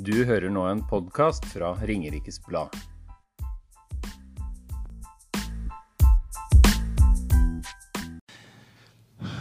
Du 0.00 0.14
hører 0.24 0.48
nå 0.48 0.62
en 0.64 0.78
podkast 0.88 1.44
fra 1.44 1.74
Ringerikes 1.84 2.38
Blad. 2.46 2.72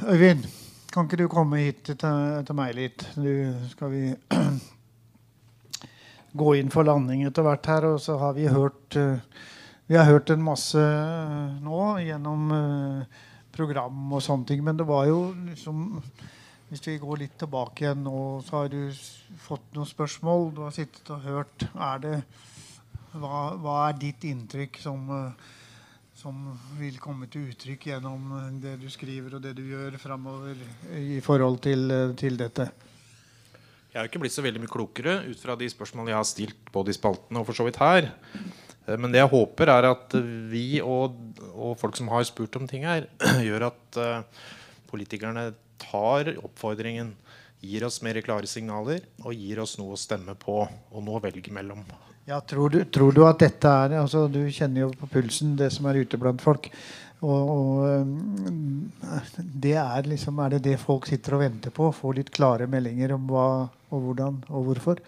Øyvind, 0.03 0.43
kan 0.91 1.07
ikke 1.07 1.21
du 1.21 1.29
komme 1.31 1.61
hit 1.61 1.79
til, 1.87 2.17
til 2.43 2.57
meg 2.59 2.75
litt? 2.75 3.05
Du, 3.15 3.31
skal 3.71 3.93
vi 3.93 4.01
gå 6.43 6.55
inn 6.59 6.73
for 6.73 6.89
landing 6.89 7.23
etter 7.29 7.47
hvert 7.47 7.69
her? 7.71 7.87
Og 7.93 8.03
så 8.03 8.17
har 8.19 8.35
vi 8.35 8.49
hørt 8.51 8.97
uh, 8.99 9.15
Vi 9.87 9.95
har 9.95 10.11
hørt 10.11 10.33
en 10.35 10.43
masse 10.43 10.75
uh, 10.75 11.55
nå 11.63 11.85
gjennom 12.03 12.51
uh, 12.51 13.23
program 13.55 14.11
og 14.11 14.27
sånne 14.27 14.51
ting. 14.51 14.67
Men 14.67 14.81
det 14.81 14.89
var 14.91 15.07
jo 15.07 15.23
liksom 15.37 15.87
Hvis 16.69 16.85
vi 16.85 16.99
går 17.01 17.23
litt 17.23 17.37
tilbake 17.41 17.85
igjen 17.85 18.03
nå, 18.05 18.17
så 18.45 18.61
har 18.61 18.73
du 18.73 18.81
fått 19.41 19.71
noen 19.73 19.89
spørsmål. 19.89 20.51
Du 20.53 20.61
har 20.67 20.75
sittet 20.75 21.09
og 21.15 21.23
hørt. 21.25 21.65
Det, 22.03 22.17
hva, 23.17 23.39
hva 23.57 23.79
er 23.87 23.97
ditt 24.03 24.27
inntrykk 24.29 24.77
som 24.83 25.07
som 26.19 26.35
vil 26.75 26.97
komme 26.99 27.29
til 27.31 27.47
uttrykk 27.53 27.85
gjennom 27.93 28.31
det 28.59 28.75
du 28.81 28.89
skriver 28.91 29.37
og 29.37 29.43
det 29.43 29.53
du 29.55 29.63
gjør 29.69 29.95
framover 30.01 30.57
i 30.99 31.19
forhold 31.23 31.61
til, 31.63 31.93
til, 32.19 32.35
dette? 32.39 32.65
Jeg 33.93 34.01
er 34.01 34.09
ikke 34.09 34.21
blitt 34.21 34.35
så 34.35 34.43
veldig 34.43 34.61
mye 34.65 34.71
klokere 34.71 35.15
ut 35.29 35.39
fra 35.39 35.55
de 35.59 35.69
spørsmålene 35.71 36.11
jeg 36.11 36.19
har 36.19 36.27
stilt 36.27 36.73
både 36.75 36.91
i 36.91 36.97
spaltene 36.97 37.39
og 37.39 37.47
for 37.47 37.57
så 37.57 37.65
vidt 37.67 37.79
her. 37.79 38.09
Men 38.99 39.13
det 39.13 39.21
jeg 39.21 39.31
håper, 39.31 39.71
er 39.71 39.87
at 39.93 40.17
vi 40.51 40.81
og, 40.81 41.15
og 41.53 41.77
folk 41.79 41.97
som 41.97 42.09
har 42.11 42.25
spurt 42.27 42.57
om 42.59 42.67
ting 42.67 42.87
her, 42.89 43.07
gjør 43.47 43.69
at 43.69 43.99
politikerne 44.89 45.51
tar 45.81 46.33
oppfordringen, 46.37 47.15
gir 47.59 47.83
oss 47.87 48.01
mer 48.05 48.19
klare 48.23 48.47
signaler 48.47 49.03
og 49.23 49.35
gir 49.35 49.59
oss 49.63 49.77
noe 49.79 49.97
å 49.97 49.99
stemme 49.99 50.35
på 50.39 50.61
og 50.63 51.03
noe 51.03 51.19
å 51.19 51.23
velge 51.23 51.51
mellom. 51.55 51.83
Ja, 52.29 52.39
tror, 52.45 52.69
du, 52.69 52.83
tror 52.85 53.15
du 53.15 53.23
at 53.25 53.39
dette 53.41 53.67
er 53.67 53.95
altså 53.97 54.27
Du 54.29 54.43
kjenner 54.53 54.83
jo 54.83 54.89
på 54.93 55.07
pulsen 55.09 55.55
det 55.57 55.71
som 55.73 55.87
er 55.89 56.03
ute 56.03 56.19
blant 56.21 56.41
folk. 56.43 56.67
Og, 57.25 57.49
og, 57.51 58.11
det 59.35 59.75
er 59.81 60.07
liksom 60.07 60.37
Er 60.39 60.53
det 60.55 60.61
det 60.69 60.77
folk 60.79 61.09
sitter 61.09 61.35
og 61.35 61.43
venter 61.43 61.73
på? 61.75 61.89
Få 61.95 62.13
litt 62.15 62.29
klare 62.31 62.69
meldinger 62.69 63.15
om 63.17 63.25
hva 63.31 63.47
og 63.89 64.05
hvordan 64.05 64.37
og 64.47 64.69
hvorfor? 64.69 65.01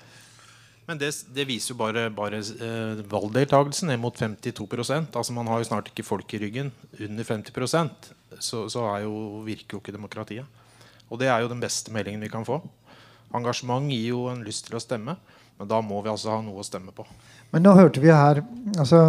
Men 0.90 1.00
det, 1.00 1.12
det 1.32 1.46
viser 1.48 1.72
jo 1.72 1.80
bare, 1.80 2.08
bare 2.12 2.42
eh, 2.42 3.04
valgdeltakelsen 3.08 3.92
ned 3.94 4.02
mot 4.02 4.18
52% 4.18 5.14
Altså 5.16 5.36
Man 5.38 5.48
har 5.52 5.62
jo 5.62 5.70
snart 5.70 5.92
ikke 5.94 6.08
folk 6.08 6.34
i 6.36 6.42
ryggen 6.42 6.74
under 6.98 7.28
50 7.28 7.54
så, 8.40 8.68
så 8.72 8.86
jo, 9.04 9.42
virker 9.46 9.78
jo 9.78 9.82
ikke 9.84 9.96
demokratiet. 9.96 10.46
Og 11.12 11.20
det 11.20 11.28
er 11.28 11.44
jo 11.44 11.52
den 11.52 11.62
beste 11.62 11.92
meldingen 11.92 12.24
vi 12.24 12.32
kan 12.32 12.48
få. 12.48 12.62
Engasjement 13.36 13.92
gir 13.92 14.14
jo 14.14 14.26
en 14.32 14.44
lyst 14.46 14.68
til 14.68 14.78
å 14.80 14.84
stemme. 14.84 15.18
Men 15.62 15.70
da 15.70 15.78
må 15.86 16.00
vi 16.02 16.10
altså 16.10 16.32
ha 16.32 16.40
noe 16.42 16.64
å 16.64 16.66
stemme 16.66 16.90
på. 16.96 17.04
Men 17.52 17.62
nå 17.62 17.76
hørte 17.78 18.02
vi 18.02 18.10
her 18.10 18.40
altså 18.82 19.02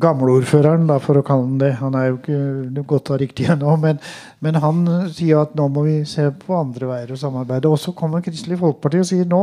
Gamleordføreren, 0.00 0.86
for 1.04 1.20
å 1.20 1.24
kalle 1.26 1.44
han 1.44 1.58
det. 1.60 1.74
Han 1.82 1.98
er 1.98 2.06
jo 2.06 2.16
ikke 2.16 2.84
godt 2.88 3.10
av 3.12 3.18
riktig 3.20 3.50
ennå, 3.52 3.74
men, 3.82 4.00
men, 4.40 4.56
han 4.62 4.80
sier 5.12 5.42
at 5.42 5.52
nå 5.58 5.66
må 5.68 5.84
vi 5.84 5.98
se 6.08 6.24
på 6.40 6.56
andre 6.56 6.88
veier 6.88 7.12
å 7.12 7.20
samarbeide. 7.20 7.68
Og 7.68 7.82
så 7.82 7.92
kommer 7.92 8.24
Kristelig 8.24 8.56
Folkeparti 8.62 9.02
og 9.02 9.10
sier 9.10 9.28
nå 9.28 9.42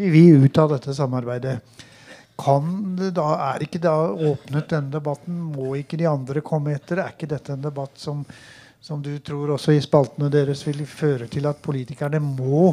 vil 0.00 0.10
vi 0.10 0.24
ut 0.42 0.58
av 0.58 0.74
dette 0.74 0.96
samarbeidet. 0.96 1.60
Kan 2.42 2.96
det 2.98 3.12
da, 3.20 3.28
Er 3.52 3.62
ikke 3.62 3.84
da 3.86 3.94
åpnet 4.10 4.72
denne 4.72 4.90
debatten? 4.96 5.38
Må 5.52 5.76
ikke 5.78 6.00
de 6.00 6.10
andre 6.10 6.42
komme 6.42 6.74
etter? 6.74 6.98
Er 6.98 7.14
ikke 7.14 7.30
dette 7.30 7.54
en 7.54 7.62
debatt 7.62 7.94
som, 8.00 8.24
som 8.82 9.02
du 9.02 9.14
tror 9.22 9.54
også 9.54 9.76
i 9.76 9.82
spaltene 9.82 10.30
deres 10.32 10.64
vil 10.66 10.82
føre 10.90 11.28
til 11.30 11.46
at 11.46 11.60
politikerne 11.62 12.18
må 12.22 12.72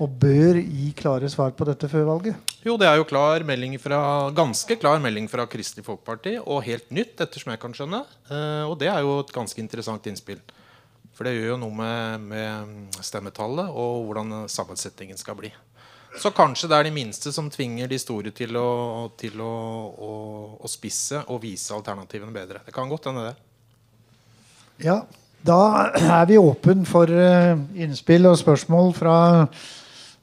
og 0.00 0.12
bør 0.22 0.56
gi 0.62 0.92
klare 0.96 1.28
svar 1.28 1.50
på 1.52 1.66
dette 1.68 1.88
før 1.90 2.06
valget? 2.08 2.52
Jo, 2.64 2.78
det 2.80 2.86
er 2.88 2.96
jo 2.96 3.04
klar 3.08 3.42
fra, 3.82 4.30
ganske 4.32 4.76
klar 4.80 5.00
melding 5.02 5.28
fra 5.28 5.44
Kristelig 5.46 5.84
Folkeparti, 5.84 6.38
og 6.40 6.62
helt 6.64 6.88
nytt, 6.90 7.20
ettersom 7.20 7.52
jeg 7.52 7.60
kan 7.60 7.74
skjønne. 7.76 8.00
Uh, 8.30 8.70
og 8.70 8.78
det 8.80 8.88
er 8.88 9.00
jo 9.04 9.18
et 9.20 9.32
ganske 9.32 9.60
interessant 9.60 10.06
innspill. 10.06 10.40
For 11.12 11.28
det 11.28 11.34
gjør 11.34 11.52
jo 11.52 11.60
noe 11.60 11.76
med, 11.76 12.30
med 12.30 13.02
stemmetallet 13.04 13.68
og 13.68 14.06
hvordan 14.06 14.46
sammensetningen 14.48 15.20
skal 15.20 15.36
bli. 15.36 15.52
Så 16.16 16.32
kanskje 16.34 16.70
det 16.70 16.78
er 16.78 16.88
de 16.88 16.94
minste 16.94 17.30
som 17.34 17.50
tvinger 17.52 17.90
de 17.90 17.98
store 18.00 18.32
til 18.34 18.56
å, 18.56 19.10
til 19.20 19.36
å, 19.44 19.54
å, 19.92 20.12
å 20.64 20.70
spisse 20.70 21.20
og 21.28 21.42
vise 21.44 21.74
alternativene 21.76 22.34
bedre. 22.34 22.64
Det 22.64 22.74
kan 22.74 22.88
godt 22.90 23.10
hende, 23.10 23.28
det. 23.28 23.36
Ja, 24.88 25.02
da 25.46 25.60
er 25.96 26.26
vi 26.28 26.36
åpen 26.38 26.84
for 26.88 27.08
uh, 27.08 27.56
innspill 27.72 28.28
og 28.28 28.36
spørsmål 28.40 28.92
fra 28.96 29.16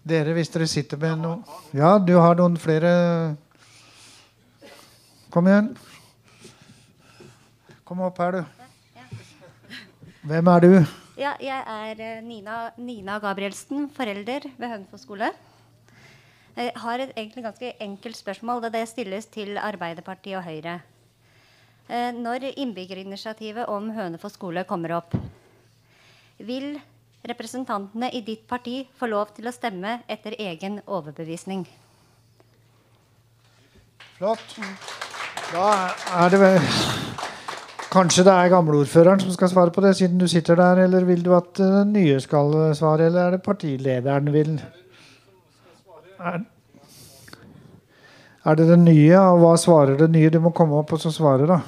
dere, 0.08 0.36
hvis 0.38 0.52
dere 0.54 0.68
sitter 0.70 1.00
med 1.02 1.24
noe 1.24 1.58
Ja, 1.76 1.98
du 1.98 2.14
har 2.22 2.38
noen 2.38 2.58
flere 2.62 2.92
Kom 5.34 5.50
igjen. 5.50 5.74
Kom 7.84 8.00
opp 8.06 8.18
her, 8.24 8.38
du. 8.40 8.58
Hvem 10.28 10.50
er 10.54 10.64
du? 10.64 10.72
Ja, 11.20 11.34
jeg 11.42 11.60
er 11.74 12.02
eh, 12.04 12.24
Nina, 12.24 12.70
Nina 12.80 13.18
Gabrielsen, 13.20 13.90
forelder 13.94 14.48
ved 14.58 14.72
Hønefoss 14.72 15.04
skole. 15.06 15.30
Jeg 16.58 16.72
har 16.84 17.04
et 17.04 17.12
egentlig 17.16 17.44
ganske 17.46 17.74
enkelt 17.84 18.18
spørsmål. 18.18 18.64
Det 18.74 18.88
stilles 18.90 19.28
til 19.34 19.60
Arbeiderpartiet 19.62 20.40
og 20.40 20.48
Høyre. 20.48 20.80
Eh, 21.88 22.12
når 22.12 22.50
innbyggerinitiativet 22.52 23.70
om 23.72 23.90
Hønefoss 23.96 24.36
skole 24.36 24.66
kommer 24.68 24.98
opp, 24.98 25.16
vil 26.44 26.74
representantene 27.28 28.10
i 28.12 28.22
ditt 28.28 28.44
parti 28.48 28.82
få 29.00 29.08
lov 29.08 29.32
til 29.36 29.48
å 29.48 29.56
stemme 29.56 30.02
etter 30.12 30.36
egen 30.36 30.82
overbevisning. 30.86 31.64
Flott. 34.18 34.58
Da 35.54 35.68
er 36.26 36.34
det 36.34 36.40
vel 36.42 36.64
Kanskje 37.88 38.26
det 38.28 38.34
er 38.36 38.50
gamleordføreren 38.52 39.22
som 39.24 39.32
skal 39.32 39.48
svare 39.48 39.72
på 39.72 39.82
det, 39.82 39.94
siden 39.96 40.20
du 40.20 40.26
sitter 40.28 40.58
der. 40.60 40.82
Eller 40.84 41.06
vil 41.08 41.22
du 41.24 41.32
at 41.38 41.54
den 41.56 41.94
nye 41.96 42.18
skal 42.20 42.52
svare, 42.76 43.08
eller 43.08 43.22
er 43.22 43.38
det 43.38 43.46
partilederen 43.46 44.28
vil? 44.34 44.58
Er, 46.20 46.44
er 48.44 48.60
det 48.60 48.68
den 48.68 48.84
nye? 48.86 49.16
Og 49.16 49.40
hva 49.40 49.54
svarer 49.58 49.96
det 50.04 50.12
nye? 50.12 50.34
Du 50.36 50.42
må 50.44 50.52
komme 50.52 50.76
opp 50.82 50.92
og 50.98 51.02
så 51.02 51.14
svare, 51.16 51.48
da. 51.48 51.62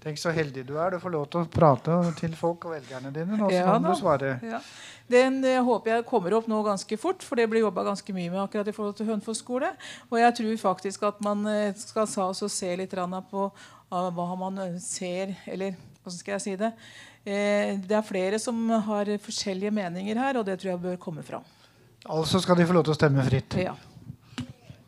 Tenk 0.00 0.16
så 0.16 0.32
heldig 0.32 0.62
du 0.64 0.78
er. 0.80 0.94
Du 0.94 1.02
får 1.02 1.12
lov 1.12 1.26
til 1.28 1.42
å 1.42 1.48
prate 1.50 1.98
til 2.16 2.32
folk 2.38 2.64
og 2.68 2.72
velgerne 2.72 3.12
dine. 3.12 3.36
Nå, 3.36 3.50
ja, 3.52 3.74
du 3.76 3.90
svare. 3.98 4.38
Ja. 4.46 4.62
Den 5.10 5.40
jeg 5.44 5.64
håper 5.66 5.92
jeg 5.92 6.06
kommer 6.08 6.36
opp 6.38 6.48
nå 6.48 6.60
ganske 6.64 6.96
fort, 7.00 7.24
for 7.26 7.36
det 7.36 7.48
blir 7.50 7.64
jobba 7.66 7.84
ganske 7.90 8.14
mye 8.14 8.30
med 8.30 8.40
akkurat 8.44 8.70
i 8.70 8.74
forhold 8.76 8.96
til 8.96 9.10
Hønefoss 9.10 9.42
skole. 9.42 9.72
Og 10.08 10.16
jeg 10.22 10.36
tror 10.38 10.56
faktisk 10.62 11.04
at 11.10 11.20
man 11.26 11.44
eh, 11.50 11.76
skal 11.76 12.08
se 12.08 12.72
litt 12.80 12.96
på 13.30 13.50
hva 13.90 14.26
man 14.38 14.60
ser 14.78 15.34
Eller 15.50 15.74
hvordan 16.00 16.18
skal 16.18 16.36
jeg 16.36 16.44
si 16.44 16.56
det? 16.56 16.72
Eh, 17.24 17.76
det 17.84 17.96
er 17.98 18.06
flere 18.06 18.38
som 18.38 18.56
har 18.86 19.10
forskjellige 19.20 19.74
meninger 19.74 20.16
her, 20.16 20.38
og 20.40 20.46
det 20.46 20.60
tror 20.60 20.72
jeg 20.72 20.84
bør 20.86 20.96
komme 20.96 21.26
fram. 21.26 21.44
Altså 22.08 22.40
skal 22.40 22.56
de 22.56 22.64
få 22.64 22.72
lov 22.78 22.86
til 22.88 22.94
å 22.94 23.00
stemme 23.00 23.26
fritt? 23.26 23.60
Ja. 23.60 23.76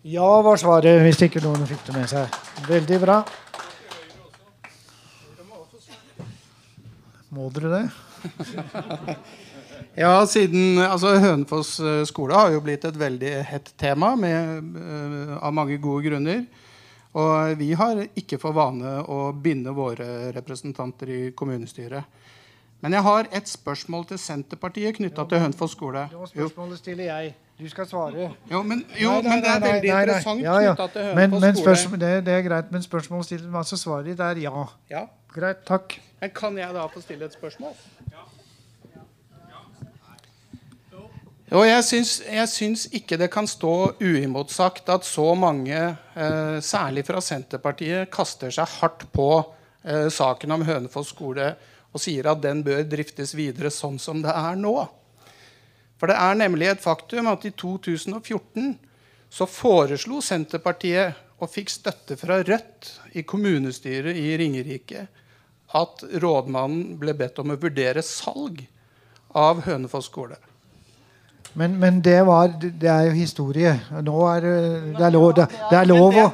Ja 0.02 0.28
var 0.42 0.56
svaret, 0.58 1.02
hvis 1.04 1.20
ikke 1.28 1.42
noen 1.44 1.66
fikk 1.68 1.84
det 1.86 1.98
med 1.98 2.08
seg. 2.10 2.40
Veldig 2.66 3.02
bra. 3.02 3.22
Må 7.32 7.48
dere 7.54 7.70
det? 7.72 7.84
ja, 10.02 10.26
siden 10.28 10.76
altså, 10.84 11.14
Hønefoss 11.16 11.78
eh, 11.80 12.02
skole 12.08 12.36
har 12.36 12.52
jo 12.52 12.60
blitt 12.64 12.84
et 12.84 12.98
veldig 13.00 13.32
hett 13.48 13.70
tema 13.80 14.12
med, 14.20 14.68
uh, 14.76 15.38
av 15.40 15.54
mange 15.56 15.78
gode 15.80 16.04
grunner. 16.10 16.42
Og 17.16 17.56
vi 17.60 17.70
har 17.76 18.02
ikke 18.16 18.38
for 18.40 18.56
vane 18.56 18.98
å 19.08 19.32
binde 19.32 19.72
våre 19.76 20.32
representanter 20.36 21.12
i 21.12 21.22
kommunestyret. 21.36 22.20
Men 22.84 22.96
jeg 22.96 23.06
har 23.06 23.28
et 23.32 23.48
spørsmål 23.48 24.08
til 24.10 24.20
Senterpartiet 24.20 24.96
knytta 24.96 25.24
til 25.28 25.40
Hønefoss 25.44 25.76
skole. 25.76 26.06
Det 26.10 26.20
var 26.20 26.30
spørsmålet 26.32 26.80
stiller 26.80 27.08
jeg. 27.08 27.34
Du 27.62 27.68
skal 27.70 27.86
svare. 27.86 28.28
Jo, 28.50 28.60
men, 28.66 28.80
jo, 28.98 29.12
nei, 29.22 29.22
nei, 29.22 29.30
men 29.30 29.42
det 29.42 29.50
er 29.50 29.60
veldig 29.62 29.90
nei, 29.92 30.02
interessant 30.02 30.42
ja, 30.42 30.54
ja. 30.64 30.74
knytta 30.74 30.88
til 30.90 31.04
Hønefoss 31.14 31.84
skole. 31.84 32.00
Det, 32.02 32.12
det, 32.26 32.34
er 32.34 32.46
greit, 32.48 32.70
men 32.74 32.82
spørsmålet 32.82 33.28
stiller, 33.28 33.52
altså 33.60 33.78
svaret 33.78 34.08
ditt 34.10 34.22
er 34.26 34.40
ja. 34.42 34.64
ja. 34.90 35.02
Greit, 35.30 35.60
takk. 35.68 35.94
Men 36.18 36.32
kan 36.34 36.58
jeg 36.58 36.74
da 36.74 36.86
få 36.90 37.02
stille 37.04 37.28
et 37.30 37.36
spørsmål? 37.36 37.76
Og 41.52 41.66
jeg 41.68 41.84
syns, 41.84 42.12
jeg 42.24 42.48
syns, 42.48 42.86
ikke 42.96 43.18
det 43.20 43.28
kan 43.30 43.46
stå 43.46 43.72
uimotsagt 44.00 44.88
at 44.90 45.04
så 45.04 45.34
mange, 45.36 45.76
eh, 46.16 46.56
særlig 46.64 47.04
fra 47.06 47.20
Senterpartiet, 47.20 48.08
kaster 48.10 48.50
seg 48.50 48.70
hardt 48.80 49.04
på 49.12 49.28
eh, 49.84 50.08
saken 50.08 50.56
om 50.56 50.64
Hønefoss 50.64 51.12
skole 51.12 51.52
og 51.92 52.00
sier 52.00 52.30
at 52.32 52.40
den 52.42 52.64
bør 52.64 52.82
driftes 52.88 53.36
videre 53.36 53.70
sånn 53.70 54.00
som 54.00 54.24
det 54.24 54.32
er 54.32 54.56
nå. 54.56 54.74
For 56.02 56.10
det 56.10 56.16
er 56.18 56.34
nemlig 56.34 56.66
et 56.66 56.80
faktum 56.82 57.28
at 57.30 57.44
i 57.46 57.52
2014 57.54 58.72
så 59.30 59.46
foreslo 59.46 60.18
Senterpartiet 60.18 61.14
og 61.38 61.50
fikk 61.52 61.70
støtte 61.70 62.16
fra 62.18 62.40
Rødt 62.42 62.88
i 63.14 63.22
kommunestyret 63.22 64.18
i 64.18 64.32
Ringerike 64.40 65.04
at 65.78 66.02
rådmannen 66.24 66.96
ble 66.98 67.14
bedt 67.14 67.38
om 67.38 67.54
å 67.54 67.58
vurdere 67.62 68.02
salg 68.02 68.64
av 69.30 69.62
Hønefoss 69.62 70.10
skole. 70.10 70.40
Men, 71.54 71.74
men 71.76 71.98
det, 72.00 72.16
var, 72.24 72.48
det 72.62 72.88
er 72.88 73.10
jo 73.10 73.12
historie. 73.12 73.74
Nå 74.00 74.20
er 74.30 74.44
det, 74.44 74.52
det 74.96 75.04
er 75.04 75.12
lov, 75.12 75.26
det, 75.36 75.44
det 75.68 75.76
er 75.76 75.88
lov 75.90 76.16
å 76.16 76.24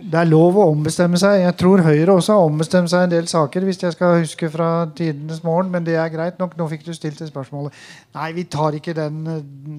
det 0.00 0.20
er 0.22 0.28
lov 0.30 0.56
å 0.56 0.64
ombestemme 0.72 1.20
seg. 1.20 1.42
Jeg 1.42 1.56
tror 1.60 1.82
Høyre 1.84 2.14
også 2.14 2.38
har 2.38 2.48
ombestemt 2.48 2.88
seg 2.88 3.04
en 3.04 3.12
del 3.12 3.28
saker, 3.28 3.66
hvis 3.68 3.82
jeg 3.84 3.96
skal 3.96 4.16
huske 4.22 4.48
fra 4.52 4.68
tidenes 4.96 5.42
morgen, 5.44 5.68
men 5.74 5.84
det 5.84 5.98
er 6.00 6.12
greit 6.14 6.40
nok. 6.40 6.56
Nå 6.56 6.68
fikk 6.70 6.86
du 6.86 6.92
stilt 6.96 7.20
det 7.20 7.28
spørsmålet. 7.28 7.76
Nei, 8.16 8.30
vi 8.38 8.46
tar 8.48 8.78
ikke 8.78 8.94
den, 8.96 9.26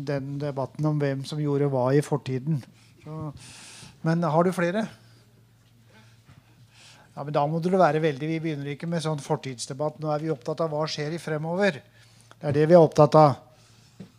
den 0.05 0.35
debatten 0.41 0.85
om 0.91 0.99
hvem 1.01 1.23
som 1.25 1.41
gjorde 1.41 1.71
hva 1.73 1.87
i 1.97 2.03
fortiden. 2.05 2.61
Så, 3.01 3.31
men 4.05 4.21
har 4.29 4.45
du 4.45 4.53
flere? 4.53 4.85
Ja, 7.13 7.23
men 7.23 7.33
Da 7.33 7.45
må 7.49 7.59
du 7.61 7.69
være 7.69 8.01
veldig 8.01 8.29
Vi 8.29 8.39
begynner 8.41 8.71
ikke 8.73 8.89
med 8.89 9.01
sånn 9.05 9.21
fortidsdebatt. 9.21 9.97
Nå 10.01 10.13
er 10.13 10.21
vi 10.21 10.31
opptatt 10.33 10.61
av 10.65 10.69
hva 10.73 10.85
skjer 10.89 11.17
i 11.17 11.21
fremover. 11.21 11.81
Det 12.37 12.51
er 12.51 12.55
det 12.57 12.69
vi 12.69 12.77
er 12.77 12.85
opptatt 12.85 13.17
av. 13.17 13.35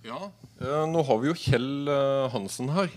Ja, 0.05 0.27
eh, 0.61 0.83
Nå 0.85 1.01
har 1.09 1.21
vi 1.23 1.31
jo 1.31 1.35
Kjell 1.39 1.89
eh, 1.89 2.27
Hansen 2.29 2.69
her. 2.75 2.91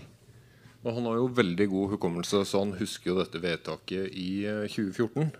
Og 0.84 0.92
han 0.92 1.06
har 1.08 1.14
jo 1.16 1.30
veldig 1.32 1.66
god 1.72 1.92
hukommelse, 1.94 2.42
så 2.44 2.60
han 2.60 2.74
husker 2.76 3.08
jo 3.08 3.14
dette 3.16 3.40
vedtaket 3.40 4.10
i 4.12 4.44
eh, 4.44 4.66
2014. 4.68 5.30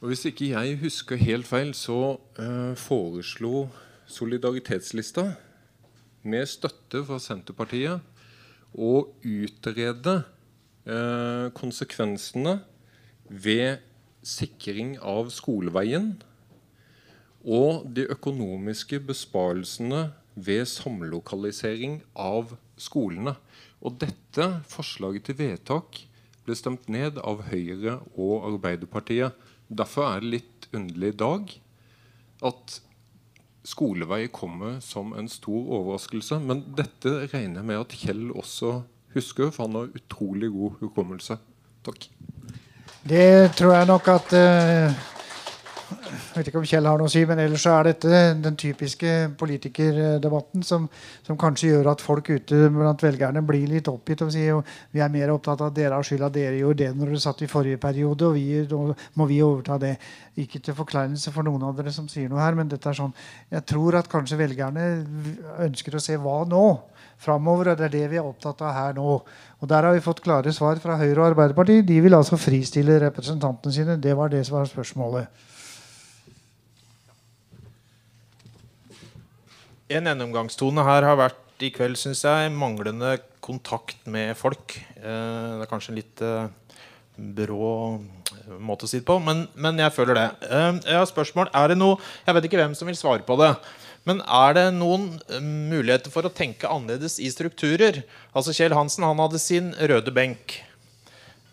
Og 0.00 0.10
Hvis 0.10 0.24
ikke 0.26 0.48
jeg 0.50 0.80
husker 0.80 1.20
helt 1.20 1.46
feil, 1.46 1.70
så 1.78 2.16
eh, 2.42 2.74
foreslo 2.74 3.68
Solidaritetslista 4.10 5.28
med 6.26 6.50
støtte 6.50 7.04
fra 7.06 7.20
Senterpartiet 7.22 8.02
å 8.74 8.90
utrede 9.22 10.16
eh, 10.82 11.52
konsekvensene 11.54 12.56
ved 13.30 13.78
sikring 14.26 14.96
av 14.98 15.30
skoleveien 15.30 16.16
og 17.46 17.86
de 17.94 18.08
økonomiske 18.10 18.98
besparelsene 19.06 20.02
ved 20.34 20.64
samlokalisering 20.70 22.00
av 22.18 22.54
skolene. 22.80 23.36
Og 23.82 23.98
dette 24.02 24.48
forslaget 24.70 25.28
til 25.28 25.38
vedtak 25.40 26.04
ble 26.46 26.56
stemt 26.58 26.88
ned 26.90 27.18
av 27.22 27.44
Høyre 27.50 28.00
og 28.14 28.48
Arbeiderpartiet. 28.52 29.36
Derfor 29.68 30.08
er 30.08 30.22
det 30.22 30.32
litt 30.38 30.68
underlig 30.72 31.12
i 31.12 31.20
dag 31.22 31.52
at 32.42 32.80
skolevei 33.66 34.26
kommer 34.34 34.80
som 34.82 35.12
en 35.14 35.28
stor 35.30 35.70
overraskelse. 35.78 36.40
Men 36.42 36.64
dette 36.78 37.28
regner 37.32 37.60
jeg 37.60 37.68
med 37.68 37.82
at 37.84 37.96
Kjell 38.02 38.28
også 38.34 38.80
husker, 39.14 39.52
for 39.52 39.68
han 39.68 39.78
har 39.78 39.96
utrolig 39.98 40.50
god 40.54 40.78
hukommelse. 40.82 41.38
Takk. 41.86 42.08
Det 43.02 43.52
tror 43.58 43.74
jeg 43.76 43.88
nok 43.90 44.08
at 44.12 44.34
eh, 44.38 45.00
Jeg 45.92 46.36
vet 46.36 46.48
ikke 46.50 46.60
om 46.60 46.66
Kjell 46.68 46.86
har 46.88 47.00
noe 47.00 47.10
å 47.10 47.12
si, 47.12 47.22
men 47.28 47.40
ellers 47.42 47.64
så 47.66 47.74
er 47.76 47.88
dette 47.90 48.20
den 48.42 48.56
typiske 48.60 49.10
politikerdebatten 49.40 50.64
som, 50.66 50.88
som 51.26 51.38
kanskje 51.40 51.72
gjør 51.72 51.90
at 51.92 52.04
folk 52.04 52.30
ute 52.32 52.68
blant 52.72 53.04
velgerne 53.04 53.42
blir 53.46 53.68
litt 53.70 53.90
oppgitt 53.92 54.24
og 54.26 54.32
sier 54.34 54.54
jo, 54.54 54.60
vi 54.94 55.02
er 55.04 55.12
mer 55.12 55.34
opptatt 55.34 55.60
av 55.60 55.72
at 55.72 55.76
dere 55.76 55.98
har 55.98 56.06
skylda, 56.06 56.30
dere 56.32 56.60
gjorde 56.60 56.82
det 56.84 56.90
når 56.96 57.12
dere 57.12 57.22
satt 57.24 57.44
i 57.44 57.50
forrige 57.50 57.80
periode, 57.82 58.30
og 58.30 58.38
vi, 58.38 58.62
nå 58.70 58.96
må 59.20 59.28
vi 59.30 59.42
overta 59.44 59.78
det. 59.82 59.96
Ikke 60.40 60.62
til 60.64 60.76
forkleinelse 60.78 61.32
for 61.34 61.44
noen 61.44 61.66
av 61.68 61.76
dere 61.76 61.92
som 61.92 62.08
sier 62.08 62.30
noe 62.32 62.40
her, 62.40 62.56
men 62.56 62.70
dette 62.70 62.88
er 62.88 62.96
sånn 62.96 63.12
Jeg 63.52 63.66
tror 63.68 63.98
at 63.98 64.08
kanskje 64.08 64.40
velgerne 64.40 64.86
ønsker 65.66 65.98
å 65.98 66.02
se 66.02 66.16
hva 66.20 66.42
nå? 66.48 66.64
Fremover, 67.22 67.70
og 67.70 67.78
det 67.78 67.86
er 67.86 67.92
det 67.92 68.06
vi 68.10 68.18
er 68.18 68.26
opptatt 68.26 68.64
av 68.66 68.72
her 68.74 68.96
nå. 68.96 69.20
Og 69.62 69.68
Der 69.70 69.86
har 69.86 69.94
vi 69.94 70.02
fått 70.02 70.24
klare 70.24 70.50
svar 70.52 70.80
fra 70.82 70.96
Høyre 70.98 71.20
og 71.20 71.26
Arbeiderpartiet. 71.28 71.86
De 71.86 72.00
vil 72.02 72.16
altså 72.16 72.40
fristille 72.40 72.98
representantene 73.04 73.74
sine. 73.74 74.00
Det 74.00 74.16
var 74.18 74.32
det 74.32 74.42
som 74.48 74.58
var 74.58 74.66
spørsmålet. 74.66 75.28
En 79.92 80.06
gjennomgangstone 80.08 80.84
her 80.86 81.04
har 81.04 81.18
vært 81.20 81.60
i 81.62 81.68
kveld, 81.74 81.98
syns 82.00 82.22
jeg, 82.24 82.52
manglende 82.56 83.18
kontakt 83.44 83.98
med 84.08 84.32
folk. 84.38 84.78
Eh, 84.96 85.58
det 85.58 85.66
er 85.66 85.68
kanskje 85.68 85.92
en 85.92 85.98
litt 85.98 86.22
eh, 86.24 86.78
brå 87.36 87.72
måte 88.56 88.88
å 88.88 88.90
si 88.90 89.02
det 89.02 89.06
på, 89.10 89.18
men, 89.20 89.44
men 89.52 89.82
jeg 89.82 89.92
føler 89.92 90.16
det. 90.16 90.26
Eh, 90.48 90.80
jeg 90.88 90.96
har 90.96 91.10
spørsmål. 91.10 91.52
Er 91.52 91.74
det 91.74 91.78
noe 91.82 91.98
Jeg 92.24 92.38
vet 92.38 92.48
ikke 92.48 92.62
hvem 92.62 92.76
som 92.78 92.88
vil 92.88 92.96
svare 92.96 93.26
på 93.26 93.36
det. 93.42 93.52
Men 94.08 94.24
er 94.24 94.56
det 94.56 94.66
noen 94.74 95.10
muligheter 95.70 96.10
for 96.10 96.26
å 96.26 96.32
tenke 96.34 96.70
annerledes 96.72 97.20
i 97.22 97.28
strukturer? 97.30 98.00
Altså 98.32 98.54
Kjell 98.56 98.74
Hansen 98.74 99.04
han 99.06 99.20
hadde 99.22 99.38
sin 99.42 99.70
røde 99.76 100.14
benk. 100.14 100.56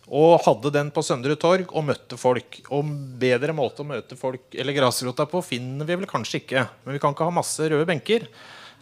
Og 0.09 0.39
hadde 0.41 0.71
den 0.73 0.87
på 0.93 1.03
Søndre 1.05 1.35
Torg 1.37 1.69
og 1.69 1.85
møtte 1.85 2.17
folk. 2.17 2.61
Og 2.73 2.87
bedre 3.21 3.53
måte 3.53 3.83
å 3.83 3.89
møte 3.89 4.17
folk 4.17 4.55
eller 4.57 4.73
grasrota 4.73 5.27
på 5.29 5.43
finner 5.45 5.85
vi 5.85 5.99
vel 5.99 6.09
kanskje 6.09 6.41
ikke. 6.41 6.63
Men 6.85 6.97
vi 6.97 7.01
kan 7.03 7.13
ikke 7.13 7.27
ha 7.27 7.35
masse 7.35 7.67
røde 7.69 7.85
benker. 7.89 8.25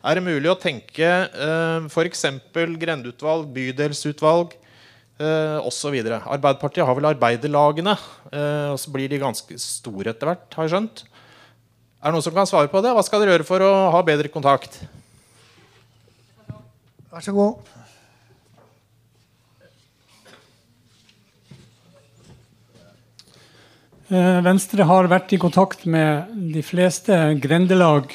Er 0.07 0.15
det 0.15 0.23
mulig 0.23 0.47
å 0.47 0.59
tenke 0.59 1.03
eh, 1.27 1.87
f.eks. 1.89 2.23
grendeutvalg, 2.79 3.49
bydelsutvalg 3.51 4.53
eh, 4.55 5.57
osv.? 5.67 5.97
Arbeiderpartiet 5.97 6.85
har 6.87 6.95
vel 6.95 7.09
arbeiderlagene, 7.09 7.97
eh, 8.31 8.69
og 8.71 8.79
så 8.79 8.93
blir 8.93 9.11
de 9.11 9.19
ganske 9.19 9.57
store 9.59 10.13
etter 10.13 10.31
hvert, 10.31 10.47
har 10.53 10.67
jeg 10.67 10.75
skjønt. 10.75 11.03
Er 11.97 12.07
det 12.07 12.13
noen 12.13 12.23
som 12.23 12.37
kan 12.37 12.47
svare 12.47 12.71
på 12.71 12.79
det? 12.85 12.93
Hva 12.93 13.03
skal 13.03 13.23
dere 13.23 13.35
gjøre 13.35 13.49
for 13.49 13.65
å 13.65 13.71
ha 13.97 14.03
bedre 14.05 14.31
kontakt? 14.31 14.79
Vær 17.11 17.25
så 17.25 17.33
god. 17.35 17.73
Venstre 24.07 24.85
har 24.87 25.09
vært 25.11 25.33
i 25.35 25.39
kontakt 25.41 25.81
med 25.85 26.29
de 26.53 26.61
fleste 26.63 27.15
grendelag. 27.43 28.13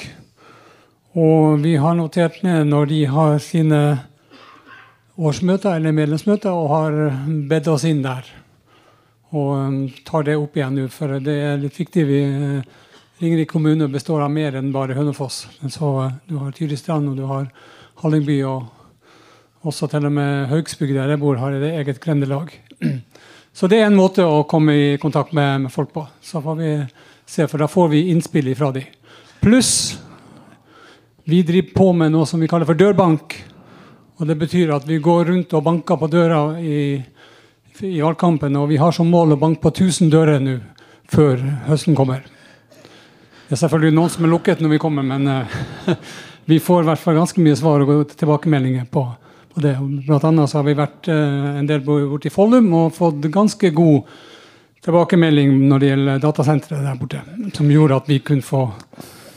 Og 1.12 1.60
vi 1.60 1.74
har 1.76 1.98
notert 1.98 2.38
ned 2.46 2.70
når 2.70 2.86
de 2.88 3.00
har 3.12 3.36
sine 3.44 3.80
årsmøter 5.20 5.76
eller 5.76 5.92
medlemsmøter 5.92 6.52
og 6.52 6.70
har 6.72 6.96
bedt 7.50 7.68
oss 7.68 7.84
inn 7.84 8.00
der. 8.04 8.24
Og 9.32 9.52
eh, 9.56 10.00
tar 10.08 10.26
det 10.28 10.38
opp 10.40 10.56
igjen 10.56 10.76
nå, 10.76 10.88
for 10.92 11.18
det 11.24 11.36
er 11.44 11.60
litt 11.60 11.78
viktig. 11.80 12.06
Vi, 12.08 12.22
eh, 12.22 12.80
Ringerike 13.22 13.52
kommune 13.52 13.86
består 13.92 14.24
av 14.24 14.32
mer 14.34 14.56
enn 14.58 14.72
bare 14.74 14.96
Hønefoss. 14.96 15.44
Så 15.68 15.92
eh, 16.06 16.14
du 16.28 16.38
har 16.40 16.56
Tyristrand 16.56 17.12
og 17.12 17.20
du 17.20 17.26
har 17.28 17.48
Hallingby. 18.02 18.42
og 18.48 18.70
også 19.62 19.86
til 19.86 20.08
og 20.08 20.12
med 20.12 20.48
Haugsbygd, 20.50 20.96
der 20.96 21.12
jeg 21.12 21.20
bor, 21.22 21.36
har 21.38 21.54
et 21.54 21.68
eget 21.70 22.00
grendelag. 22.02 22.50
Så 23.52 23.68
det 23.68 23.82
er 23.82 23.90
en 23.90 23.98
måte 23.98 24.24
å 24.24 24.42
komme 24.48 24.74
i 24.74 24.86
kontakt 25.00 25.34
med, 25.36 25.66
med 25.66 25.72
folk 25.72 25.92
på. 25.92 26.06
Så 26.24 26.40
får 26.40 26.56
vi 26.56 26.72
se, 27.28 27.46
for 27.46 27.60
da 27.60 27.68
får 27.68 27.92
vi 27.92 28.06
innspill 28.12 28.48
fra 28.56 28.72
de. 28.72 28.86
Pluss 29.42 29.98
vi 31.24 31.42
driver 31.46 31.74
på 31.76 31.92
med 31.94 32.12
noe 32.14 32.26
som 32.26 32.40
vi 32.40 32.48
kaller 32.50 32.66
for 32.66 32.78
dørbank. 32.78 33.36
Og 34.18 34.26
Det 34.26 34.36
betyr 34.38 34.72
at 34.74 34.86
vi 34.88 34.98
går 35.02 35.24
rundt 35.30 35.54
og 35.54 35.64
banker 35.66 35.98
på 35.98 36.08
døra 36.10 36.42
i, 36.60 36.98
i 37.82 38.00
valgkampen. 38.00 38.56
Og 38.56 38.68
vi 38.72 38.80
har 38.80 38.94
som 38.94 39.10
mål 39.10 39.36
å 39.36 39.40
banke 39.40 39.62
på 39.62 39.72
1000 39.74 40.10
dører 40.12 40.42
nå 40.42 40.58
før 41.12 41.42
høsten 41.68 41.96
kommer. 41.98 42.24
Det 43.46 43.58
er 43.58 43.60
selvfølgelig 43.66 43.96
noen 43.98 44.12
som 44.12 44.24
er 44.24 44.32
lukket 44.32 44.62
når 44.64 44.70
vi 44.72 44.80
kommer, 44.80 45.04
men 45.04 45.28
uh, 45.28 45.96
vi 46.50 46.56
får 46.62 46.84
i 46.84 46.88
hvert 46.88 47.02
fall 47.02 47.18
ganske 47.20 47.42
mye 47.44 47.58
svar 47.58 47.84
og 47.84 48.14
tilbakemeldinger 48.16 48.86
på, 48.88 49.02
på 49.54 49.62
det. 49.64 49.76
Blant 50.06 50.24
annet 50.28 50.50
så 50.50 50.60
har 50.60 50.66
vi 50.66 50.76
vært 50.78 51.08
uh, 51.10 51.58
en 51.58 51.68
del 51.68 51.82
borte 51.84 52.30
i 52.30 52.32
Follum 52.32 52.70
og 52.78 52.94
fått 52.96 53.26
ganske 53.32 53.70
god 53.76 54.08
tilbakemelding 54.82 55.52
når 55.70 55.82
det 55.82 55.90
gjelder 55.92 56.22
datasenteret 56.22 56.86
der 56.86 56.96
borte. 56.98 57.20
Som 57.54 57.70
gjorde 57.70 58.00
at 58.02 58.10
vi 58.10 58.18
kunne 58.24 58.42
få 58.42 58.64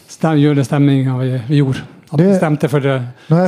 stem, 0.10 0.40
gjøre 0.42 0.62
det 0.62 0.66
stemminga 0.66 1.20
vi, 1.20 1.30
vi, 1.50 1.60
gjorde. 1.62 1.86
At 2.10 2.22
vi 2.22 2.32
stemte 2.38 2.70
for 2.72 2.86
det 2.86 2.98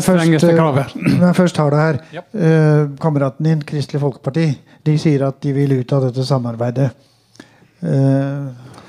strengeste 0.06 0.54
kravet. 0.54 0.94
Når 1.20 1.26
jeg 1.30 1.40
først 1.40 1.60
har 1.64 1.74
det 1.74 1.82
her 1.82 2.00
ja. 2.20 2.24
eh, 2.38 2.84
Kameraten 3.02 3.50
din, 3.50 3.66
Kristelig 3.66 4.04
Folkeparti, 4.04 4.48
de 4.86 4.98
sier 5.02 5.26
at 5.28 5.42
de 5.44 5.56
vil 5.56 5.78
ut 5.80 5.94
av 5.98 6.10
dette 6.10 6.26
samarbeidet. 6.28 6.92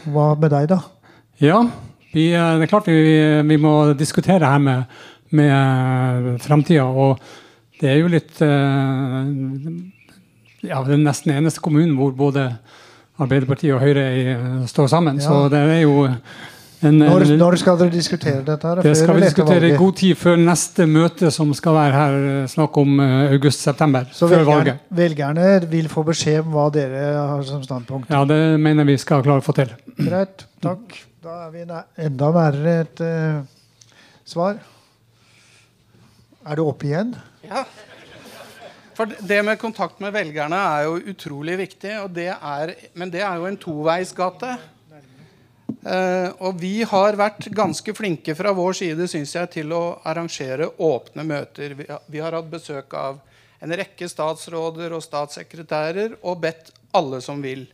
hva 0.08 0.28
med 0.40 0.50
deg, 0.52 0.68
da? 0.70 0.78
Ja, 1.44 1.58
vi, 2.12 2.30
det 2.32 2.64
er 2.64 2.70
klart 2.70 2.88
vi, 2.88 3.00
vi 3.44 3.58
må 3.60 3.74
diskutere 3.98 4.48
her 4.48 4.62
med, 4.62 5.00
med 5.36 6.38
framtida. 6.40 6.86
Det 7.78 7.88
er 7.92 7.98
jo 8.00 8.08
litt 8.10 8.40
Ja, 10.66 10.82
det 10.82 10.94
er 10.96 11.02
nesten 11.02 11.30
eneste 11.36 11.62
kommunen 11.62 11.94
hvor 11.98 12.10
både 12.16 12.48
Arbeiderpartiet 13.18 13.74
og 13.74 13.82
Høyre 13.82 14.66
står 14.70 14.86
sammen. 14.90 15.18
Ja. 15.18 15.26
Så 15.26 15.48
det 15.50 15.58
er 15.58 15.80
jo 15.82 16.08
en, 16.78 16.94
når, 17.00 17.24
når, 17.40 17.56
skal 17.58 17.78
dere 17.80 17.90
diskutere 17.90 18.42
dette? 18.46 18.62
her? 18.62 18.80
Det 18.86 18.92
skal 18.94 19.16
vi 19.16 19.24
diskutere 19.24 19.70
i 19.72 19.78
god 19.78 19.96
tid 19.98 20.18
før 20.18 20.36
neste 20.38 20.86
møte, 20.86 21.30
som 21.34 21.50
skal 21.56 21.74
være 21.74 21.96
her 21.96 22.46
snakk 22.52 22.78
om 22.78 23.00
august-september. 23.02 24.06
Så 24.14 24.28
velgerne, 24.30 24.76
velgerne, 24.94 25.48
vil 25.72 25.90
få 25.90 26.04
beskjed 26.06 26.44
om 26.44 26.54
hva 26.54 26.68
dere 26.74 27.02
har 27.16 27.42
som 27.48 27.64
standpunkt? 27.66 28.12
Ja, 28.14 28.22
det 28.28 28.38
mener 28.62 28.86
vi 28.86 28.94
skal 29.02 29.24
klare 29.26 29.42
å 29.42 29.46
få 29.46 29.56
til. 29.58 29.74
Greit. 29.98 30.46
Takk. 30.62 31.00
Da 31.24 31.48
er 31.48 31.50
vi 31.56 31.64
enda 31.66 32.30
nærmere 32.30 32.76
et 32.84 33.02
uh, 33.02 33.42
svar. 34.22 34.62
Er 36.46 36.60
du 36.60 36.62
oppe 36.68 36.86
igjen? 36.86 37.10
Ja. 37.48 37.64
For 38.98 39.06
det 39.06 39.42
med 39.46 39.60
kontakt 39.62 40.00
med 40.02 40.12
velgerne 40.12 40.58
er 40.58 40.88
jo 40.88 40.96
utrolig 41.12 41.54
viktig. 41.60 41.92
Det 42.10 42.32
er, 42.34 42.74
men 42.98 43.12
det 43.14 43.22
er 43.22 43.38
jo 43.38 43.46
en 43.46 43.60
toveisgate. 43.60 44.56
Uh, 45.78 46.34
og 46.42 46.58
vi 46.58 46.82
har 46.82 47.16
vært 47.16 47.46
ganske 47.54 47.92
flinke 47.94 48.34
fra 48.34 48.50
vår 48.56 48.74
side 48.80 49.06
synes 49.08 49.36
jeg, 49.36 49.50
til 49.54 49.72
å 49.76 49.82
arrangere 50.02 50.66
åpne 50.82 51.24
møter. 51.28 51.76
Vi 51.78 51.86
har, 51.86 52.02
vi 52.10 52.22
har 52.24 52.34
hatt 52.34 52.50
besøk 52.50 52.96
av 52.98 53.20
en 53.62 53.74
rekke 53.78 54.08
statsråder 54.10 54.94
og 54.96 55.04
statssekretærer 55.04 56.18
og 56.18 56.42
bedt 56.42 56.72
alle 56.98 57.22
som 57.22 57.42
vil. 57.44 57.68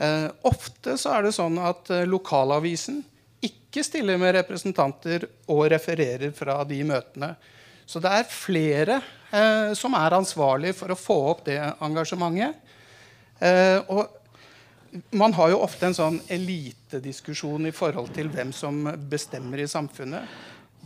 Uh, 0.00 0.26
ofte 0.50 0.98
så 0.98 1.14
er 1.14 1.28
det 1.28 1.36
sånn 1.38 1.60
at 1.62 1.86
uh, 1.94 2.02
lokalavisen 2.08 3.04
ikke 3.46 3.84
stiller 3.86 4.18
med 4.18 4.34
representanter 4.40 5.28
og 5.52 5.68
refererer 5.70 6.34
fra 6.34 6.58
de 6.66 6.82
møtene. 6.88 7.36
Så 7.86 8.02
det 8.02 8.10
er 8.10 8.30
flere 8.30 9.00
eh, 9.30 9.72
som 9.78 9.94
er 9.94 10.16
ansvarlig 10.16 10.74
for 10.74 10.90
å 10.90 10.98
få 10.98 11.16
opp 11.30 11.44
det 11.46 11.58
engasjementet. 11.62 12.58
Eh, 13.38 13.78
og 13.86 15.06
man 15.14 15.34
har 15.36 15.52
jo 15.52 15.62
ofte 15.62 15.86
en 15.88 15.96
sånn 15.96 16.18
elitediskusjon 16.32 17.68
i 17.68 17.74
forhold 17.74 18.10
til 18.16 18.30
hvem 18.32 18.52
som 18.54 18.82
bestemmer 19.10 19.62
i 19.62 19.70
samfunnet. 19.70 20.26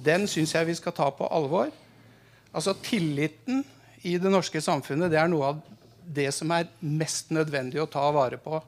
Den 0.01 0.27
syns 0.31 0.55
jeg 0.57 0.69
vi 0.69 0.77
skal 0.77 0.97
ta 0.97 1.09
på 1.15 1.29
alvor. 1.29 1.71
Altså 2.53 2.75
Tilliten 2.83 3.63
i 4.03 4.17
det 4.21 4.33
norske 4.33 4.61
samfunnet 4.65 5.13
det 5.13 5.21
er 5.21 5.31
noe 5.31 5.53
av 5.53 5.61
det 6.11 6.31
som 6.35 6.51
er 6.53 6.69
mest 6.83 7.31
nødvendig 7.33 7.81
å 7.83 7.89
ta 7.91 8.07
vare 8.13 8.41
på. 8.41 8.61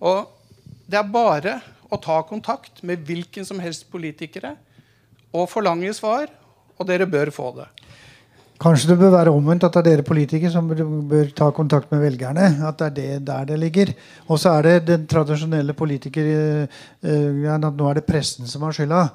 Og 0.00 0.66
det 0.90 0.98
er 0.98 1.12
bare 1.12 1.60
å 1.90 1.98
ta 2.00 2.18
kontakt 2.26 2.82
med 2.86 3.04
hvilken 3.06 3.46
som 3.46 3.60
helst 3.62 3.86
politikere 3.92 4.56
og 5.30 5.46
forlange 5.50 5.92
svar, 5.94 6.26
og 6.80 6.88
dere 6.88 7.08
bør 7.10 7.30
få 7.34 7.52
det. 7.58 7.68
Kanskje 8.60 8.90
det 8.90 8.98
bør 9.00 9.14
være 9.14 9.32
omvendt, 9.32 9.64
at 9.64 9.72
det 9.72 9.80
er 9.80 9.86
dere 9.88 10.04
politikere 10.04 10.52
som 10.52 10.66
bør 10.68 11.30
ta 11.36 11.48
kontakt 11.56 11.88
med 11.92 12.02
velgerne. 12.02 12.50
At 12.68 12.80
det 12.80 12.88
er 12.88 12.96
det 12.96 13.26
der 13.28 13.46
det 13.48 13.58
ligger. 13.62 13.92
Og 14.28 14.38
så 14.38 14.52
er 14.58 14.66
det 14.66 14.88
den 14.90 15.06
tradisjonelle 15.08 15.72
politiker 15.72 16.28
uh, 16.28 17.54
at 17.54 17.68
nå 17.72 17.88
er 17.88 18.00
det 18.00 18.04
pressen 18.08 18.48
som 18.48 18.66
har 18.68 18.76
skylda. 18.76 19.06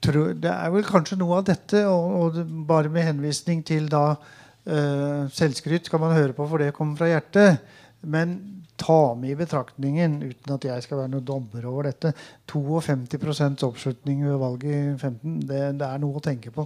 Det 0.00 0.48
er 0.54 0.72
vel 0.72 0.86
kanskje 0.88 1.18
noe 1.20 1.40
av 1.40 1.48
dette, 1.50 1.84
og, 1.84 2.40
bare 2.68 2.88
med 2.88 3.10
henvisning 3.10 3.60
til 3.66 3.90
da 3.92 4.14
uh, 4.14 5.28
selvskryt 5.36 5.90
kan 5.90 6.00
man 6.00 6.16
høre 6.16 6.32
på, 6.32 6.48
for 6.48 6.64
det 6.64 6.72
kommer 6.76 6.96
fra 6.96 7.12
hjertet. 7.12 7.60
Men 8.08 8.38
ta 8.78 9.14
med 9.18 9.34
i 9.34 9.36
betraktningen, 9.36 10.20
uten 10.22 10.54
at 10.54 10.64
jeg 10.64 10.84
skal 10.86 11.02
være 11.02 11.12
noen 11.12 11.28
dommer 11.28 11.64
over 11.68 11.90
dette, 11.90 12.14
52% 12.48 13.64
oppslutning 13.66 14.22
ved 14.24 14.38
valget 14.40 14.70
i 14.70 14.82
15, 14.96 15.40
det, 15.44 15.64
det 15.80 15.88
er 15.88 16.00
noe 16.00 16.16
å 16.16 16.24
tenke 16.24 16.54
på. 16.54 16.64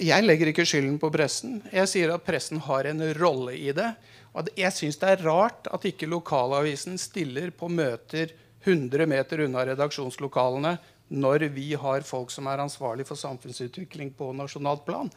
Jeg 0.00 0.24
legger 0.24 0.48
ikke 0.48 0.64
skylden 0.64 0.94
på 0.96 1.10
pressen. 1.12 1.58
Jeg 1.68 1.88
sier 1.90 2.12
at 2.14 2.24
pressen 2.24 2.60
har 2.64 2.86
en 2.88 3.02
rolle 3.18 3.52
i 3.52 3.68
det. 3.76 3.90
Og 4.32 4.48
jeg 4.56 4.72
syns 4.72 4.96
det 4.96 5.10
er 5.12 5.24
rart 5.26 5.68
at 5.68 5.84
ikke 5.84 6.08
lokalavisen 6.08 6.96
stiller 7.00 7.50
på 7.52 7.68
møter 7.68 8.32
100 8.64 9.04
meter 9.10 9.42
unna 9.44 9.66
redaksjonslokalene 9.68 10.78
når 11.10 11.44
vi 11.52 11.74
har 11.74 12.06
folk 12.06 12.32
som 12.32 12.48
er 12.48 12.62
ansvarlig 12.64 13.04
for 13.08 13.20
samfunnsutvikling 13.20 14.14
på 14.16 14.30
nasjonalt 14.38 14.86
plan. 14.88 15.10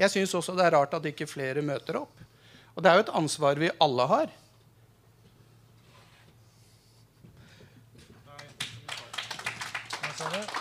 Jeg 0.00 0.14
syns 0.14 0.32
også 0.38 0.56
det 0.56 0.70
er 0.70 0.76
rart 0.78 0.96
at 0.96 1.10
ikke 1.10 1.28
flere 1.28 1.60
møter 1.60 2.00
opp. 2.00 2.24
Og 2.72 2.80
det 2.80 2.88
er 2.88 2.96
jo 2.96 3.04
et 3.04 3.16
ansvar 3.20 3.60
vi 3.60 3.68
alle 3.76 4.08
har. 4.08 4.32
Nei, 10.20 10.60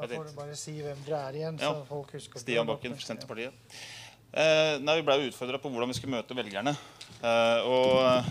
Da 0.00 0.08
får 0.08 0.30
du 0.30 0.36
bare 0.38 0.56
si 0.56 0.72
hvem 0.80 1.00
dere 1.04 1.20
er 1.28 1.36
igjen. 1.42 1.58
Ja. 1.60 1.74
folk 1.88 2.14
husker 2.16 2.40
Stian 2.40 2.68
Bakken 2.68 2.96
Senterpartiet. 3.00 3.52
Eh, 4.30 4.78
nei, 4.80 4.94
vi 5.00 5.04
ble 5.04 5.16
utfordra 5.26 5.58
på 5.60 5.70
hvordan 5.72 5.90
vi 5.90 5.96
skulle 5.98 6.14
møte 6.14 6.36
velgerne. 6.38 6.72
Eh, 7.20 7.68
og 7.68 7.96
eh, 8.06 8.28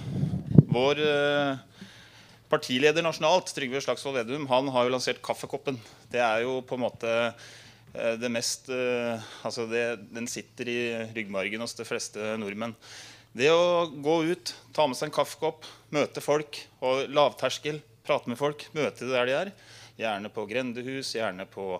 vår 0.71 1.01
eh, 1.03 1.83
partileder 2.49 3.05
nasjonalt, 3.05 3.51
Trygve 3.53 3.81
Slagsvold 3.83 4.17
Vedum, 4.21 4.47
han 4.49 4.71
har 4.73 4.87
jo 4.87 4.93
lansert 4.95 5.21
Kaffekoppen. 5.25 5.77
Det 6.09 6.23
er 6.23 6.45
jo 6.47 6.61
på 6.65 6.79
en 6.79 6.85
måte 6.87 7.11
eh, 7.27 8.15
det 8.17 8.31
mest 8.33 8.71
eh, 8.73 9.29
Altså 9.45 9.67
det, 9.69 9.83
den 10.15 10.29
sitter 10.31 10.71
i 10.71 10.79
ryggmargen 11.13 11.61
hos 11.61 11.77
de 11.77 11.85
fleste 11.85 12.33
nordmenn. 12.41 12.73
Det 13.37 13.51
å 13.53 13.85
gå 14.01 14.15
ut, 14.31 14.55
ta 14.73 14.87
med 14.89 14.97
seg 14.97 15.11
en 15.11 15.17
kaffekopp, 15.19 15.67
møte 15.93 16.23
folk 16.23 16.63
og 16.81 17.11
lavterskel, 17.13 17.77
prate 18.07 18.31
med 18.31 18.39
folk, 18.39 18.65
møte 18.73 19.05
de 19.05 19.13
der 19.13 19.29
de 19.29 19.35
er 19.43 19.51
Gjerne 19.99 20.31
på 20.31 20.45
grendehus, 20.47 21.11
gjerne 21.17 21.45
på 21.51 21.73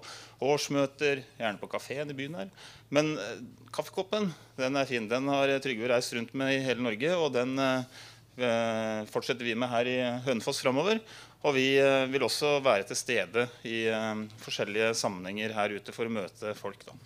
årsmøter, 0.44 1.24
gjerne 1.40 1.62
på 1.62 1.70
kafeen 1.72 2.12
i 2.12 2.18
byen 2.18 2.36
her. 2.42 2.54
Men 2.92 3.14
eh, 3.16 3.42
kaffekoppen 3.76 4.30
den 4.60 4.80
er 4.80 4.90
fin. 4.90 5.08
Den 5.08 5.32
har 5.32 5.56
Trygve 5.64 5.92
reist 5.94 6.14
rundt 6.18 6.36
med 6.38 6.58
i 6.58 6.64
hele 6.66 6.84
Norge. 6.84 7.16
Og 7.16 7.32
den 7.38 7.56
eh, 7.64 9.06
fortsetter 9.10 9.48
vi 9.48 9.56
med 9.56 9.72
her 9.72 9.90
i 9.90 9.98
Hønefoss 10.28 10.62
framover. 10.66 11.00
Og 11.48 11.56
vi 11.56 11.70
eh, 11.80 12.08
vil 12.12 12.28
også 12.28 12.58
være 12.64 12.90
til 12.90 13.00
stede 13.00 13.48
i 13.68 13.86
eh, 13.88 14.26
forskjellige 14.44 14.92
sammenhenger 15.00 15.56
her 15.56 15.80
ute 15.80 15.96
for 15.96 16.10
å 16.10 16.18
møte 16.20 16.56
folk. 16.60 16.84
da. 16.88 16.98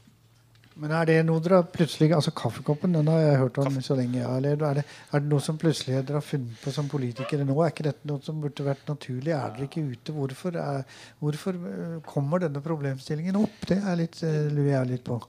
Men 0.81 0.93
er 0.97 1.05
det 1.05 1.15
noe 1.27 1.41
dere 1.43 1.59
plutselig 1.69 2.09
altså 2.15 2.33
Kaffekoppen 2.35 2.95
den 2.95 3.09
har 3.11 3.19
jeg 3.21 3.39
hørt 3.43 3.57
om 3.61 3.67
Kaffe. 3.69 3.83
så 3.85 3.97
lenge 3.97 4.23
har 4.25 4.41
levd. 4.41 4.63
Er 4.65 4.79
det, 4.79 4.83
er 5.11 5.23
det 5.23 5.29
noe 5.29 5.43
som 5.45 5.59
plutselig 5.61 5.99
dere 5.99 6.17
har 6.17 6.25
funnet 6.25 6.59
på 6.63 6.73
som 6.73 6.89
politikere 6.89 7.45
nå? 7.45 7.57
Er 7.61 7.73
ikke 7.73 7.85
dette 7.89 8.09
noe 8.09 8.23
som 8.25 8.39
burde 8.41 8.65
vært 8.65 8.89
naturlig? 8.89 9.35
Er 9.35 9.53
dere 9.53 9.67
ikke 9.69 9.85
ute? 9.85 10.15
Hvorfor, 10.17 10.57
er, 10.57 10.81
hvorfor 11.21 11.59
eh, 11.69 11.99
kommer 12.07 12.41
denne 12.41 12.63
problemstillingen 12.65 13.37
opp? 13.43 13.67
Det 13.69 13.77
er 13.77 13.99
litt, 13.99 14.17
uh, 14.25 14.39
lurer 14.49 14.71
jeg 14.73 14.91
litt 14.95 15.05
på. 15.05 15.19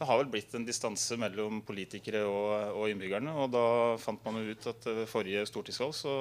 Det 0.00 0.08
har 0.08 0.20
vel 0.20 0.30
blitt 0.32 0.54
en 0.56 0.64
distanse 0.64 1.16
mellom 1.20 1.58
politikere 1.64 2.22
og, 2.28 2.52
og, 2.74 2.84
innbyggerne. 2.92 3.32
Og 3.40 3.50
da 3.52 3.64
fant 4.00 4.20
man 4.24 4.40
jo 4.40 4.52
ut 4.52 4.70
at 4.72 4.86
ved 4.88 5.08
forrige 5.08 5.48
stortingsvalg 5.48 5.96
så, 5.96 6.14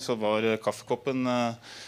så 0.00 0.16
var 0.20 0.48
kaffekoppen 0.64 1.28
uh, 1.28 1.78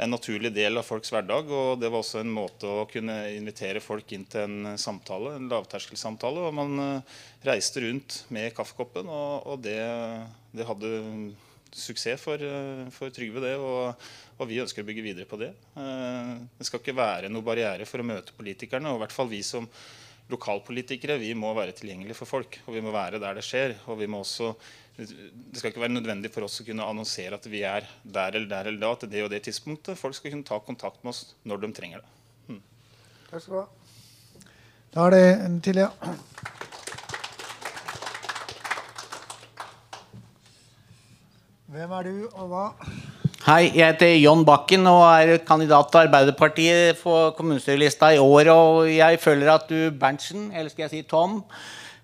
en 0.00 0.10
naturlig 0.14 0.52
del 0.56 0.80
av 0.80 0.86
folks 0.88 1.12
hverdag. 1.12 1.50
Og 1.52 1.80
det 1.80 1.90
var 1.90 2.00
også 2.00 2.22
en 2.22 2.32
måte 2.32 2.68
å 2.68 2.86
kunne 2.90 3.16
invitere 3.34 3.82
folk 3.84 4.12
inn 4.16 4.24
til 4.30 4.46
en 4.46 4.80
samtale, 4.80 5.36
en 5.36 5.50
lavterskelsamtale. 5.50 6.46
Og 6.48 6.56
man 6.56 6.80
uh, 6.80 7.20
reiste 7.46 7.84
rundt 7.84 8.22
med 8.32 8.54
kaffekoppen, 8.56 9.10
og, 9.12 9.46
og 9.52 9.62
det, 9.66 9.78
det, 10.56 10.66
hadde 10.68 10.92
suksess 11.76 12.22
for, 12.22 12.40
uh, 12.40 12.86
for 12.94 13.12
Trygve, 13.14 13.44
det. 13.44 13.54
Og, 13.60 14.10
og, 14.38 14.44
vi 14.48 14.60
ønsker 14.64 14.84
å 14.84 14.88
bygge 14.88 15.06
videre 15.10 15.28
på 15.28 15.40
det. 15.40 15.52
Uh, 15.76 16.38
det 16.56 16.68
skal 16.68 16.82
ikke 16.82 16.96
være 16.96 17.32
noe 17.32 17.46
barriere 17.46 17.88
for 17.88 18.02
å 18.02 18.10
møte 18.14 18.36
politikerne, 18.38 18.92
og 18.92 19.00
i 19.00 19.04
hvert 19.04 19.16
fall 19.16 19.32
vi 19.32 19.44
som 19.46 19.68
lokalpolitikere 20.30 21.16
vi 21.18 21.32
må 21.34 21.50
være 21.56 21.74
tilgjengelige 21.76 22.16
for 22.16 22.38
folk. 22.38 22.60
Og 22.68 22.76
vi 22.76 22.84
må 22.84 22.94
være 22.94 23.20
der 23.20 23.36
det 23.36 23.44
skjer. 23.44 23.76
og 23.90 23.98
vi 24.00 24.08
må 24.08 24.22
også 24.22 24.54
det 25.00 25.56
skal 25.56 25.70
ikke 25.70 25.80
være 25.80 25.94
nødvendig 25.94 26.28
for 26.32 26.44
oss 26.44 26.60
å 26.60 26.66
kunne 26.66 26.84
annonsere 26.84 27.38
at 27.38 27.46
vi 27.48 27.62
er 27.64 27.86
der 28.04 28.34
eller 28.36 28.48
der 28.50 28.68
eller 28.68 28.80
da 28.82 28.90
til 29.00 29.12
det 29.12 29.22
og 29.24 29.30
det 29.32 29.42
tidspunktet. 29.46 29.96
Folk 29.98 30.16
skal 30.16 30.34
kunne 30.34 30.44
ta 30.44 30.58
kontakt 30.60 31.00
med 31.04 31.14
oss 31.14 31.22
når 31.48 31.62
de 31.62 31.70
trenger 31.76 32.02
det. 32.02 32.10
Hmm. 32.50 32.60
Takk 33.30 33.46
skal 33.46 33.54
du 33.54 33.60
ha. 33.62 33.68
Da 34.90 35.06
er 35.06 35.14
det 35.14 35.24
en 35.46 35.56
til, 35.64 35.80
ja. 35.80 35.88
Hvem 41.70 41.92
er 41.96 42.08
du, 42.10 42.14
og 42.34 42.50
hva? 42.50 42.64
Hei, 43.46 43.70
jeg 43.72 43.94
heter 43.94 44.16
John 44.18 44.42
Bakken 44.44 44.84
og 44.90 45.04
er 45.06 45.38
kandidat 45.46 45.88
til 45.92 46.02
Arbeiderpartiet 46.02 46.98
for 47.00 47.30
kommunestyrelista 47.38 48.10
i 48.12 48.18
år. 48.20 48.50
Og 48.52 48.90
jeg 48.90 49.20
føler 49.22 49.54
at 49.54 49.70
du, 49.70 49.78
Berntsen, 49.96 50.50
eller 50.50 50.68
skal 50.68 50.88
jeg 50.88 50.92
si 50.92 51.06
Tom, 51.08 51.38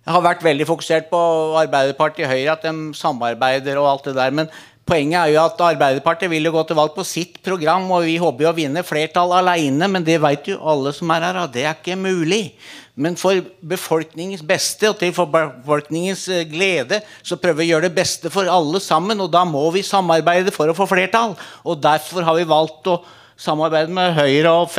har 0.06 0.22
vært 0.24 0.44
veldig 0.46 0.68
fokusert 0.68 1.10
på 1.10 1.20
Arbeiderpartiet 1.58 2.28
og 2.28 2.32
Høyre, 2.32 2.54
at 2.54 2.64
de 2.66 2.96
samarbeider 2.96 3.80
og 3.80 3.90
alt 3.90 4.08
det 4.08 4.16
der. 4.18 4.34
Men 4.38 4.50
poenget 4.86 5.18
er 5.18 5.32
jo 5.34 5.42
at 5.42 5.62
Arbeiderpartiet 5.66 6.30
vil 6.30 6.46
jo 6.46 6.54
gå 6.54 6.62
til 6.68 6.78
valg 6.78 6.94
på 6.94 7.04
sitt 7.06 7.40
program, 7.44 7.88
og 7.90 8.06
vi 8.06 8.16
håper 8.22 8.46
jo 8.46 8.52
å 8.52 8.56
vinne 8.56 8.86
flertall 8.86 9.34
alene, 9.34 9.90
men 9.90 10.06
det 10.06 10.20
vet 10.22 10.52
jo 10.52 10.60
alle 10.62 10.94
som 10.94 11.10
er 11.14 11.26
her, 11.26 11.40
at 11.42 11.54
det 11.56 11.66
er 11.66 11.74
ikke 11.74 11.98
mulig. 11.98 12.44
Men 12.96 13.18
for 13.20 13.42
befolkningens 13.60 14.46
beste 14.46 14.88
og 14.88 14.96
til 15.02 15.12
for 15.12 15.28
befolkningens 15.28 16.22
eh, 16.32 16.46
glede 16.48 17.02
så 17.20 17.36
prøver 17.36 17.60
vi 17.60 17.66
å 17.66 17.74
gjøre 17.74 17.90
det 17.90 17.98
beste 17.98 18.32
for 18.32 18.48
alle 18.48 18.80
sammen, 18.80 19.20
og 19.20 19.28
da 19.34 19.42
må 19.44 19.66
vi 19.74 19.84
samarbeide 19.84 20.54
for 20.54 20.70
å 20.70 20.76
få 20.76 20.86
flertall. 20.88 21.34
Og 21.66 21.82
derfor 21.82 22.24
har 22.24 22.38
vi 22.38 22.48
valgt 22.48 22.88
å 22.88 23.00
samarbeide 23.36 23.92
med 23.92 24.14
Høyre 24.16 24.52
og 24.62 24.72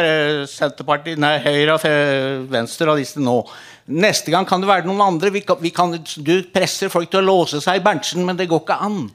Senterpartiet, 0.49 1.19
nei, 1.21 1.35
Høyre 1.43 1.77
og 1.77 2.47
Venstre 2.49 2.89
og 2.89 3.03
disse 3.03 3.21
nå. 3.21 3.41
Neste 3.87 4.33
gang 4.33 4.43
kan 4.47 4.59
det 4.59 4.67
være 4.67 4.83
noen 4.87 4.99
andre. 5.05 5.31
Vi 5.31 5.41
kan, 5.47 5.59
vi 5.63 5.71
kan, 5.71 5.93
du 5.95 6.35
presser 6.51 6.91
folk 6.91 7.07
til 7.11 7.21
å 7.21 7.27
låse 7.27 7.61
seg 7.63 7.79
i 7.79 7.83
Berntsen, 7.83 8.25
men 8.27 8.35
det 8.35 8.49
går 8.51 8.65
ikke 8.65 8.79
an. 8.83 9.05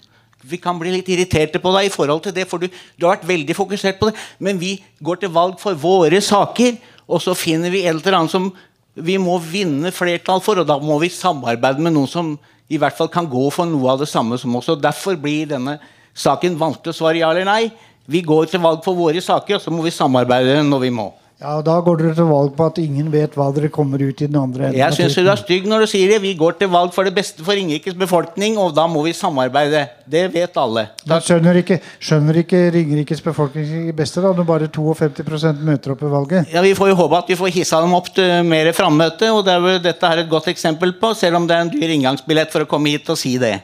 Vi 0.42 0.58
kan 0.58 0.78
bli 0.80 0.94
litt 0.94 1.10
irriterte 1.12 1.60
på 1.62 1.70
deg 1.76 1.86
i 1.86 1.92
forhold 1.92 2.24
til 2.24 2.34
det, 2.34 2.48
for 2.50 2.62
du, 2.62 2.66
du, 2.70 3.04
har 3.04 3.18
vært 3.18 3.28
veldig 3.28 3.56
fokusert 3.56 4.00
på 4.00 4.08
det. 4.08 4.16
Men 4.42 4.58
vi 4.58 4.78
går 5.04 5.22
til 5.22 5.34
valg 5.34 5.60
for 5.60 5.76
våre 5.78 6.22
saker, 6.24 6.80
og 7.06 7.20
så 7.22 7.36
finner 7.36 7.70
vi 7.70 7.84
et 7.84 7.92
eller 7.92 8.22
annet 8.22 8.32
som 8.32 8.48
vi 8.92 9.18
må 9.20 9.36
vinne 9.44 9.92
flertall 9.94 10.40
for, 10.44 10.60
og 10.60 10.68
da 10.68 10.78
må 10.80 10.98
vi 11.04 11.12
samarbeide 11.12 11.84
med 11.84 11.94
noen 11.94 12.10
som 12.10 12.34
i 12.72 12.80
hvert 12.80 12.96
fall 12.96 13.10
kan 13.12 13.28
gå 13.28 13.44
for 13.52 13.68
noe 13.68 13.92
av 13.92 14.00
det 14.00 14.08
samme 14.08 14.38
som 14.40 14.56
oss. 14.56 14.72
og 14.72 14.80
Derfor 14.82 15.20
blir 15.20 15.52
denne 15.52 15.76
saken 16.16 16.56
vanskelig 16.60 16.94
å 16.94 17.00
svare 17.02 17.20
ja 17.20 17.30
eller 17.32 17.48
nei. 17.48 17.66
Vi 18.08 18.24
går 18.24 18.48
til 18.50 18.62
valg 18.64 18.80
for 18.84 18.96
våre 18.96 19.20
saker, 19.22 19.58
og 19.58 19.62
så 19.62 19.72
må 19.72 19.84
vi 19.84 19.92
samarbeide 19.94 20.62
når 20.64 20.88
vi 20.88 20.96
må. 20.96 21.10
Ja, 21.42 21.56
og 21.58 21.64
Da 21.66 21.74
går 21.82 21.98
dere 21.98 22.14
til 22.14 22.28
valg 22.28 22.52
på 22.54 22.66
at 22.70 22.76
ingen 22.78 23.08
vet 23.10 23.34
hva 23.34 23.48
dere 23.54 23.70
kommer 23.72 23.98
ut 23.98 24.20
i 24.22 24.28
den 24.30 24.38
andre 24.38 24.68
enden. 24.68 24.78
Jeg 24.78 24.94
syns 24.94 25.16
du 25.18 25.26
er 25.32 25.40
stygg 25.40 25.66
når 25.66 25.82
du 25.84 25.90
sier 25.90 26.12
det. 26.14 26.20
Vi 26.22 26.36
går 26.38 26.54
til 26.60 26.70
valg 26.70 26.92
for 26.94 27.08
det 27.08 27.14
beste 27.16 27.42
for 27.42 27.58
Ringerikes 27.58 27.96
befolkning, 27.98 28.60
og 28.62 28.76
da 28.76 28.84
må 28.86 29.02
vi 29.02 29.14
samarbeide. 29.16 29.82
Det 30.06 30.22
vet 30.34 30.60
alle. 30.62 30.86
Men 31.08 31.26
skjønner 31.26 31.58
ikke, 31.58 31.80
skjønner 31.98 32.38
ikke 32.44 32.62
Ringerikes 32.76 33.24
befolkning 33.26 33.90
det 33.90 33.96
beste 33.98 34.22
da, 34.22 34.30
når 34.38 34.48
bare 34.52 34.70
52% 34.70 35.66
møter 35.66 35.96
opp 35.96 36.06
i 36.06 36.14
valget? 36.14 36.54
Ja, 36.54 36.62
Vi 36.62 36.76
får 36.78 36.94
jo 36.94 36.98
håpe 37.02 37.18
at 37.24 37.34
vi 37.34 37.40
får 37.42 37.54
hissa 37.58 37.82
dem 37.82 37.98
opp 37.98 38.14
til 38.14 38.46
mer 38.46 38.70
frammøte, 38.76 39.34
og 39.34 39.42
det 39.48 39.56
er 39.56 39.66
vel 39.66 39.82
dette 39.82 40.14
her 40.14 40.22
et 40.22 40.30
godt 40.30 40.46
eksempel 40.54 40.94
på, 41.02 41.10
selv 41.18 41.42
om 41.42 41.50
det 41.50 41.58
er 41.58 41.66
en 41.66 41.74
dyr 41.74 41.96
inngangsbillett 41.98 42.54
for 42.54 42.62
å 42.62 42.70
komme 42.70 42.94
hit 42.94 43.10
og 43.10 43.18
si 43.18 43.34
det. 43.42 43.56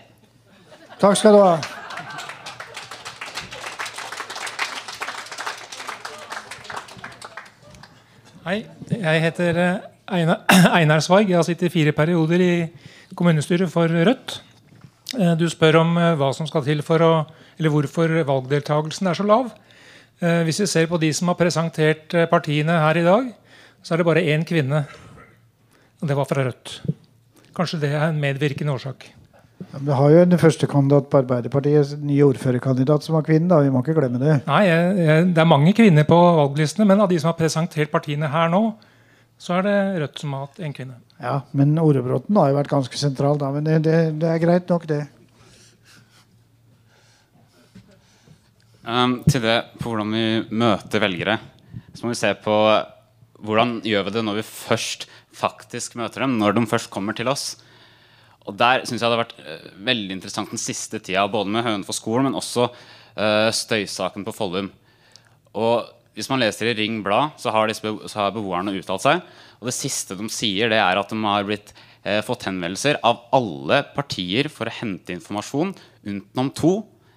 Takk 0.98 1.14
skal 1.14 1.38
du 1.38 1.44
ha. 1.46 1.77
Hei, 8.48 8.62
jeg 8.88 9.20
heter 9.20 9.58
eh, 9.60 9.80
Einar, 10.08 11.02
Svaig. 11.04 11.28
Jeg 11.28 11.36
har 11.36 11.44
sittet 11.44 11.68
fire 11.74 11.92
perioder 11.92 12.40
i 12.40 12.52
kommunestyret 13.12 13.68
for 13.68 13.92
Rødt. 13.92 14.38
Eh, 15.18 15.34
Du 15.36 15.44
spør 15.52 15.82
om 15.82 15.90
eh, 16.00 16.14
hva 16.16 16.30
som 16.32 16.48
skal 16.48 16.64
til 16.64 16.80
for 16.86 17.04
å, 17.04 17.10
eller 17.58 17.74
hvorfor 17.74 18.14
valgdeltakelsen 18.30 19.10
er 19.12 19.18
så 19.20 19.26
lav. 19.28 19.50
Hvis 20.48 20.62
vi 20.62 20.70
ser 20.72 20.88
på 20.88 20.96
de 20.98 21.12
som 21.12 21.28
har 21.28 21.36
presentert 21.38 22.16
partiene 22.32 22.80
her 22.86 22.98
i 22.98 23.04
dag, 23.04 23.28
så 23.84 23.94
er 23.94 24.00
det 24.00 24.08
bare 24.08 24.24
én 24.32 24.48
kvinne. 24.48 24.80
Og 26.00 26.08
det 26.08 26.16
var 26.16 26.26
fra 26.32 26.48
Rødt. 26.48 26.78
Kanskje 27.54 27.84
det 27.84 27.92
er 27.92 28.08
en 28.08 28.18
medvirkende 28.24 28.72
årsak. 28.72 29.10
Vi 29.58 29.92
har 29.92 30.12
jo 30.12 30.20
en 30.22 30.38
førstekandidat 30.38 31.08
på 31.10 31.18
Arbeiderpartiet, 31.18 31.96
ny 32.00 32.20
ordførerkandidat, 32.24 33.04
som 33.04 33.16
var 33.18 33.24
kvinne. 33.26 33.50
da, 33.50 33.58
Vi 33.64 33.72
må 33.74 33.82
ikke 33.82 33.96
glemme 33.98 34.20
det. 34.22 34.38
Nei, 34.46 34.62
jeg, 34.68 34.94
jeg, 35.02 35.26
Det 35.34 35.42
er 35.42 35.50
mange 35.50 35.74
kvinner 35.76 36.06
på 36.08 36.18
valglistene, 36.38 36.86
men 36.88 37.02
av 37.02 37.10
de 37.10 37.18
som 37.18 37.32
har 37.32 37.38
presentert 37.38 37.90
partiene 37.92 38.30
her 38.30 38.48
nå, 38.52 38.62
så 39.38 39.58
er 39.58 39.66
det 39.66 39.76
Rødt 40.02 40.22
som 40.22 40.34
har 40.34 40.46
hatt 40.46 40.62
en 40.62 40.74
kvinne. 40.74 40.96
Ja, 41.18 41.40
Men 41.52 41.76
Orebråten 41.78 42.38
har 42.38 42.50
jo 42.50 42.58
vært 42.58 42.72
ganske 42.72 42.98
sentral, 42.98 43.38
da. 43.38 43.50
Men 43.54 43.66
det, 43.66 43.82
det, 43.86 43.98
det 44.22 44.30
er 44.30 44.42
greit 44.42 44.70
nok, 44.70 44.86
det. 44.90 45.02
Um, 48.88 49.18
til 49.28 49.42
det 49.44 49.58
på 49.82 49.90
hvordan 49.90 50.14
vi 50.14 50.26
møter 50.56 51.02
velgere, 51.02 51.36
så 51.92 52.06
må 52.06 52.14
vi 52.14 52.22
se 52.22 52.30
på 52.40 52.54
hvordan 53.44 53.80
gjør 53.86 54.06
vi 54.06 54.14
det 54.14 54.22
når 54.24 54.40
vi 54.40 54.46
først 54.48 55.04
faktisk 55.38 55.98
møter 55.98 56.24
dem, 56.24 56.38
når 56.40 56.56
de 56.56 56.64
først 56.70 56.90
kommer 56.90 57.14
til 57.14 57.28
oss. 57.30 57.58
Og 58.48 58.56
Der 58.56 58.84
synes 58.88 59.02
jeg 59.02 59.10
det 59.10 59.16
har 59.16 59.24
vært 59.26 59.38
uh, 59.44 59.70
veldig 59.84 60.16
interessant 60.16 60.52
den 60.52 60.60
siste 60.60 61.00
tida, 61.04 61.26
både 61.28 61.52
med 61.52 61.66
Hønefoss-skolen, 61.66 62.30
men 62.30 62.38
også 62.38 62.70
uh, 62.70 63.50
støysaken 63.52 64.24
på 64.24 64.34
Follum. 64.36 64.70
Og 65.58 65.94
Hvis 66.16 66.30
man 66.32 66.40
leser 66.42 66.72
i 66.72 66.74
Ring 66.74 67.02
Blad, 67.04 67.36
så 67.38 67.52
har, 67.54 67.68
disse, 67.70 67.84
så 67.84 68.18
har 68.18 68.32
beboerne 68.34 68.74
uttalt 68.74 69.04
seg. 69.04 69.20
Og 69.60 69.68
det 69.68 69.76
siste 69.76 70.16
de 70.18 70.26
sier, 70.32 70.72
det 70.72 70.80
er 70.82 70.98
at 70.98 71.12
de 71.12 71.18
har 71.22 71.46
blitt, 71.46 71.70
eh, 72.02 72.18
fått 72.26 72.48
henvendelser 72.48 72.98
av 73.06 73.28
alle 73.38 73.84
partier 73.94 74.48
for 74.50 74.66
å 74.66 74.74
hente 74.80 75.14
informasjon, 75.14 75.70
utenom 76.02 76.50
to. 76.58 76.72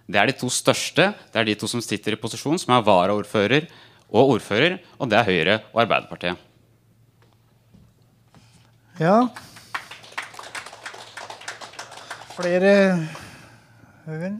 Det 0.06 0.22
er 0.22 0.30
de 0.30 0.38
to 0.38 0.52
største. 0.54 1.16
Det 1.34 1.42
er 1.42 1.50
de 1.50 1.58
to 1.58 1.70
som 1.72 1.82
sitter 1.82 2.14
i 2.14 2.22
posisjon, 2.22 2.62
som 2.62 2.76
er 2.76 2.86
varaordfører 2.86 3.66
og 4.12 4.36
ordfører. 4.38 4.78
Og 5.00 5.10
det 5.10 5.18
er 5.18 5.30
Høyre 5.32 5.58
og 5.72 5.82
Arbeiderpartiet. 5.86 6.38
Ja. 9.02 9.32
Flere 12.42 12.98
Øyvind? 14.10 14.40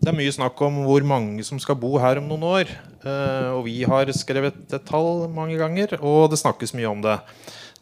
Det 0.00 0.08
er 0.08 0.16
mye 0.16 0.32
snakk 0.32 0.60
om 0.64 0.78
hvor 0.86 1.04
mange 1.04 1.44
som 1.44 1.58
skal 1.60 1.76
bo 1.76 1.90
her 2.00 2.22
om 2.22 2.28
noen 2.30 2.46
år. 2.46 2.70
Eh, 3.04 3.48
og 3.52 3.66
vi 3.66 3.82
har 3.84 4.08
skrevet 4.16 4.56
et 4.72 4.86
tall 4.88 5.26
mange 5.34 5.58
ganger, 5.60 5.96
og 6.00 6.30
det 6.32 6.38
snakkes 6.40 6.72
mye 6.78 6.88
om 6.88 7.02
det. 7.04 7.18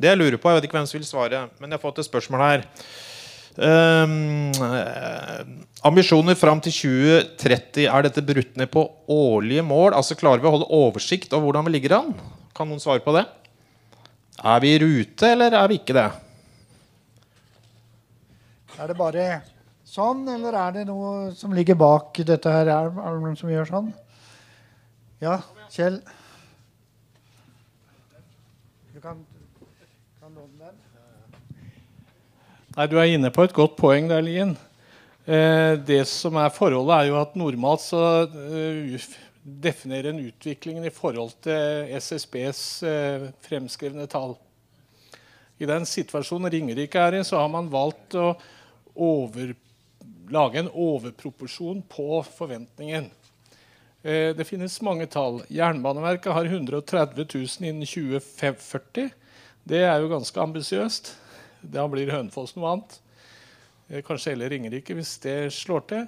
Det 0.01 0.11
jeg 0.11 0.19
lurer 0.19 0.41
på, 0.41 0.51
jeg 0.51 0.59
vet 0.59 0.67
ikke 0.67 0.79
hvem 0.81 0.89
som 0.91 0.99
vil 0.99 1.07
svare, 1.07 1.45
men 1.61 1.71
jeg 1.71 1.79
har 1.79 1.85
fått 1.85 2.01
et 2.03 2.09
spørsmål 2.09 2.43
her. 2.43 2.67
Um, 3.55 4.51
ambisjoner 5.87 6.35
fram 6.35 6.65
til 6.65 6.75
2030, 6.75 7.87
er 7.87 8.09
dette 8.09 8.27
brutt 8.33 8.59
ned 8.59 8.73
på 8.73 8.89
årlige 9.15 9.63
mål? 9.63 9.95
Altså 9.95 10.19
Klarer 10.19 10.43
vi 10.43 10.51
å 10.51 10.57
holde 10.57 10.73
oversikt 10.75 11.37
over 11.37 11.53
hvordan 11.53 11.69
vi 11.69 11.77
ligger 11.77 12.01
an? 12.01 12.13
Kan 12.57 12.73
noen 12.73 12.83
svare 12.83 13.05
på 13.05 13.15
det? 13.15 13.29
Er 14.43 14.65
vi 14.65 14.75
i 14.75 14.83
rute, 14.83 15.31
eller 15.37 15.55
er 15.55 15.71
vi 15.71 15.79
ikke 15.79 15.95
det? 15.95 16.11
Er 18.75 18.91
det 18.91 18.97
bare 18.99 19.25
sånn, 19.87 20.25
eller 20.27 20.57
er 20.59 20.73
det 20.75 20.83
noe 20.89 21.31
som 21.39 21.53
ligger 21.55 21.77
bak 21.79 22.19
dette 22.27 22.51
her? 22.51 22.67
Er 22.67 22.89
det 22.91 23.21
noen 23.23 23.37
som 23.39 23.53
gjør 23.53 23.69
sånn? 23.69 23.91
Ja, 25.23 25.37
Kjell? 25.71 26.01
Du 28.91 28.99
kan, 29.03 29.21
kan 30.19 30.35
låne 30.35 30.59
den. 30.59 30.81
Nei, 32.75 32.87
Du 32.91 32.97
er 32.99 33.13
inne 33.13 33.31
på 33.31 33.47
et 33.47 33.55
godt 33.55 33.77
poeng 33.79 34.11
der, 34.11 34.25
Lien. 34.27 34.57
Eh, 35.25 35.79
det 35.79 36.03
som 36.11 36.35
er 36.43 36.51
Forholdet 36.53 36.97
er 36.97 37.13
jo 37.13 37.21
at 37.21 37.39
normalt 37.39 37.85
så 37.85 38.03
uh, 38.27 39.07
definerer 39.45 40.11
en 40.11 40.25
utviklingen 40.27 40.85
i 40.85 40.93
forhold 40.93 41.31
til 41.47 41.95
SSBs 41.95 42.65
eh, 42.91 43.31
fremskrevne 43.47 44.09
tall. 44.11 44.35
I 45.63 45.71
den 45.71 45.87
situasjonen 45.87 46.51
Ringerike 46.51 46.99
er 46.99 47.21
i, 47.21 47.25
så 47.25 47.39
har 47.39 47.49
man 47.55 47.71
valgt 47.73 48.19
å 48.19 48.33
over, 48.95 49.55
lage 50.31 50.59
en 50.59 50.71
overproporsjon 50.71 51.83
på 51.91 52.23
forventningen. 52.37 53.11
Eh, 54.03 54.37
det 54.37 54.45
finnes 54.45 54.81
mange 54.85 55.07
tall. 55.07 55.43
Jernbaneverket 55.49 56.33
har 56.33 56.45
130 56.45 57.27
000 57.35 57.69
innen 57.69 57.87
2040. 57.87 59.11
Det 59.65 59.81
er 59.81 60.03
jo 60.03 60.11
ganske 60.13 60.41
ambisiøst. 60.41 61.15
Da 61.65 61.87
blir 61.89 62.13
Hønefoss 62.13 62.53
noe 62.57 62.75
annet. 62.75 62.99
Eh, 63.89 64.03
Kanskje 64.05 64.35
heller 64.35 64.53
Ringerike, 64.53 64.97
hvis 64.97 65.17
det 65.25 65.39
slår 65.57 65.87
til. 65.89 66.07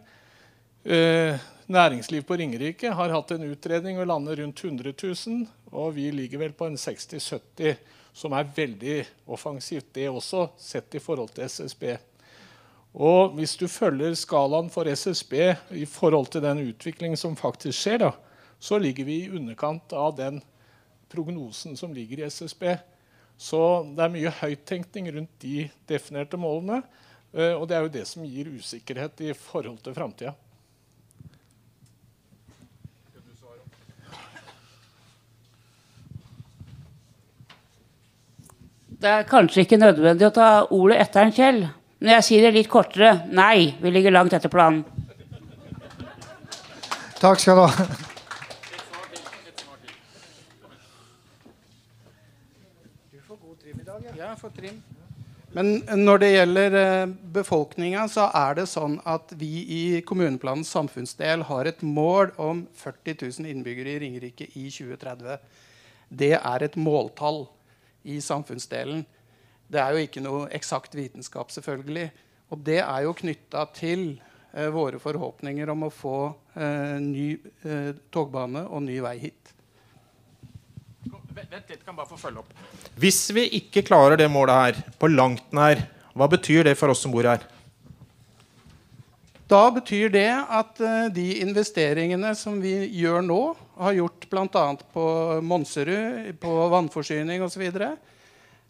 Eh, 0.85 1.41
næringsliv 1.67 2.23
på 2.29 2.37
Ringerike 2.37 2.93
har 2.95 3.15
hatt 3.15 3.33
en 3.33 3.49
utredning 3.49 3.99
og 3.99 4.07
lander 4.07 4.43
rundt 4.43 4.61
100 4.65 4.93
000. 4.93 5.47
Og 5.73 5.95
vi 5.97 6.11
ligger 6.13 6.45
vel 6.45 6.53
på 6.53 6.69
en 6.69 6.77
60-70, 6.77 7.81
som 8.13 8.37
er 8.37 8.53
veldig 8.57 8.99
offensivt, 9.27 9.89
det 9.97 10.11
også, 10.13 10.51
sett 10.61 10.95
i 10.95 11.03
forhold 11.03 11.33
til 11.35 11.49
SSB. 11.49 11.97
Og 12.97 13.35
hvis 13.37 13.59
du 13.61 13.67
følger 13.69 14.15
skalaen 14.17 14.71
for 14.73 14.89
SSB 14.89 15.35
i 15.77 15.85
forhold 15.85 16.31
til 16.33 16.41
den 16.45 16.63
utviklingen 16.71 17.19
som 17.21 17.37
faktisk 17.37 17.77
skjer, 17.77 17.99
da, 18.07 18.13
så 18.57 18.79
ligger 18.81 19.05
vi 19.05 19.19
i 19.27 19.33
underkant 19.37 19.93
av 19.93 20.15
den 20.17 20.41
prognosen 21.13 21.77
som 21.77 21.93
ligger 21.93 22.23
i 22.23 22.31
SSB. 22.31 22.65
Så 23.37 23.61
det 23.93 24.01
er 24.01 24.15
mye 24.15 24.33
høyttenkning 24.33 25.11
rundt 25.13 25.37
de 25.45 25.69
definerte 25.89 26.41
målene. 26.41 26.83
eh, 27.37 27.53
Og 27.53 27.69
det 27.69 27.77
er 27.77 27.83
jo 27.85 27.95
det 28.01 28.07
som 28.09 28.25
gir 28.25 28.49
usikkerhet 28.49 29.21
i 29.21 29.33
forhold 29.37 29.79
til 29.85 29.93
framtida. 29.93 30.33
Det 38.97 39.11
er 39.13 39.29
kanskje 39.29 39.67
ikke 39.67 39.77
nødvendig 39.77 40.25
å 40.31 40.33
ta 40.33 40.51
ordet 40.73 40.97
etter 41.05 41.27
en 41.27 41.33
Kjell. 41.37 41.67
Men 41.99 42.19
jeg 42.19 42.27
sier 42.27 42.45
det 42.45 42.57
litt 42.59 42.69
kortere. 42.69 43.23
Nei, 43.33 43.73
vi 43.81 43.93
ligger 43.93 44.13
langt 44.13 44.35
etter 44.37 44.53
planen. 44.53 44.85
Takk 47.17 47.41
skal 47.41 47.57
du 47.57 47.63
ha. 47.65 47.87
Du 53.13 53.23
får 53.25 53.39
god 53.41 53.57
trim 53.63 53.81
i 53.81 53.87
dag, 53.87 54.05
Ja, 54.13 54.29
jeg 54.29 54.39
får 54.43 54.55
trim. 54.59 54.77
Men 55.57 55.79
når 56.05 56.21
det 56.21 56.29
gjelder 56.35 56.75
eh, 56.83 57.13
befolkninga, 57.33 58.03
så 58.13 58.27
er 58.29 58.59
det 58.59 58.67
sånn 58.69 58.99
at 59.09 59.33
vi 59.41 59.65
i 59.73 59.83
kommuneplanens 60.05 60.69
samfunnsdel 60.75 61.47
har 61.49 61.71
et 61.71 61.81
mål 61.81 62.35
om 62.37 62.67
40 62.77 63.17
000 63.41 63.49
innbyggere 63.55 63.95
i 63.95 64.03
Ringerike 64.03 64.51
i 64.53 64.67
2030. 64.69 65.39
Det 66.13 66.35
er 66.37 66.67
et 66.67 66.77
måltall 66.77 67.47
i 68.05 68.21
samfunnsdelen. 68.21 69.07
Det 69.67 69.83
er 69.83 69.95
jo 69.95 70.05
ikke 70.07 70.23
noe 70.23 70.47
eksakt 70.55 70.95
vitenskap, 70.95 71.51
selvfølgelig. 71.55 72.07
Og 72.55 72.63
det 72.67 72.79
er 72.85 73.03
jo 73.07 73.17
knytta 73.19 73.65
til 73.75 74.05
eh, 74.55 74.69
våre 74.75 75.01
forhåpninger 75.03 75.73
om 75.73 75.89
å 75.89 75.93
få 75.93 76.19
eh, 76.55 76.97
ny 77.03 77.33
eh, 77.67 77.91
togbane 78.15 78.63
og 78.71 78.85
ny 78.87 79.01
vei 79.03 79.17
hit. 79.27 79.53
Vent 81.37 81.69
litt, 81.69 81.83
kan 81.85 81.97
bare 81.97 82.09
få 82.09 82.17
følge 82.17 82.41
opp. 82.41 82.55
Hvis 82.97 83.27
vi 83.37 83.45
ikke 83.59 83.85
klarer 83.85 84.17
det 84.17 84.31
målet 84.33 84.57
her, 84.57 84.79
på 84.97 85.11
langt 85.11 85.53
nær, 85.55 85.83
hva 86.17 86.31
betyr 86.33 86.65
det 86.65 86.79
for 86.81 86.95
oss 86.95 87.03
som 87.05 87.13
bor 87.13 87.27
her? 87.29 87.43
Da 89.47 89.69
betyr 89.71 90.11
det 90.11 90.31
at 90.33 90.81
eh, 90.83 91.07
de 91.15 91.27
investeringene 91.45 92.33
som 92.39 92.57
vi 92.63 92.75
gjør 92.99 93.23
nå, 93.27 93.41
har 93.77 93.99
gjort 93.99 94.25
bl.a. 94.33 94.67
på 94.95 95.07
Monserud, 95.45 96.33
på 96.41 96.55
vannforsyning 96.73 97.45
osv., 97.45 97.67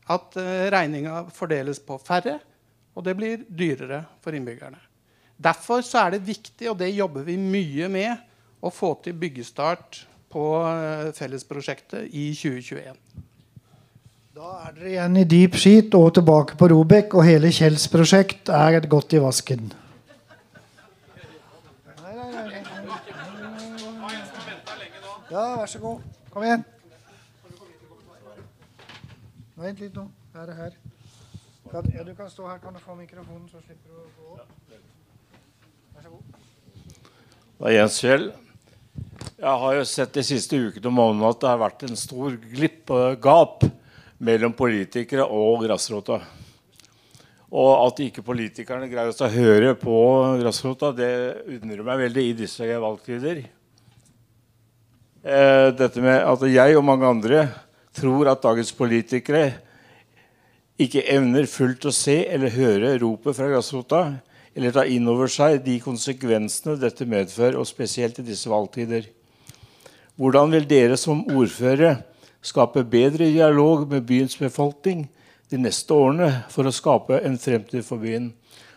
at 0.06 0.36
uh, 0.38 0.66
regninga 0.72 1.24
fordeles 1.34 1.80
på 1.82 1.98
færre, 2.02 2.38
og 2.96 3.04
det 3.04 3.16
blir 3.18 3.44
dyrere 3.48 4.04
for 4.24 4.36
innbyggerne. 4.36 4.78
Derfor 5.36 5.82
er 6.00 6.14
det 6.14 6.26
viktig, 6.26 6.70
og 6.70 6.78
det 6.80 6.94
jobber 6.94 7.26
vi 7.26 7.36
mye 7.36 7.88
med, 7.92 8.22
å 8.64 8.72
få 8.72 8.94
til 9.04 9.16
byggestart 9.20 10.06
på 10.32 10.44
eh, 10.64 11.10
fellesprosjektet 11.14 12.08
i 12.08 12.30
2021. 12.34 12.96
Da 14.36 14.52
er 14.66 14.72
dere 14.76 14.90
igjen 14.90 15.18
i 15.20 15.26
deep 15.28 15.58
skit 15.60 15.94
og 15.96 16.14
tilbake 16.16 16.56
på 16.60 16.70
Robek, 16.72 17.14
og 17.16 17.28
hele 17.28 17.52
Kjells 17.54 17.86
prosjekt 17.92 18.50
er 18.52 18.80
godt 18.88 19.16
i 19.16 19.20
vasken. 19.22 19.68
Ja, 25.30 25.44
vær 25.58 25.68
så 25.68 25.80
god. 25.82 26.00
Kom 26.30 26.44
igjen. 26.44 26.64
Vent 29.56 29.78
litt 29.80 29.94
nå. 29.96 30.02
Er 30.36 30.50
her. 30.52 30.74
Kan, 31.70 31.86
ja, 31.94 32.02
du 32.04 32.12
kan 32.14 32.28
stå 32.28 32.44
her. 32.44 32.58
Kan 32.60 32.74
du 32.76 32.80
få 32.82 32.92
mikrofonen, 32.98 33.46
så 33.48 33.62
slipper 33.64 33.88
du 33.88 34.02
å 34.02 34.10
gå 34.18 34.34
opp? 34.36 34.50
Vær 35.94 36.04
så 36.04 36.12
god. 36.12 36.42
Det 37.56 37.70
er 37.70 37.76
Jens 37.78 37.96
Kjell. 38.04 38.26
Jeg 39.40 39.62
har 39.62 39.78
jo 39.78 39.86
sett 39.88 40.12
de 40.12 40.26
siste 40.28 40.60
ukene 40.60 40.90
og 40.90 40.96
månedene 40.98 41.32
at 41.32 41.40
det 41.40 41.48
har 41.48 41.62
vært 41.64 41.86
en 41.88 41.96
stor 41.96 42.36
glipp 42.52 42.92
og 42.92 43.16
gap 43.24 43.64
mellom 44.28 44.52
politikere 44.56 45.24
og 45.24 45.64
grasrota. 45.64 46.20
Og 47.48 47.72
at 47.80 48.04
ikke 48.04 48.26
politikerne 48.26 48.92
greier 48.92 49.08
å 49.08 49.34
høre 49.38 49.74
på 49.80 49.98
grasrota, 50.42 50.92
det 50.92 51.12
undrer 51.56 51.86
meg 51.86 52.02
veldig 52.10 52.28
i 52.28 52.40
disse 52.44 52.68
valgtider. 52.84 53.46
Eh, 55.24 55.68
dette 55.80 56.04
med 56.04 56.20
at 56.20 56.44
jeg 56.52 56.76
og 56.76 56.84
mange 56.92 57.08
andre 57.08 57.46
tror 57.96 58.30
at 58.30 58.44
dagens 58.44 58.72
politikere 58.76 59.46
ikke 60.80 61.06
evner 61.08 61.48
fullt 61.48 61.88
å 61.88 61.94
se 61.94 62.18
eller 62.28 62.52
høre 62.52 62.96
ropet 63.00 63.36
fra 63.38 63.48
grasrota, 63.48 64.02
eller 64.56 64.72
ta 64.72 64.84
inn 64.88 65.08
over 65.08 65.30
seg 65.32 65.62
de 65.64 65.78
konsekvensene 65.80 66.76
dette 66.80 67.08
medfører, 67.08 67.58
og 67.60 67.68
spesielt 67.68 68.20
i 68.20 68.26
disse 68.26 68.48
valgtider. 68.48 69.08
Hvordan 70.16 70.52
vil 70.52 70.68
dere 70.68 70.96
som 71.00 71.24
ordførere 71.28 71.98
skape 72.44 72.84
bedre 72.88 73.28
dialog 73.32 73.84
med 73.90 74.06
byens 74.08 74.36
befolkning 74.40 75.04
de 75.50 75.60
neste 75.60 75.92
årene 75.92 76.30
for 76.52 76.68
å 76.68 76.74
skape 76.74 77.20
en 77.24 77.36
fremtid 77.40 77.84
for 77.84 78.00
byen? 78.00 78.30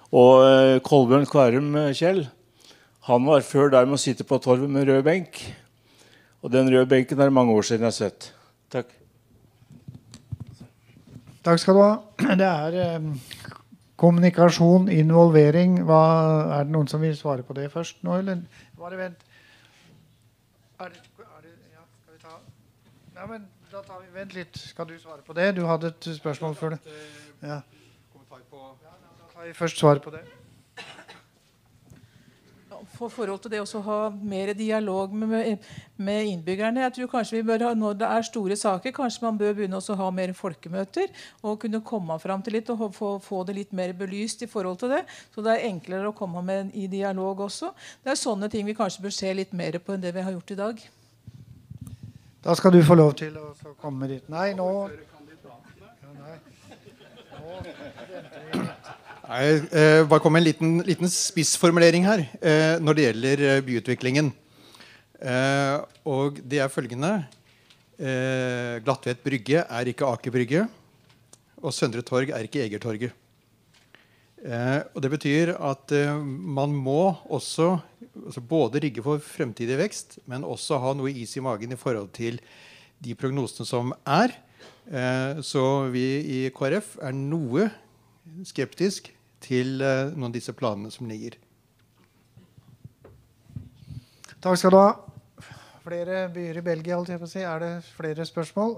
Og 0.09 0.43
eh, 0.43 0.81
Kolbjørn 0.83 1.27
Kværum 1.29 1.71
eh, 1.77 1.95
Kjell 1.95 2.25
han 3.09 3.25
var 3.25 3.41
før 3.41 3.71
der 3.73 3.87
med 3.87 3.97
å 3.97 4.01
sitte 4.01 4.25
på 4.27 4.37
torvet 4.43 4.69
med 4.69 4.85
rød 4.85 5.01
benk. 5.07 5.39
Og 6.43 6.51
den 6.53 6.69
røde 6.69 6.85
benken 6.91 7.17
er 7.17 7.31
det 7.31 7.37
mange 7.39 7.55
år 7.55 7.65
siden 7.65 7.87
jeg 7.87 7.93
har 7.93 7.97
sett. 7.97 8.31
Takk. 8.69 8.98
Takk 11.49 11.59
skal 11.63 11.73
du 11.73 11.79
ha. 11.81 11.93
Det 12.37 12.45
er 12.45 12.75
eh, 12.77 13.05
kommunikasjon, 13.97 14.85
involvering. 14.93 15.79
Hva, 15.87 16.01
er 16.59 16.67
det 16.67 16.75
noen 16.75 16.89
som 16.91 17.01
vil 17.01 17.15
svare 17.17 17.41
på 17.41 17.55
det 17.57 17.71
først 17.73 18.03
nå, 18.05 18.19
eller? 18.21 18.43
Bare 18.77 18.99
vent. 18.99 19.23
Er 20.79 20.91
det, 20.93 21.01
er 21.17 21.41
det, 21.47 21.55
ja, 21.73 21.87
skal 22.03 22.13
vi 22.13 22.21
ta 22.21 22.35
ja, 23.15 23.25
men 23.25 23.47
da 23.71 23.81
tar 23.81 24.03
vi, 24.03 24.11
Vent 24.13 24.37
litt. 24.37 24.61
Skal 24.61 24.91
du 24.91 24.93
svare 25.01 25.25
på 25.25 25.33
det? 25.33 25.49
Du 25.57 25.63
hadde 25.65 25.89
et 25.89 26.11
spørsmål 26.19 26.53
før 26.55 26.77
det. 26.77 26.79
Ja. 27.41 27.63
Da 27.65 29.25
tar 29.33 29.47
vi 29.47 29.57
først 29.57 29.81
svaret 29.81 30.05
på 30.05 30.13
det. 30.13 30.21
For 32.99 33.11
forhold 33.11 33.39
til 33.45 33.53
det 33.53 33.61
å 33.63 33.81
ha 33.85 33.97
mer 34.11 34.51
dialog 34.57 35.13
med, 35.15 35.61
med, 35.95 36.25
innbyggerne. 36.33 36.81
Jeg 36.83 36.95
tror 36.97 37.11
kanskje 37.13 37.37
vi 37.37 37.45
bør 37.47 37.69
ha, 37.69 37.73
Når 37.77 37.95
det 38.01 38.09
er 38.11 38.27
store 38.27 38.57
saker, 38.59 38.91
kanskje 38.91 39.23
man 39.23 39.39
bør 39.39 39.55
begynne 39.55 39.79
å 39.79 39.97
ha 40.01 40.09
mer 40.11 40.33
folkemøter. 40.35 41.07
Og 41.41 41.61
kunne 41.63 41.79
komme 41.79 42.19
fram 42.19 42.43
til 42.43 42.57
litt 42.57 42.69
og 42.73 42.89
få, 42.97 43.13
få, 43.23 43.43
det 43.47 43.55
litt 43.55 43.71
mer 43.71 43.93
belyst 43.95 44.43
i 44.43 44.51
forhold 44.51 44.81
til 44.83 44.91
det. 44.97 45.05
Så 45.31 45.45
det 45.45 45.55
er 45.55 45.69
enklere 45.69 46.11
å 46.11 46.17
komme 46.17 46.43
med 46.43 46.75
i 46.75 46.89
dialog 46.91 47.45
også. 47.47 47.71
Det 48.03 48.11
er 48.11 48.19
sånne 48.19 48.51
ting 48.51 48.67
vi 48.67 48.75
kanskje 48.75 49.05
bør 49.07 49.15
se 49.15 49.31
litt 49.33 49.55
mer 49.55 49.79
på 49.79 49.95
enn 49.95 50.03
det 50.03 50.11
vi 50.15 50.25
har 50.25 50.35
gjort 50.35 50.51
i 50.51 50.59
dag. 50.59 50.83
Da 52.43 52.55
skal 52.55 52.75
du 52.75 52.83
få 52.83 52.99
lov 52.99 53.15
til 53.19 53.35
å 53.39 53.53
komme 53.79 54.11
dit. 54.11 54.27
Nei, 54.31 54.51
nå 54.59 54.67
Jeg 59.29 59.57
eh, 59.77 60.03
bare 60.09 60.23
kom 60.23 60.39
en 60.39 60.41
liten, 60.41 60.69
liten 60.81 61.09
spissformulering 61.13 62.01
her 62.07 62.23
eh, 62.41 62.79
når 62.81 62.95
det 62.97 63.03
gjelder 63.03 63.41
eh, 63.45 63.59
byutviklingen. 63.61 64.31
Eh, 65.21 65.75
og 66.09 66.39
det 66.49 66.63
er 66.63 66.71
følgende 66.73 67.11
eh, 68.01 68.79
Glattvet 68.81 69.21
brygge 69.21 69.61
er 69.61 69.91
ikke 69.91 70.07
Aker 70.09 70.33
brygge. 70.33 70.63
Og 71.61 71.75
Søndre 71.77 72.01
Torg 72.07 72.31
er 72.33 72.47
ikke 72.47 72.63
Egertorget. 72.63 73.13
Eh, 74.41 74.79
og 74.95 75.05
Det 75.05 75.13
betyr 75.13 75.53
at 75.59 75.93
man 76.25 76.73
må 76.73 77.13
også 77.29 77.75
altså 78.15 78.41
både 78.41 78.81
rigge 78.81 79.05
for 79.05 79.21
fremtidig 79.21 79.77
vekst, 79.77 80.17
men 80.25 80.47
også 80.47 80.81
ha 80.81 80.95
noe 80.97 81.13
is 81.13 81.37
i 81.37 81.45
magen 81.45 81.77
i 81.77 81.77
forhold 81.77 82.09
til 82.17 82.41
de 82.97 83.13
prognosene 83.13 83.69
som 83.69 83.93
er. 84.09 84.33
så 85.45 85.63
vi 85.93 86.07
i 86.25 86.39
KrF 86.49 86.97
er 87.05 87.13
noe 87.13 87.69
skeptisk 88.43 89.13
til 89.43 89.79
uh, 89.81 90.09
noen 90.13 90.29
av 90.29 90.35
disse 90.35 90.53
planene 90.53 90.91
som 90.93 91.09
ligger. 91.09 91.37
Takk 94.39 94.57
skal 94.59 94.71
du 94.71 94.79
ha. 94.79 94.89
Flere 95.83 96.25
byer 96.31 96.59
i 96.59 96.63
Belgia, 96.63 96.95
holdt 96.95 97.11
jeg 97.11 97.19
på 97.19 97.27
å 97.27 97.31
si. 97.31 97.43
Er 97.43 97.63
det 97.63 97.71
flere 97.95 98.25
spørsmål? 98.27 98.77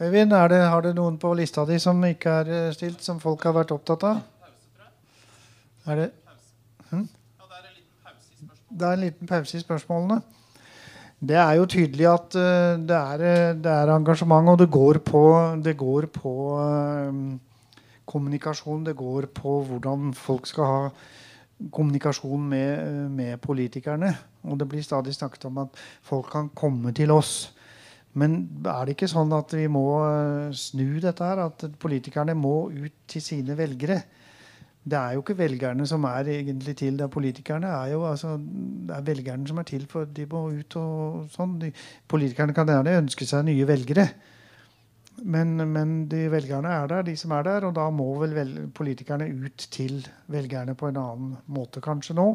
Øyvind, 0.00 0.30
det, 0.30 0.60
har 0.72 0.80
du 0.80 0.92
noen 0.96 1.18
på 1.20 1.32
lista 1.34 1.64
di 1.68 1.76
som 1.78 1.98
ikke 2.04 2.30
er 2.42 2.50
eh, 2.56 2.72
stilt, 2.72 3.02
som 3.04 3.18
folk 3.20 3.42
har 3.44 3.52
vært 3.52 3.74
opptatt 3.74 4.06
av? 4.08 4.22
Er 5.86 5.98
det 5.98 6.06
hm? 6.90 7.08
Det 8.70 8.86
er 8.86 8.92
en 8.92 9.02
liten 9.02 9.28
pause 9.28 9.58
i 9.58 9.60
spørsmålene. 9.60 10.22
Det 11.20 11.36
er 11.36 11.58
jo 11.58 11.66
tydelig 11.68 12.06
at 12.08 12.34
uh, 12.40 12.80
det, 12.80 12.96
er, 12.96 13.22
eh, 13.28 13.54
det, 13.60 13.68
er, 13.68 13.92
engasjement, 13.92 14.48
og 14.48 14.58
det 14.58 14.70
går 14.72 15.02
på, 15.04 15.22
det 15.60 15.76
går 15.76 16.06
på 16.14 16.32
uh, 16.56 17.10
kommunikasjon. 18.08 18.86
Det 18.86 18.96
går 18.96 19.28
på 19.36 19.58
hvordan 19.68 20.14
folk 20.16 20.48
skal 20.48 20.64
ha 20.70 20.88
kommunikasjon 21.76 22.46
med, 22.48 23.10
med, 23.12 23.36
politikerne. 23.44 24.14
Og 24.48 24.56
det 24.58 24.68
blir 24.68 24.82
stadig 24.82 25.12
snakket 25.14 25.44
om 25.50 25.60
at 25.66 25.76
folk 26.02 26.30
kan 26.32 26.48
komme 26.56 26.94
til 26.96 27.12
oss. 27.12 27.52
Men 28.16 28.40
er 28.64 28.88
det 28.88 28.96
ikke 28.96 29.10
sånn 29.12 29.30
at 29.36 29.52
vi 29.54 29.68
må 29.70 29.84
snu 30.56 30.96
dette 31.04 31.22
her? 31.22 31.44
At 31.44 31.68
politikerne 31.78 32.34
må 32.34 32.70
ut 32.72 33.04
til 33.06 33.22
sine 33.22 33.54
velgere? 33.60 34.00
Det 34.80 34.96
er 34.96 35.14
jo 35.14 35.20
ikke 35.20 35.36
velgerne 35.36 35.84
som 35.86 36.04
er 36.08 36.28
egentlig 36.32 36.74
til. 36.80 36.96
Det 36.96 37.04
er 37.04 37.12
politikerne 37.12 37.68
er 37.68 37.92
jo 37.92 38.04
altså, 38.08 38.36
det 38.40 38.96
er 38.96 39.04
velgerne 39.04 39.48
som 39.48 39.58
er 39.60 39.68
til 39.68 39.84
for 39.90 40.08
de 40.08 40.24
må 40.30 40.46
ut 40.56 40.76
og 40.80 41.26
sånn. 41.34 41.58
De, 41.60 41.72
politikerne 42.08 42.56
kan 42.56 42.70
gjerne 42.70 43.00
ønske 43.02 43.28
seg 43.28 43.44
nye 43.48 43.68
velgere. 43.68 44.08
Men, 45.20 45.52
men, 45.68 45.92
de 46.08 46.22
velgerne 46.32 46.70
er 46.72 46.88
der, 46.88 47.04
de 47.04 47.12
som 47.18 47.34
er 47.36 47.44
der, 47.44 47.66
og 47.68 47.74
da 47.76 47.90
må 47.92 48.08
vel, 48.22 48.32
vel 48.32 48.54
politikerne 48.72 49.28
ut 49.28 49.66
til 49.72 50.00
velgerne 50.32 50.72
på 50.78 50.88
en 50.88 51.00
annen 51.00 51.34
måte 51.52 51.82
kanskje 51.84 52.16
nå. 52.16 52.26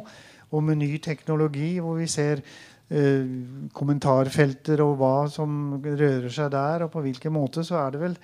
Og 0.53 0.63
med 0.63 0.77
ny 0.83 0.91
teknologi 1.01 1.79
hvor 1.81 1.97
vi 1.97 2.05
ser 2.11 2.43
eh, 2.45 3.25
kommentarfelter 3.73 4.85
og 4.85 4.99
hva 5.01 5.15
som 5.33 5.79
rører 5.81 6.29
seg 6.29 6.53
der, 6.53 6.85
og 6.85 6.93
på 6.93 7.01
hvilken 7.07 7.33
måte, 7.33 7.65
så 7.65 7.81
er 7.81 7.95
det 7.95 8.03
vel, 8.03 8.19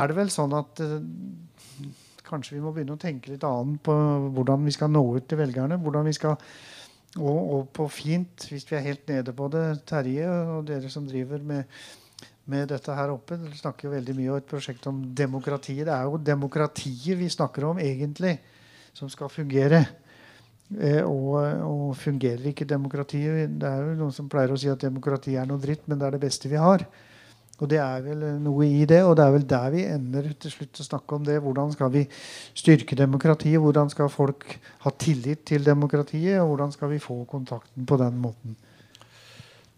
er 0.00 0.08
det 0.08 0.16
vel 0.16 0.32
sånn 0.32 0.56
at 0.56 0.80
eh, 0.86 0.96
Kanskje 2.30 2.56
vi 2.56 2.62
må 2.64 2.72
begynne 2.74 2.94
å 2.94 3.00
tenke 3.00 3.32
litt 3.32 3.46
annet 3.46 3.82
på 3.86 3.94
hvordan 4.36 4.66
vi 4.66 4.74
skal 4.74 4.92
nå 4.92 5.02
ut 5.16 5.26
til 5.28 5.40
velgerne. 5.40 5.80
hvordan 5.82 6.06
vi 6.06 6.14
skal 6.16 6.38
og, 7.18 7.38
og, 7.38 7.62
på 7.74 7.88
fint, 7.90 8.44
hvis 8.46 8.68
vi 8.68 8.76
er 8.78 8.84
helt 8.84 9.08
nede 9.10 9.32
på 9.34 9.48
det, 9.50 9.64
Terje 9.88 10.28
og 10.30 10.68
dere 10.68 10.90
som 10.92 11.08
driver 11.08 11.42
med, 11.42 11.80
med 12.46 12.68
dette 12.70 12.94
her 12.94 13.10
oppe, 13.10 13.34
dere 13.40 13.58
snakker 13.58 13.88
jo 13.88 13.94
veldig 13.96 14.14
mye 14.14 14.30
om 14.30 14.38
et 14.38 14.46
prosjekt 14.46 14.86
om 14.86 15.00
demokratiet. 15.18 15.88
Det 15.88 15.96
er 15.96 16.06
jo 16.06 16.20
demokratiet 16.22 17.18
vi 17.18 17.32
snakker 17.34 17.66
om 17.72 17.82
egentlig, 17.82 18.36
som 18.94 19.10
skal 19.10 19.32
fungere. 19.32 19.82
Eh, 20.78 21.02
og, 21.02 21.34
og, 21.66 21.96
fungerer 21.98 22.44
ikke 22.46 22.62
demokratiet 22.70 23.56
Det 23.58 23.66
er 23.66 23.88
jo 23.88 23.96
noen 23.98 24.14
som 24.14 24.28
pleier 24.30 24.52
å 24.54 24.58
si 24.60 24.68
at 24.70 24.84
demokrati 24.84 25.34
er 25.34 25.48
noe 25.50 25.58
dritt, 25.58 25.88
men 25.90 25.98
det 25.98 26.06
er 26.06 26.14
det 26.14 26.22
beste 26.22 26.50
vi 26.52 26.60
har. 26.62 26.86
Og 27.60 27.68
det 27.68 27.80
er 27.82 28.04
vel 28.04 28.22
noe 28.40 28.64
i 28.64 28.86
det, 28.88 29.02
og 29.04 29.18
det 29.18 29.24
er 29.26 29.34
vel 29.34 29.44
der 29.48 29.72
vi 29.74 29.84
ender 29.84 30.30
til 30.40 30.52
slutt 30.54 30.80
å 30.80 30.86
snakke 30.86 31.18
om 31.18 31.26
det. 31.26 31.36
Hvordan 31.44 31.74
skal 31.74 31.92
vi 31.92 32.06
styrke 32.56 32.96
demokratiet? 32.96 33.60
Hvordan 33.60 33.92
skal 33.92 34.08
folk 34.12 34.56
ha 34.86 34.92
tillit 34.96 35.44
til 35.50 35.66
demokratiet? 35.66 36.40
Og 36.40 36.54
hvordan 36.54 36.72
skal 36.72 36.92
vi 36.94 37.02
få 37.02 37.20
kontakten 37.28 37.84
på 37.86 38.00
den 38.00 38.16
måten? 38.22 38.56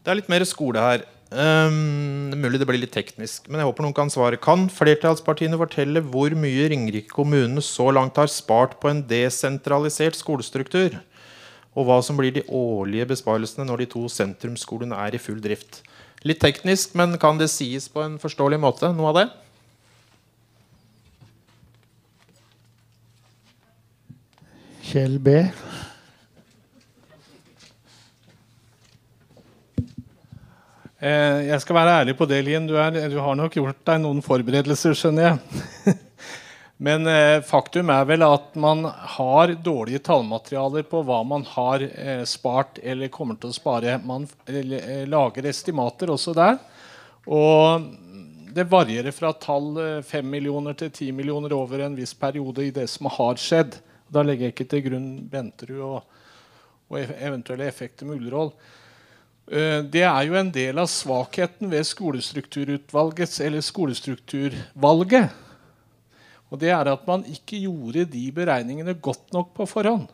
Det 0.02 0.10
er 0.10 0.18
litt 0.18 0.30
mer 0.30 0.46
skole 0.46 0.82
her. 0.82 1.04
Um, 1.32 2.28
det 2.28 2.36
er 2.36 2.42
mulig 2.42 2.58
det 2.60 2.66
blir 2.68 2.82
litt 2.82 2.92
teknisk, 2.92 3.46
men 3.48 3.62
jeg 3.62 3.68
håper 3.70 3.86
noen 3.86 3.94
kan 3.96 4.10
svare. 4.12 4.36
Kan 4.36 4.66
flertallspartiene 4.68 5.56
fortelle 5.56 6.02
hvor 6.04 6.34
mye 6.36 6.66
Ringerike 6.68 7.14
kommune 7.14 7.62
så 7.64 7.88
langt 7.94 8.20
har 8.20 8.28
spart 8.28 8.76
på 8.82 8.90
en 8.90 9.00
desentralisert 9.08 10.18
skolestruktur? 10.18 10.98
Og 11.72 11.88
hva 11.88 12.02
som 12.04 12.18
blir 12.18 12.34
de 12.36 12.44
årlige 12.52 13.08
besparelsene 13.14 13.64
når 13.64 13.82
de 13.82 13.88
to 13.94 14.04
sentrumsskolene 14.12 14.98
er 15.06 15.16
i 15.16 15.22
full 15.22 15.40
drift? 15.40 15.80
Litt 16.22 16.38
teknisk, 16.42 16.92
men 16.98 17.16
kan 17.18 17.40
det 17.40 17.50
sies 17.50 17.88
på 17.90 18.04
en 18.04 18.18
forståelig 18.22 18.60
måte, 18.62 18.92
noe 18.94 19.10
av 19.10 19.18
det? 19.18 19.28
Kjell 24.92 25.16
B. 25.22 25.34
Eh, 31.02 31.38
jeg 31.48 31.58
skal 31.64 31.74
være 31.74 31.98
ærlig 32.04 32.14
på 32.14 32.28
det, 32.30 32.38
Lien. 32.46 32.66
Du, 32.68 32.76
er, 32.78 32.94
du 33.10 33.18
har 33.18 33.34
nok 33.34 33.56
gjort 33.58 33.80
deg 33.88 34.02
noen 34.04 34.22
forberedelser, 34.22 34.94
skjønner 34.94 35.32
jeg. 35.32 35.96
Men 36.82 37.06
eh, 37.06 37.40
faktum 37.46 37.92
er 37.94 38.06
vel 38.08 38.24
at 38.26 38.56
man 38.58 38.82
har 39.14 39.52
dårlige 39.62 40.00
tallmaterialer 40.08 40.82
på 40.90 41.04
hva 41.06 41.20
man 41.22 41.44
har 41.46 41.84
eh, 41.86 42.24
spart 42.26 42.80
eller 42.82 43.12
kommer 43.14 43.36
til 43.38 43.52
å 43.52 43.54
spare. 43.54 44.00
Man 44.02 44.24
eh, 44.50 45.04
lager 45.06 45.46
estimater 45.46 46.10
også 46.10 46.34
der. 46.34 46.58
Og 47.30 47.86
det 48.50 48.66
varierer 48.72 49.14
fra 49.14 49.30
tall 49.38 49.76
5 50.02 50.10
eh, 50.10 50.26
millioner 50.32 50.74
til 50.80 50.90
10 50.90 51.12
millioner 51.20 51.54
over 51.54 51.84
en 51.86 51.94
viss 51.94 52.16
periode 52.18 52.66
i 52.66 52.74
det 52.74 52.88
som 52.90 53.06
har 53.14 53.38
skjedd. 53.38 53.78
Da 54.10 54.26
legger 54.26 54.48
jeg 54.48 54.56
ikke 54.56 54.68
til 54.74 54.84
grunn 54.88 55.08
Benterud 55.30 55.86
og, 55.86 56.18
og 56.90 56.98
eventuelle 56.98 57.70
effekter 57.70 58.10
med 58.10 58.18
Ullevål. 58.18 58.50
Det 59.92 60.02
er 60.06 60.26
jo 60.26 60.34
en 60.38 60.50
del 60.54 60.78
av 60.82 60.90
svakheten 60.90 61.70
ved 61.70 61.86
skolestrukturutvalgets 61.86 63.38
eller 63.44 63.62
skolestrukturvalget. 63.62 65.30
Og 66.52 66.60
det 66.60 66.68
er 66.74 66.90
at 66.92 67.06
man 67.08 67.24
ikke 67.24 67.62
gjorde 67.64 68.04
de 68.12 68.26
beregningene 68.36 68.92
godt 69.00 69.32
nok 69.32 69.54
på 69.56 69.66
forhånd. 69.70 70.10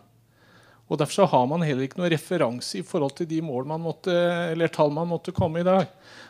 Og 0.89 0.97
Derfor 0.97 1.27
har 1.29 1.47
man 1.51 1.65
heller 1.67 1.85
ikke 1.85 1.99
noen 2.01 2.13
referanse 2.15 2.79
i 2.79 2.87
forhold 2.87 3.19
til 3.19 3.29
de 3.29 3.43
mål 3.45 3.67
man 3.69 3.83
måtte, 3.85 4.15
eller 4.55 4.71
tall 4.73 4.93
man 4.95 5.11
måtte 5.11 5.35
komme 5.37 5.61
i 5.61 5.67
dag. 5.67 5.85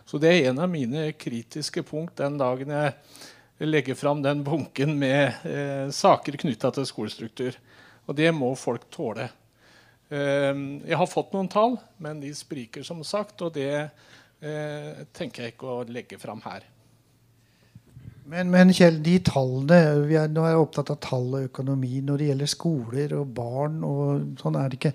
Så 0.08 0.18
det 0.18 0.32
er 0.32 0.48
en 0.50 0.62
av 0.64 0.70
mine 0.72 1.12
kritiske 1.14 1.84
punkt 1.86 2.16
den 2.18 2.40
dagen 2.40 2.72
jeg 2.74 3.68
legger 3.68 3.98
fram 3.98 4.22
den 4.24 4.42
bunken 4.46 4.96
med 4.98 5.44
eh, 5.46 5.90
saker 5.94 6.40
knytta 6.42 6.72
til 6.74 6.88
skolestruktur. 6.88 7.58
Og 8.08 8.16
det 8.18 8.32
må 8.34 8.50
folk 8.58 8.88
tåle. 8.90 9.28
Eh, 10.08 10.54
jeg 10.88 10.98
har 10.98 11.10
fått 11.10 11.36
noen 11.36 11.50
tall, 11.52 11.76
men 12.02 12.24
de 12.24 12.32
spriker 12.34 12.86
som 12.86 13.04
sagt. 13.06 13.44
Og 13.46 13.54
det 13.54 13.70
eh, 13.78 15.06
tenker 15.14 15.44
jeg 15.44 15.54
ikke 15.54 15.70
å 15.70 15.86
legge 15.86 16.18
fram 16.18 16.42
her. 16.48 16.66
Men, 18.28 18.50
men, 18.52 18.72
Kjell, 18.76 18.98
de 19.04 19.14
tallene, 19.24 19.78
er, 20.12 20.28
Nå 20.28 20.42
er 20.44 20.52
jeg 20.52 20.60
opptatt 20.60 20.92
av 20.92 21.00
tall 21.04 21.30
og 21.38 21.46
økonomi 21.48 22.02
når 22.04 22.20
det 22.20 22.28
gjelder 22.28 22.50
skoler 22.52 23.14
og 23.16 23.32
barn. 23.38 23.80
og 23.86 24.40
sånn 24.40 24.58
er 24.60 24.68
det 24.68 24.80
ikke. 24.80 24.92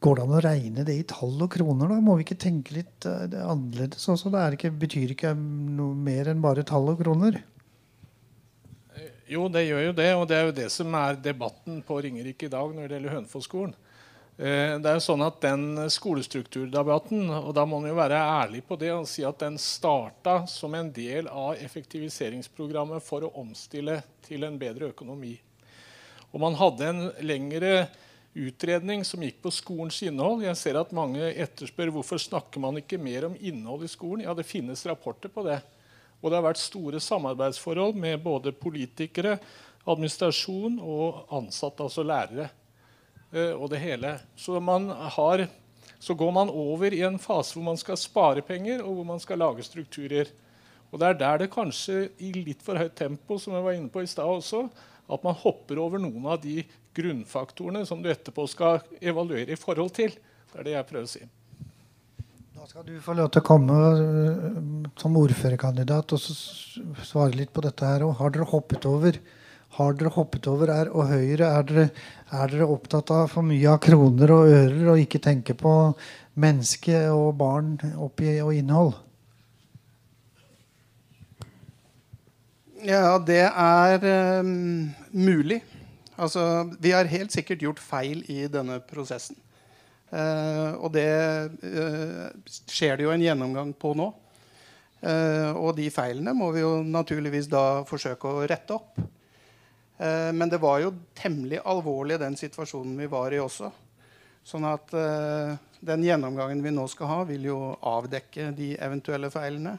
Går 0.00 0.16
det 0.16 0.24
an 0.24 0.36
å 0.38 0.42
regne 0.44 0.84
det 0.86 0.96
i 0.96 1.06
tall 1.10 1.34
og 1.42 1.50
kroner? 1.52 1.90
da? 1.90 1.98
Må 2.00 2.14
vi 2.16 2.24
ikke 2.24 2.38
tenke 2.40 2.76
litt 2.78 3.08
uh, 3.08 3.26
annerledes 3.42 4.06
også? 4.08 4.30
Det 4.32 4.44
ikke, 4.56 4.70
betyr 4.86 5.16
ikke 5.16 5.34
noe 5.36 5.98
mer 5.98 6.30
enn 6.30 6.44
bare 6.44 6.64
tall 6.66 6.88
og 6.94 7.02
kroner? 7.02 7.42
Jo, 9.30 9.44
det 9.52 9.66
gjør 9.66 9.90
jo 9.90 9.98
det. 9.98 10.08
Og 10.16 10.24
det 10.30 10.38
er 10.38 10.48
jo 10.48 10.56
det 10.56 10.70
som 10.72 10.94
er 10.98 11.18
debatten 11.22 11.82
på 11.86 11.98
Ringerike 12.06 12.46
i 12.46 12.52
dag 12.52 12.72
når 12.74 12.86
det 12.86 12.98
gjelder 12.98 13.16
Hønefoss-skolen. 13.18 13.74
Eh, 14.40 14.78
det 14.80 14.88
er 14.88 14.94
jo 14.96 15.02
sånn 15.04 15.20
at 15.20 15.36
den 15.44 15.64
Skolestrukturdebatten 15.92 17.26
og 17.28 17.50
da 17.52 17.66
må 17.68 17.76
man 17.76 17.90
jo 17.90 17.96
være 17.98 18.16
ærlig 18.40 18.62
på 18.64 18.78
det 18.80 18.88
og 18.94 19.08
si 19.10 19.20
at 19.28 19.42
den 19.42 19.58
starta 19.60 20.46
som 20.48 20.72
en 20.78 20.88
del 20.96 21.26
av 21.28 21.58
effektiviseringsprogrammet 21.60 23.04
for 23.04 23.26
å 23.26 23.34
omstille 23.42 23.98
til 24.24 24.46
en 24.48 24.56
bedre 24.56 24.88
økonomi. 24.94 25.34
Og 26.32 26.40
Man 26.40 26.56
hadde 26.56 26.88
en 26.88 27.02
lengre 27.20 27.90
utredning 28.32 29.04
som 29.04 29.20
gikk 29.20 29.42
på 29.44 29.52
skolens 29.52 29.98
innhold. 30.06 30.46
Jeg 30.46 30.56
ser 30.56 30.78
at 30.80 30.94
Mange 30.96 31.34
etterspør 31.34 31.92
hvorfor 31.98 32.22
snakker 32.22 32.64
man 32.64 32.80
ikke 32.80 32.96
mer 33.02 33.26
om 33.28 33.36
innhold 33.36 33.84
i 33.84 33.92
skolen. 33.92 34.24
Ja, 34.24 34.32
Det 34.32 34.48
finnes 34.48 34.86
rapporter 34.88 35.28
på 35.28 35.44
det. 35.44 35.58
Og 36.22 36.30
det 36.30 36.38
har 36.38 36.48
vært 36.48 36.62
store 36.62 37.00
samarbeidsforhold 37.00 37.92
med 37.92 38.24
både 38.24 38.56
politikere, 38.56 39.36
administrasjon 39.84 40.80
og 40.80 41.28
ansatte, 41.28 41.84
altså 41.84 42.04
lærere. 42.04 42.48
Eh, 43.30 43.54
og 43.54 43.70
det 43.70 43.80
hele. 43.82 44.16
Så, 44.36 44.58
har, 44.58 45.46
så, 45.98 46.14
går 46.14 46.32
man 46.34 46.50
over 46.50 46.94
i 46.94 47.02
en 47.06 47.18
fase 47.18 47.54
hvor 47.54 47.68
man 47.70 47.80
skal 47.80 47.98
spare 48.00 48.42
penger, 48.42 48.82
og 48.82 48.98
hvor 48.98 49.10
man 49.12 49.22
skal 49.22 49.38
lage 49.38 49.66
strukturer. 49.66 50.30
Og 50.90 50.98
Det 50.98 51.06
er 51.06 51.18
der 51.18 51.44
det 51.44 51.52
kanskje 51.54 52.08
i 52.18 52.32
litt 52.34 52.62
for 52.66 52.78
høyt 52.78 52.96
tempo 52.98 53.38
som 53.38 53.54
jeg 53.54 53.66
var 53.66 53.76
inne 53.78 53.92
på 53.92 54.02
i 54.02 54.10
sted 54.10 54.26
også, 54.26 54.64
at 55.10 55.26
man 55.26 55.38
hopper 55.38 55.78
over 55.78 56.02
noen 56.02 56.26
av 56.26 56.40
de 56.42 56.64
grunnfaktorene 56.94 57.84
som 57.86 58.02
du 58.02 58.10
etterpå 58.10 58.46
skal 58.50 58.82
evaluere 58.98 59.54
i 59.54 59.58
forhold 59.58 59.94
til. 59.94 60.16
Det 60.50 60.58
er 60.58 60.66
det 60.66 60.74
jeg 60.74 60.88
prøver 60.88 61.06
å 61.06 61.12
si. 61.12 61.22
Da 62.60 62.66
skal 62.66 62.84
du 62.84 62.96
få 63.00 63.14
lov 63.14 63.30
til 63.30 63.40
å 63.40 63.46
komme 63.46 63.76
eh, 63.94 64.88
som 64.98 65.14
ordførerkandidat 65.16 66.16
og 66.16 66.24
svare 67.06 67.38
litt 67.38 67.54
på 67.54 67.62
dette 67.64 67.86
her. 67.86 68.02
Og 68.04 68.18
har 68.18 68.34
dere 68.34 68.50
hoppet 68.50 68.90
over 68.90 69.16
har 69.76 69.94
dere 69.98 70.10
hoppet 70.14 70.48
over 70.50 70.72
Er, 70.74 70.90
og 70.90 71.10
Høyre? 71.10 71.46
Er 71.46 71.66
dere, 71.68 71.84
er 72.34 72.50
dere 72.50 72.66
opptatt 72.70 73.12
av 73.14 73.28
for 73.30 73.46
mye 73.46 73.68
av 73.70 73.78
kroner 73.84 74.32
og 74.34 74.50
ører 74.50 74.90
og 74.94 75.02
ikke 75.02 75.22
tenker 75.22 75.58
på 75.58 75.74
menneske 76.40 77.04
og 77.12 77.36
barn 77.38 77.76
oppi, 77.96 78.34
og 78.42 78.54
innhold? 78.56 78.94
Ja, 82.80 83.18
det 83.20 83.44
er 83.44 84.40
um, 84.40 84.88
mulig. 85.12 85.60
Altså, 86.20 86.42
vi 86.80 86.94
har 86.94 87.08
helt 87.08 87.32
sikkert 87.32 87.62
gjort 87.64 87.80
feil 87.80 88.24
i 88.28 88.46
denne 88.52 88.80
prosessen. 88.84 89.36
Uh, 90.10 90.74
og 90.80 90.90
det 90.96 91.06
uh, 91.62 92.32
skjer 92.66 92.98
det 92.98 93.06
jo 93.06 93.12
en 93.14 93.22
gjennomgang 93.22 93.70
på 93.78 93.92
nå. 93.94 94.08
Uh, 95.00 95.52
og 95.60 95.76
de 95.78 95.86
feilene 95.92 96.34
må 96.36 96.50
vi 96.56 96.64
jo 96.64 96.80
naturligvis 96.84 97.48
da 97.52 97.84
forsøke 97.88 98.32
å 98.32 98.48
rette 98.48 98.76
opp. 98.76 98.98
Eh, 100.00 100.32
men 100.32 100.48
det 100.48 100.58
var 100.58 100.78
jo 100.80 100.94
temmelig 101.14 101.60
alvorlig 101.68 102.16
den 102.20 102.36
situasjonen 102.36 102.96
vi 102.96 103.08
var 103.12 103.34
i 103.36 103.40
også. 103.42 103.68
Sånn 104.48 104.64
at 104.64 104.94
eh, 104.96 105.52
den 105.84 106.06
gjennomgangen 106.06 106.62
vi 106.64 106.72
nå 106.72 106.86
skal 106.88 107.10
ha, 107.10 107.18
vil 107.28 107.44
jo 107.50 107.58
avdekke 107.84 108.48
de 108.56 108.72
eventuelle 108.80 109.28
feilene. 109.32 109.74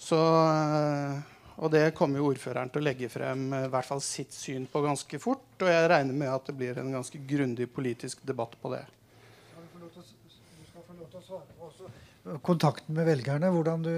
Så, 0.00 0.16
eh, 0.16 1.20
og 1.60 1.68
det 1.74 1.90
kommer 1.98 2.22
jo 2.22 2.30
ordføreren 2.30 2.72
til 2.72 2.80
å 2.80 2.86
legge 2.86 3.12
frem 3.12 3.44
i 3.60 3.68
hvert 3.68 3.90
fall 3.90 4.00
sitt 4.04 4.32
syn 4.32 4.64
på 4.72 4.82
ganske 4.86 5.20
fort. 5.20 5.44
Og 5.60 5.68
jeg 5.68 5.92
regner 5.92 6.16
med 6.16 6.32
at 6.32 6.48
det 6.48 6.56
blir 6.56 6.80
en 6.80 6.96
ganske 6.96 7.20
grundig 7.28 7.68
politisk 7.76 8.24
debatt 8.24 8.56
på 8.62 8.72
det. 8.72 8.86
Du 9.52 9.84
skal 9.92 10.80
få 10.80 10.96
lov 10.96 11.12
til 11.12 11.20
å 11.20 11.26
svare 11.28 11.60
på 11.60 12.40
Kontakten 12.40 12.96
med 12.96 13.04
velgerne, 13.04 13.52
hvordan 13.52 13.84
du 13.84 13.92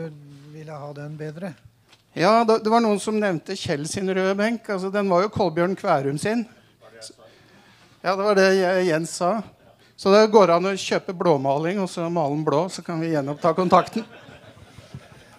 ville 0.50 0.74
ha 0.74 0.90
den 0.98 1.14
bedre? 1.14 1.54
Ja, 2.16 2.44
Det 2.48 2.70
var 2.72 2.80
noen 2.80 2.96
som 2.96 3.18
nevnte 3.20 3.52
Kjell 3.52 3.84
sin 3.88 4.08
røde 4.08 4.32
benk. 4.38 4.64
Altså, 4.72 4.88
den 4.88 5.08
var 5.12 5.26
jo 5.26 5.32
Kolbjørn 5.34 5.76
Kværum 5.76 6.16
sin. 6.18 6.46
Ja, 8.00 8.14
det 8.16 8.24
var 8.24 8.38
det 8.38 8.46
Jens 8.86 9.10
sa. 9.18 9.42
Så 9.96 10.12
det 10.12 10.30
går 10.32 10.54
an 10.54 10.68
å 10.68 10.72
kjøpe 10.76 11.12
blåmaling 11.16 11.80
og 11.80 11.90
så 11.92 12.06
male 12.12 12.32
den 12.32 12.44
blå, 12.44 12.66
så 12.72 12.84
kan 12.84 13.00
vi 13.00 13.10
gjenoppta 13.12 13.52
kontakten. 13.56 14.04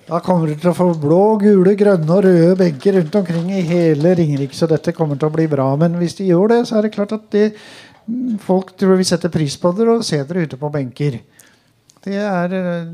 Da 0.08 0.20
kommer 0.24 0.48
du 0.48 0.56
til 0.56 0.70
å 0.70 0.76
få 0.78 0.88
blå, 1.02 1.38
gule, 1.42 1.74
grønne 1.78 2.14
og 2.14 2.24
røde 2.24 2.54
benker 2.62 2.96
rundt 3.00 3.18
omkring 3.20 3.50
i 3.52 3.64
hele 3.66 4.14
Ringerike. 4.16 4.56
Så 4.56 4.70
dette 4.70 4.94
kommer 4.96 5.18
til 5.18 5.28
å 5.28 5.34
bli 5.34 5.48
bra. 5.52 5.68
Men 5.82 5.98
hvis 6.00 6.16
de 6.22 6.30
gjør 6.30 6.54
det, 6.54 6.60
så 6.70 6.78
er 6.78 6.86
det 6.86 6.94
klart 6.94 7.16
at 7.18 7.26
de, 7.34 7.50
folk 8.46 8.72
tror 8.78 9.02
vi 9.02 9.10
setter 9.10 9.34
pris 9.34 9.58
på 9.60 9.74
dere 9.78 9.98
og 9.98 10.06
ser 10.08 10.30
dere 10.30 10.46
ute 10.46 10.62
på 10.62 10.72
benker. 10.74 11.20
Det 12.06 12.18
er 12.22 12.54
eh, 12.54 12.90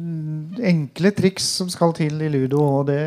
enkle 0.69 1.11
triks 1.15 1.47
som 1.59 1.71
skal 1.71 1.95
til 1.97 2.21
i 2.23 2.29
ludo. 2.31 2.61
og 2.61 2.87
Det, 2.87 3.01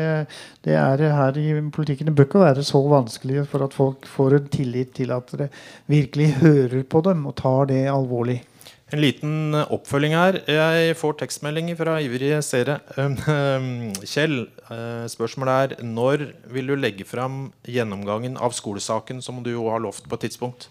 det 0.65 0.75
er 0.77 1.05
her 1.13 1.39
i 1.41 1.47
politikken. 1.73 2.09
Det 2.09 2.15
bør 2.17 2.29
ikke 2.29 2.43
være 2.43 2.67
så 2.67 2.83
vanskelig 2.91 3.47
for 3.51 3.65
at 3.65 3.77
folk 3.77 4.05
får 4.09 4.37
en 4.37 4.51
tillit 4.53 4.93
til 4.97 5.15
at 5.15 5.33
dere 5.33 5.49
virkelig 5.87 6.33
hører 6.43 6.83
på 6.83 7.01
dem 7.07 7.25
og 7.25 7.35
tar 7.41 7.71
det 7.71 7.87
alvorlig. 7.91 8.41
En 8.87 9.01
liten 9.03 9.51
oppfølging 9.51 10.13
her. 10.15 10.37
Jeg 10.47 10.95
får 10.95 11.17
tekstmeldinger 11.19 11.75
fra 11.75 11.97
ivrige 11.99 12.39
seere. 12.45 12.77
Kjell, 12.95 14.37
eh, 14.71 15.05
spørsmålet 15.11 15.73
er 15.75 15.83
når 15.83 16.29
vil 16.53 16.71
du 16.71 16.77
legge 16.79 17.03
fram 17.03 17.49
gjennomgangen 17.67 18.39
av 18.39 18.55
skolesaken, 18.55 19.19
som 19.21 19.43
du 19.43 19.51
jo 19.51 19.67
har 19.67 19.83
lovt 19.83 20.07
på 20.07 20.15
et 20.15 20.29
tidspunkt? 20.29 20.69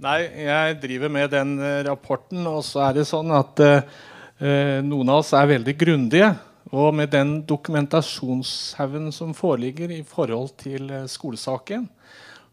Nei, 0.00 0.20
jeg 0.46 0.78
driver 0.80 1.10
med 1.12 1.28
den 1.28 1.58
eh, 1.60 1.82
rapporten, 1.84 2.46
og 2.48 2.62
så 2.64 2.86
er 2.86 2.94
det 2.96 3.02
sånn 3.04 3.28
at 3.36 3.60
eh, 3.60 4.78
noen 4.80 5.10
av 5.12 5.20
oss 5.20 5.34
er 5.36 5.50
veldig 5.50 5.74
grundige. 5.76 6.30
Og 6.72 6.94
med 6.96 7.10
den 7.12 7.34
dokumentasjonshaugen 7.44 9.10
som 9.12 9.34
foreligger 9.36 9.92
i 9.92 10.00
forhold 10.08 10.54
til 10.62 10.88
eh, 10.88 11.04
skolesaken, 11.04 11.84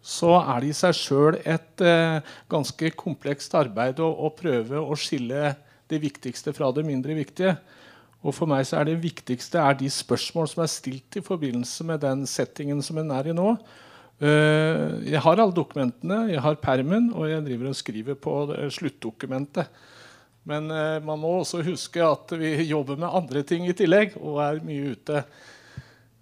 så 0.04 0.34
er 0.42 0.60
det 0.60 0.74
i 0.74 0.76
seg 0.76 1.00
sjøl 1.00 1.40
et 1.40 1.86
eh, 1.88 2.20
ganske 2.52 2.92
komplekst 3.00 3.56
arbeid 3.56 4.04
å, 4.04 4.12
å, 4.12 4.34
prøve 4.36 4.84
å 4.84 5.00
skille 5.00 5.56
det 5.88 6.04
viktigste 6.04 6.52
fra 6.52 6.74
det 6.76 6.84
mindre 6.84 7.16
viktige. 7.16 7.56
Og 8.28 8.36
for 8.36 8.52
meg 8.52 8.68
så 8.68 8.82
er 8.82 8.92
det 8.92 9.00
viktigste 9.08 9.64
er 9.64 9.80
de 9.80 9.88
spørsmål 9.88 10.52
som 10.52 10.68
er 10.68 10.76
stilt 10.76 11.16
i 11.16 11.24
forbindelse 11.24 11.88
med 11.88 12.04
den 12.04 12.28
settingen 12.28 12.84
som 12.84 13.00
en 13.00 13.16
er 13.16 13.32
i 13.32 13.40
nå. 13.40 13.54
Uh, 14.18 14.98
jeg 15.06 15.22
har 15.22 15.38
alle 15.38 15.54
dokumentene, 15.54 16.24
jeg 16.32 16.42
har 16.42 16.58
permen, 16.62 17.12
og 17.14 17.30
jeg 17.30 17.46
driver 17.46 17.70
og 17.70 17.78
skriver 17.78 18.18
på 18.18 18.38
sluttdokumentet. 18.74 19.70
Men 20.48 20.72
uh, 20.72 20.98
man 21.04 21.22
må 21.22 21.36
også 21.42 21.62
huske 21.68 22.02
at 22.02 22.34
vi 22.40 22.56
jobber 22.70 22.98
med 22.98 23.14
andre 23.14 23.44
ting 23.46 23.68
i 23.68 23.76
tillegg 23.78 24.16
og 24.22 24.42
er 24.46 24.64
mye 24.66 24.96
ute. 24.96 25.22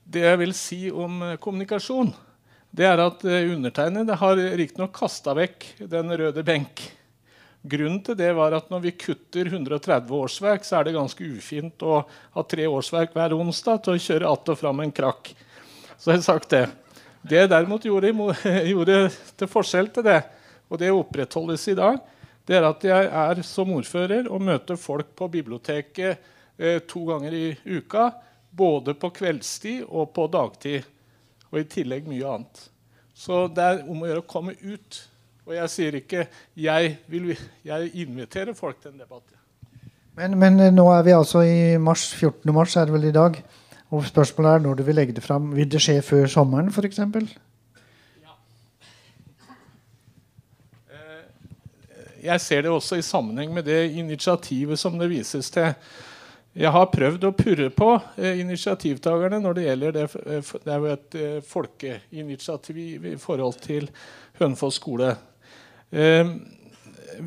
Det 0.05 0.21
jeg 0.21 0.37
vil 0.37 0.53
si 0.53 0.79
om 0.93 1.17
eh, 1.25 1.37
kommunikasjon, 1.41 2.11
det 2.75 2.85
er 2.85 3.01
at 3.01 3.23
eh, 3.25 3.47
undertegnede 3.49 4.17
har 4.21 4.37
riktignok 4.59 4.93
kasta 4.93 5.33
vekk 5.33 5.65
den 5.89 6.13
røde 6.13 6.43
benk. 6.45 6.83
Grunnen 7.65 8.03
til 8.05 8.17
det 8.19 8.29
var 8.37 8.53
at 8.53 8.69
når 8.69 8.83
vi 8.83 8.93
kutter 9.01 9.49
130 9.49 10.13
årsverk, 10.13 10.67
så 10.67 10.77
er 10.77 10.85
det 10.85 10.93
ganske 10.93 11.25
ufint 11.25 11.81
å 11.81 12.03
ha 12.05 12.43
tre 12.45 12.67
årsverk 12.69 13.15
hver 13.17 13.33
onsdag 13.33 13.81
til 13.81 13.97
å 13.97 14.03
kjøre 14.05 14.29
att 14.29 14.51
og 14.53 14.59
fram 14.59 14.83
en 14.85 14.93
krakk. 14.93 15.33
Så 15.97 16.11
jeg 16.11 16.21
har 16.21 16.27
sagt 16.27 16.53
det. 16.53 16.67
Det 17.25 17.39
jeg 17.39 17.49
derimot 17.49 17.85
gjorde, 17.85 18.11
gjorde 18.71 18.97
til 19.37 19.49
forskjell 19.49 19.89
til 19.93 20.05
det, 20.05 20.19
og 20.69 20.81
det 20.81 20.91
opprettholdes 20.93 21.67
i 21.71 21.77
dag, 21.77 21.97
det 22.45 22.59
er 22.59 22.67
at 22.67 22.83
jeg 22.85 23.07
er 23.09 23.41
som 23.45 23.71
ordfører 23.73 24.29
og 24.29 24.43
møter 24.45 24.77
folk 24.77 25.15
på 25.17 25.27
biblioteket 25.33 26.21
eh, 26.57 26.77
to 26.85 27.01
ganger 27.09 27.33
i 27.33 27.47
uka. 27.65 28.11
Både 28.55 28.93
på 28.95 29.09
kveldstid 29.11 29.87
og 29.89 30.11
på 30.13 30.27
dagtid. 30.31 30.85
Og 31.49 31.59
i 31.63 31.65
tillegg 31.69 32.05
mye 32.07 32.35
annet. 32.35 32.61
Så 33.17 33.47
det 33.49 33.65
er 33.65 33.81
om 33.89 34.03
å 34.03 34.11
gjøre 34.11 34.21
å 34.21 34.29
komme 34.29 34.53
ut. 34.61 35.01
Og 35.45 35.55
jeg 35.57 35.73
sier 35.73 35.97
ikke 35.97 36.27
jeg, 36.53 36.93
vil, 37.09 37.33
jeg 37.65 37.91
inviterer 38.05 38.53
folk 38.57 38.77
til 38.83 38.93
en 38.93 39.01
debatt. 39.01 39.25
Men, 40.15 40.37
men, 40.39 40.61
eh, 40.61 40.73
nå 40.73 40.85
er 40.93 41.03
vi 41.03 41.17
altså 41.17 41.41
i 41.43 41.75
mars, 41.81 42.11
14. 42.13 42.53
mars 42.55 42.77
er 42.77 42.85
det 42.87 42.95
vel 42.95 43.09
i 43.09 43.15
dag. 43.15 43.41
Og 43.93 44.05
spørsmålet 44.07 44.51
er 44.51 44.63
når 44.65 44.79
du 44.79 44.83
vil 44.87 44.97
legge 44.97 45.13
det 45.13 45.23
fram. 45.23 45.51
Vil 45.55 45.69
det 45.71 45.81
skje 45.83 45.99
før 46.05 46.25
sommeren 46.31 46.71
f.eks.? 46.73 47.01
jeg 52.25 52.41
ser 52.41 52.65
det 52.65 52.71
også 52.73 52.97
i 52.99 53.05
sammenheng 53.05 53.53
med 53.53 53.67
det 53.67 53.91
initiativet 53.99 54.79
som 54.79 54.97
det 54.99 55.09
vises 55.11 55.51
til. 55.53 55.73
Jeg 56.55 56.71
har 56.71 56.87
prøvd 56.87 57.27
å 57.27 57.33
purre 57.35 57.67
på 57.75 57.89
eh, 58.15 58.39
initiativtakerne 58.39 59.41
når 59.43 59.57
det 59.57 59.65
gjelder 59.65 59.95
det. 59.97 60.05
Eh, 60.23 60.51
det 60.63 60.71
er 60.71 60.79
jo 60.79 60.91
et 60.93 61.17
eh, 61.19 61.39
folkeinitiativ 61.43 62.79
i 63.11 63.15
forhold 63.19 63.59
til 63.63 63.89
Hønefoss 64.39 64.79
skole. 64.79 65.11
Eh, 65.91 66.31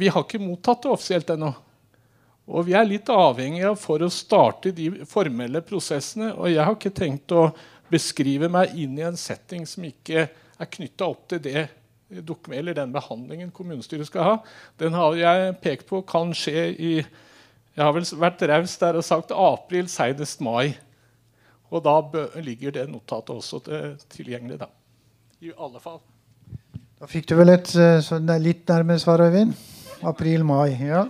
vi 0.00 0.08
har 0.08 0.24
ikke 0.24 0.40
mottatt 0.40 0.86
det 0.86 0.94
offisielt 0.94 1.34
ennå. 1.36 1.52
Og 2.48 2.64
vi 2.64 2.74
er 2.78 2.86
litt 2.88 3.10
avhengige 3.12 3.72
av 3.72 3.80
for 3.80 4.00
å 4.00 4.08
starte 4.12 4.72
de 4.72 5.04
formelle 5.08 5.60
prosessene. 5.64 6.32
Og 6.32 6.48
jeg 6.48 6.64
har 6.64 6.76
ikke 6.76 6.94
tenkt 6.96 7.34
å 7.36 7.50
beskrive 7.92 8.48
meg 8.52 8.72
inn 8.76 8.96
i 8.98 9.04
en 9.04 9.18
setting 9.20 9.66
som 9.68 9.84
ikke 9.84 10.28
er 10.28 10.70
knytta 10.72 11.08
opp 11.08 11.28
til 11.28 11.42
det 11.44 11.68
eller 12.08 12.74
den 12.74 12.92
behandlingen 12.92 13.50
kommunestyret 13.52 14.08
skal 14.08 14.24
ha, 14.24 14.36
den 14.80 14.94
har 14.96 15.16
jeg 15.16 15.56
pekt 15.60 15.88
på 15.90 16.00
kan 16.08 16.32
skje 16.32 16.70
i 16.72 16.92
Jeg 17.76 17.84
har 17.84 17.92
vel 17.94 18.06
vært 18.18 18.42
raus 18.48 18.72
der 18.80 18.96
og 18.96 19.04
sagt 19.04 19.30
april, 19.30 19.86
senest 19.86 20.40
mai. 20.40 20.74
Og 21.70 21.84
da 21.84 22.00
ligger 22.42 22.72
det 22.74 22.88
notatet 22.90 23.30
også 23.36 23.60
tilgjengelig. 24.08 24.58
da. 24.58 24.66
I 25.40 25.52
alle 25.54 25.78
fall. 25.78 26.00
Da 26.98 27.06
fikk 27.06 27.28
du 27.28 27.36
vel 27.38 27.52
et 27.52 27.70
eh, 27.78 28.38
litt 28.42 28.66
nærmere 28.66 28.98
svar, 28.98 29.22
Øyvind? 29.22 29.54
April-mai. 30.02 30.74
ja. 30.80 31.06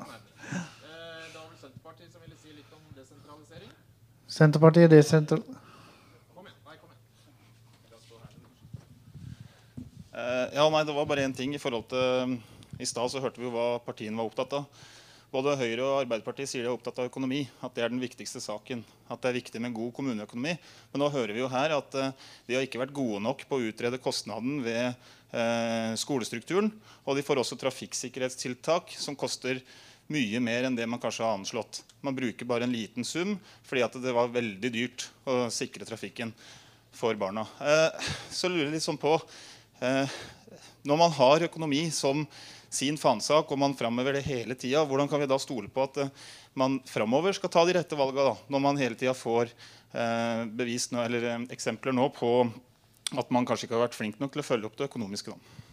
Senterpartiet 4.38 4.92
desentral... 4.92 5.40
Uh, 10.14 10.46
ja, 10.54 10.66
nei, 10.70 10.84
Det 10.86 10.94
var 10.94 11.08
bare 11.10 11.24
én 11.26 11.34
ting. 11.34 11.56
I 11.56 11.58
forhold 11.58 11.88
til, 11.90 12.36
I 12.78 12.86
stad 12.86 13.16
hørte 13.18 13.40
vi 13.40 13.48
jo 13.48 13.50
hva 13.54 13.80
partiene 13.82 14.14
var 14.18 14.30
opptatt 14.30 14.54
av. 14.60 14.84
Både 15.34 15.56
Høyre 15.58 15.82
og 15.82 15.96
Arbeiderpartiet 16.04 16.52
sier 16.52 16.62
de 16.62 16.70
er 16.70 16.76
opptatt 16.76 17.00
av 17.02 17.10
økonomi. 17.10 17.40
At 17.66 17.74
det 17.74 17.82
er 17.82 17.90
den 17.90 18.02
viktigste 18.02 18.38
saken. 18.44 18.84
At 19.10 19.24
det 19.24 19.32
er 19.32 19.38
viktig 19.40 19.64
med 19.64 19.74
god 19.74 19.90
kommuneøkonomi. 19.98 20.54
Men 20.92 21.02
nå 21.02 21.10
hører 21.16 21.34
vi 21.34 21.42
jo 21.42 21.50
her 21.50 21.74
at 21.80 21.98
uh, 21.98 22.30
de 22.46 22.58
har 22.60 22.68
ikke 22.68 22.84
vært 22.84 22.94
gode 22.94 23.18
nok 23.26 23.42
på 23.50 23.58
å 23.58 23.66
utrede 23.72 24.02
kostnaden 24.02 24.62
ved 24.66 24.94
skolestrukturen. 26.00 26.70
Og 27.04 27.18
de 27.18 27.20
får 27.20 27.42
også 27.42 27.58
trafikksikkerhetstiltak 27.60 28.94
som 28.96 29.18
koster 29.18 29.58
mye 30.08 30.40
mer 30.40 30.68
enn 30.68 30.76
det 30.78 30.86
man 30.88 31.00
kanskje 31.02 31.26
har 31.26 31.36
anslått. 31.36 31.82
Man 32.00 32.16
bruker 32.16 32.48
bare 32.48 32.64
en 32.64 32.72
liten 32.72 33.04
sum 33.04 33.36
fordi 33.68 34.02
det 34.02 34.16
var 34.16 34.32
veldig 34.32 34.72
dyrt 34.72 35.08
å 35.28 35.46
sikre 35.52 35.88
trafikken 35.88 36.32
for 36.92 37.14
barna. 37.14 37.44
så 38.30 38.48
lurer 38.48 38.68
jeg 38.68 38.78
litt 38.78 38.86
sånn 38.86 38.98
på 38.98 39.18
Eh, 39.80 40.14
når 40.82 40.98
man 40.98 41.12
har 41.14 41.44
økonomi 41.46 41.84
som 41.94 42.24
sin 42.68 42.98
fanesak, 43.00 43.50
og 43.50 43.60
man 43.60 43.76
framhever 43.78 44.18
det 44.18 44.26
hele 44.26 44.56
tida, 44.58 44.82
hvordan 44.84 45.08
kan 45.08 45.22
vi 45.22 45.28
da 45.30 45.38
stole 45.40 45.70
på 45.72 45.84
at 45.86 46.00
eh, 46.02 46.10
man 46.58 46.78
framover 46.88 47.36
skal 47.36 47.52
ta 47.52 47.64
de 47.66 47.76
rette 47.78 47.98
valga, 47.98 48.34
når 48.50 48.64
man 48.64 48.80
hele 48.80 48.98
tida 48.98 49.14
får 49.16 49.52
eh, 49.52 50.42
bevis 50.50 50.90
nå, 50.92 51.04
eller 51.04 51.30
eh, 51.30 51.46
eksempler 51.54 51.94
nå 51.94 52.10
på 52.16 52.32
at 53.18 53.30
man 53.32 53.46
kanskje 53.48 53.68
ikke 53.68 53.78
har 53.78 53.86
vært 53.86 53.96
flink 53.96 54.18
nok 54.20 54.34
til 54.34 54.42
å 54.42 54.48
følge 54.50 54.68
opp 54.68 54.76
det 54.80 54.90
økonomiske? 54.90 55.32
Da. 55.32 55.67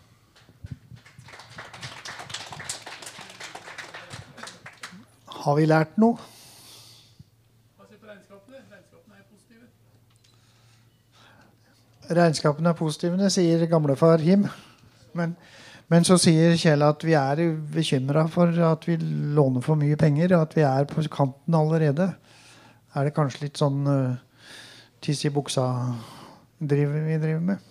Har 5.46 5.54
vi 5.60 5.68
lært 5.70 6.00
noe? 6.02 6.18
Regnskapene 12.06 12.70
er 12.70 12.78
positive, 12.78 13.30
sier 13.34 13.66
gamlefar 13.70 14.22
Him. 14.22 14.48
Men, 15.18 15.36
men, 15.90 16.06
så 16.06 16.18
sier 16.22 16.54
Kjell 16.58 16.86
at 16.86 17.06
vi 17.06 17.14
er 17.18 17.42
bekymra 17.74 18.26
for 18.30 18.54
at 18.70 18.86
vi 18.90 18.98
låner 19.38 19.62
for 19.66 19.78
mye 19.78 19.98
penger, 19.98 20.34
og 20.34 20.48
at 20.48 20.56
vi 20.58 20.66
er 20.66 20.90
på 20.90 21.06
kanten 21.14 21.58
allerede. 21.58 22.12
Er 22.96 23.06
det 23.06 23.14
kanskje 23.14 23.46
litt 23.46 23.62
sånn 23.62 23.86
uh, 23.86 24.18
tiss 25.02 25.26
i 25.26 25.34
buksa 25.34 25.66
driver 26.58 27.06
vi 27.06 27.20
driver 27.22 27.46
med? 27.52 27.70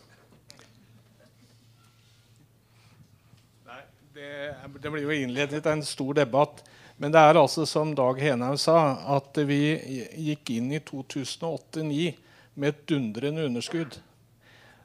Nei, 3.66 3.82
det, 4.14 4.30
det 4.78 4.94
blir 4.94 5.08
jo 5.08 5.18
innledet 5.24 5.66
en 5.70 5.82
stor 5.86 6.22
debatt. 6.22 6.62
Men 6.96 7.12
det 7.12 7.18
er 7.18 7.38
altså 7.38 7.64
som 7.66 7.94
Dag 7.98 8.20
Henhaug 8.22 8.58
sa, 8.62 8.76
at 9.16 9.38
vi 9.48 9.74
gikk 10.28 10.54
inn 10.54 10.70
i 10.72 10.78
2008-2009 10.78 12.12
med 12.54 12.68
et 12.70 12.84
dundrende 12.86 13.46
underskudd. 13.48 13.96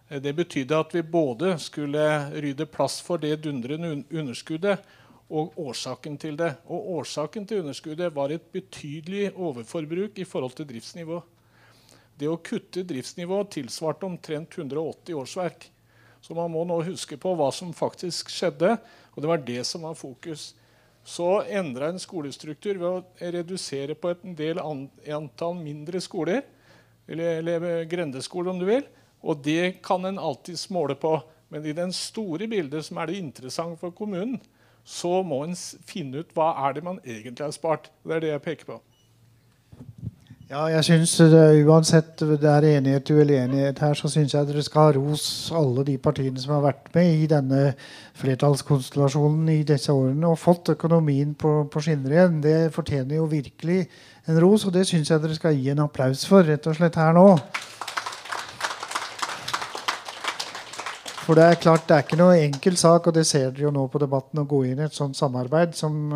Det 0.10 0.34
betydde 0.34 0.80
at 0.80 0.96
vi 0.96 1.04
både 1.06 1.54
skulle 1.62 2.02
rydde 2.34 2.66
plass 2.66 2.98
for 3.06 3.22
det 3.22 3.36
dundrende 3.46 3.92
underskuddet 4.10 4.82
og 5.30 5.54
årsaken 5.62 6.18
til 6.18 6.38
det. 6.40 6.56
Og 6.66 6.96
årsaken 6.98 7.46
til 7.46 7.62
underskuddet 7.62 8.16
var 8.16 8.34
et 8.34 8.48
betydelig 8.54 9.30
overforbruk 9.36 10.18
i 10.18 10.26
forhold 10.26 10.58
til 10.58 10.70
driftsnivå. 10.72 11.22
Det 12.20 12.28
å 12.28 12.40
kutte 12.42 12.84
driftsnivået 12.90 13.54
tilsvarte 13.54 14.10
omtrent 14.10 14.58
180 14.58 15.14
årsverk. 15.22 15.70
Så 16.26 16.34
man 16.36 16.50
må 16.52 16.66
nå 16.68 16.82
huske 16.90 17.16
på 17.22 17.36
hva 17.38 17.52
som 17.56 17.70
faktisk 17.72 18.34
skjedde, 18.34 18.74
og 19.14 19.22
det 19.22 19.30
var 19.30 19.46
det 19.46 19.62
som 19.70 19.86
var 19.86 19.96
fokus. 19.96 20.50
Så 21.10 21.42
endra 21.50 21.90
en 21.90 22.02
skolestruktur 22.02 22.78
ved 22.78 22.88
å 22.90 23.30
redusere 23.34 23.96
på 23.98 24.12
et 24.14 24.24
del 24.38 24.60
antall 24.62 25.58
mindre 25.58 26.02
skoler, 26.06 26.44
eller, 27.10 27.40
eller 27.42 27.88
grendeskoler 27.90 28.54
om 28.54 28.60
du 28.62 28.68
vil, 28.70 28.86
og 29.26 29.42
det 29.44 29.80
kan 29.86 30.06
en 30.06 30.22
alltids 30.22 30.68
måle 30.74 30.94
på. 31.00 31.16
Men 31.50 31.66
i 31.66 31.74
den 31.74 31.92
store 31.96 32.46
bildet, 32.52 32.86
som 32.86 33.00
er 33.02 33.10
det 33.10 33.18
interessante 33.18 33.80
for 33.82 33.96
kommunen, 33.96 34.38
så 34.86 35.20
må 35.26 35.42
en 35.48 35.58
finne 35.90 36.22
ut 36.22 36.36
hva 36.38 36.52
er 36.68 36.78
det 36.78 36.86
man 36.86 37.02
egentlig 37.02 37.48
har 37.48 37.56
spart. 37.58 37.90
Det 38.06 38.16
er 38.16 38.24
det 38.24 38.32
jeg 38.36 38.46
peker 38.46 38.70
på. 38.70 38.78
Ja, 40.50 40.64
jeg 40.66 40.82
synes 40.82 41.12
Uansett 41.70 42.24
det 42.26 42.48
er 42.50 42.66
enighet 42.66 43.12
og 43.14 43.20
uenighet 43.22 43.80
her, 43.84 43.94
så 43.94 44.10
syns 44.10 44.34
jeg 44.34 44.48
dere 44.50 44.64
skal 44.66 44.88
ha 44.88 44.94
ros 44.96 45.26
alle 45.54 45.84
de 45.86 45.94
partiene 46.02 46.42
som 46.42 46.56
har 46.56 46.64
vært 46.64 46.88
med 46.96 47.20
i 47.22 47.28
denne 47.30 47.60
flertallskonstellasjonen 48.18 49.52
i 49.54 49.60
disse 49.70 49.94
årene 49.94 50.32
og 50.32 50.42
fått 50.42 50.72
økonomien 50.74 51.36
på, 51.38 51.52
på 51.70 51.84
skinner 51.86 52.18
igjen. 52.18 52.42
Det 52.42 52.74
fortjener 52.74 53.20
jo 53.20 53.30
virkelig 53.30 53.84
en 54.26 54.42
ros, 54.42 54.66
og 54.66 54.74
det 54.74 54.88
syns 54.90 55.14
jeg 55.14 55.22
dere 55.22 55.38
skal 55.38 55.54
gi 55.54 55.70
en 55.70 55.86
applaus 55.86 56.26
for 56.26 56.42
rett 56.42 56.66
og 56.66 56.82
slett 56.82 56.98
her 56.98 57.14
nå. 57.14 57.28
For 61.28 61.38
det 61.38 61.46
er 61.46 61.62
klart, 61.62 61.86
det 61.86 61.94
er 61.94 62.08
ikke 62.08 62.24
noe 62.26 62.42
enkel 62.42 62.82
sak, 62.88 63.06
og 63.06 63.14
det 63.14 63.30
ser 63.30 63.52
dere 63.52 63.68
jo 63.68 63.78
nå 63.78 63.86
på 63.94 64.02
debatten, 64.02 64.42
å 64.42 64.50
gå 64.50 64.66
inn 64.72 64.82
i 64.82 64.90
et 64.90 64.98
sånt 64.98 65.14
samarbeid 65.14 65.78
som, 65.78 66.10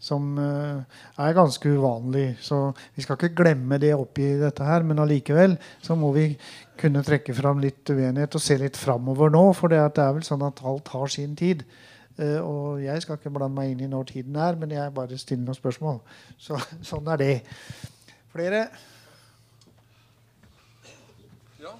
som 0.00 0.32
uh, 0.40 0.80
er 1.20 1.36
ganske 1.36 1.72
uvanlig. 1.76 2.38
Så 2.44 2.72
vi 2.96 3.04
skal 3.04 3.18
ikke 3.18 3.36
glemme 3.42 3.78
det 3.82 3.92
oppi 3.96 4.32
dette 4.40 4.64
her, 4.66 4.86
men 4.86 5.02
allikevel 5.02 5.58
så 5.84 5.96
må 5.98 6.12
vi 6.16 6.32
kunne 6.80 7.04
trekke 7.04 7.36
fram 7.36 7.60
litt 7.60 7.84
uenighet 7.92 8.38
og 8.38 8.42
se 8.42 8.56
litt 8.60 8.80
framover 8.80 9.32
nå. 9.32 9.44
For 9.56 9.72
det, 9.72 9.82
er 9.84 10.16
vel 10.16 10.26
sånn 10.26 10.46
at 10.48 10.64
alt 10.64 10.88
har 10.94 11.12
sin 11.12 11.36
tid. 11.38 11.66
Uh, 12.16 12.40
og 12.40 12.82
jeg 12.84 13.04
skal 13.04 13.20
ikke 13.20 13.32
blande 13.36 13.56
meg 13.60 13.74
inn 13.74 13.84
i 13.84 13.92
når 13.92 14.10
tiden 14.14 14.40
er, 14.40 14.58
men 14.60 14.72
jeg 14.74 14.96
bare 14.96 15.20
stiller 15.20 15.46
noen 15.46 15.60
spørsmål. 15.60 16.02
Så, 16.40 16.58
sånn 16.90 17.12
er 17.12 17.20
det. 17.20 17.32
Flere? 18.34 18.66
Ja. 21.60 21.78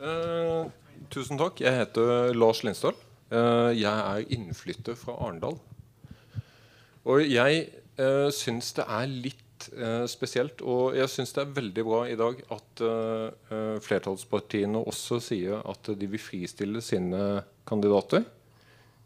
Uh 0.00 0.84
Tusen 1.12 1.38
takk. 1.38 1.60
Jeg 1.62 1.72
heter 1.72 2.34
Lars 2.36 2.62
Lindstøl. 2.66 2.96
Eh, 3.30 3.72
jeg 3.78 3.92
er 3.92 4.26
innflytter 4.34 4.96
fra 4.98 5.14
Arendal. 5.22 5.58
Og 7.06 7.22
jeg 7.22 7.66
uh, 8.00 8.28
syns 8.34 8.72
det 8.76 8.86
er 8.90 9.10
litt 9.10 9.68
eh, 9.72 10.04
spesielt. 10.10 10.62
Og 10.66 10.96
jeg 10.98 11.10
syns 11.10 11.34
det 11.36 11.44
er 11.44 11.54
veldig 11.56 11.84
bra 11.86 12.00
i 12.10 12.16
dag 12.18 12.40
at 12.52 12.82
eh, 12.84 13.76
flertallspartiene 13.82 14.82
også 14.82 15.20
sier 15.24 15.62
at 15.64 15.92
de 15.96 16.08
vil 16.10 16.20
fristille 16.20 16.82
sine 16.84 17.44
kandidater 17.68 18.26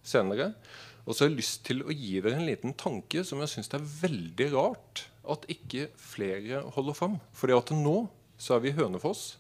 senere. 0.03 0.55
Og 1.05 1.15
så 1.15 1.25
har 1.25 1.31
jeg 1.31 1.39
lyst 1.39 1.63
til 1.69 1.85
å 1.85 1.95
gi 1.95 2.19
dere 2.19 2.41
en 2.41 2.49
liten 2.49 2.75
tanke 2.79 3.23
som 3.27 3.41
jeg 3.45 3.53
syns 3.55 3.71
er 3.77 3.87
veldig 4.03 4.49
rart 4.57 5.05
at 5.31 5.47
ikke 5.53 5.89
flere 6.01 6.65
holder 6.75 6.97
fram. 6.97 7.19
Fordi 7.37 7.57
at 7.57 7.73
nå 7.77 7.97
så 8.41 8.57
er 8.57 8.65
vi 8.65 8.73
i 8.73 8.77
Hønefoss. 8.77 9.37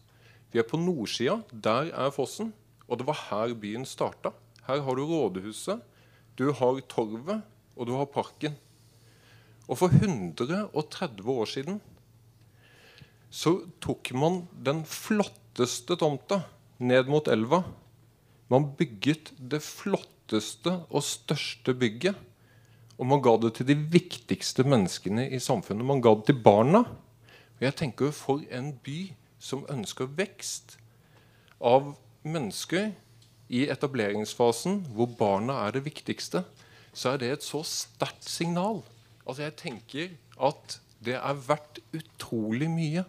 Vi 0.52 0.60
er 0.60 0.68
på 0.68 0.80
nordsida. 0.80 1.40
Der 1.50 1.92
er 1.94 2.12
fossen. 2.14 2.52
Og 2.90 3.00
det 3.00 3.06
var 3.06 3.24
her 3.28 3.54
byen 3.54 3.86
starta. 3.86 4.32
Her 4.66 4.82
har 4.84 4.98
du 4.98 5.04
rådhuset, 5.06 5.80
du 6.38 6.50
har 6.56 6.80
torvet, 6.90 7.42
og 7.76 7.88
du 7.88 7.94
har 7.96 8.10
parken. 8.10 8.56
Og 9.70 9.78
for 9.78 9.92
130 9.94 11.30
år 11.30 11.50
siden 11.50 11.80
så 13.30 13.52
tok 13.78 14.10
man 14.18 14.42
den 14.66 14.82
flotteste 14.88 15.94
tomta 16.00 16.40
ned 16.82 17.06
mot 17.06 17.28
elva. 17.30 17.62
Man 18.50 18.72
bygget 18.74 19.30
det 19.38 19.62
flotteste 19.62 20.80
og 20.90 21.06
største 21.06 21.76
bygget. 21.78 22.18
Og 22.98 23.06
man 23.06 23.22
ga 23.22 23.36
det 23.40 23.54
til 23.56 23.68
de 23.70 23.76
viktigste 23.78 24.66
menneskene 24.66 25.28
i 25.30 25.38
samfunnet. 25.40 25.86
Man 25.86 26.02
ga 26.02 26.16
det 26.18 26.26
til 26.32 26.42
barna. 26.42 26.82
Og 27.56 27.62
jeg 27.62 27.76
tenker 27.78 28.10
For 28.10 28.42
en 28.50 28.74
by 28.82 29.12
som 29.38 29.64
ønsker 29.70 30.10
vekst 30.18 30.76
av 31.60 31.94
mennesker 32.26 32.90
i 33.48 33.64
etableringsfasen, 33.72 34.82
hvor 34.94 35.08
barna 35.18 35.62
er 35.66 35.78
det 35.78 35.84
viktigste, 35.86 36.44
så 36.92 37.14
er 37.14 37.22
det 37.22 37.30
et 37.32 37.46
så 37.46 37.62
sterkt 37.66 38.26
signal. 38.28 38.82
Altså 39.26 39.46
Jeg 39.46 39.56
tenker 39.60 40.08
at 40.40 40.80
det 41.04 41.16
er 41.16 41.44
verdt 41.46 41.80
utrolig 41.96 42.68
mye 42.70 43.04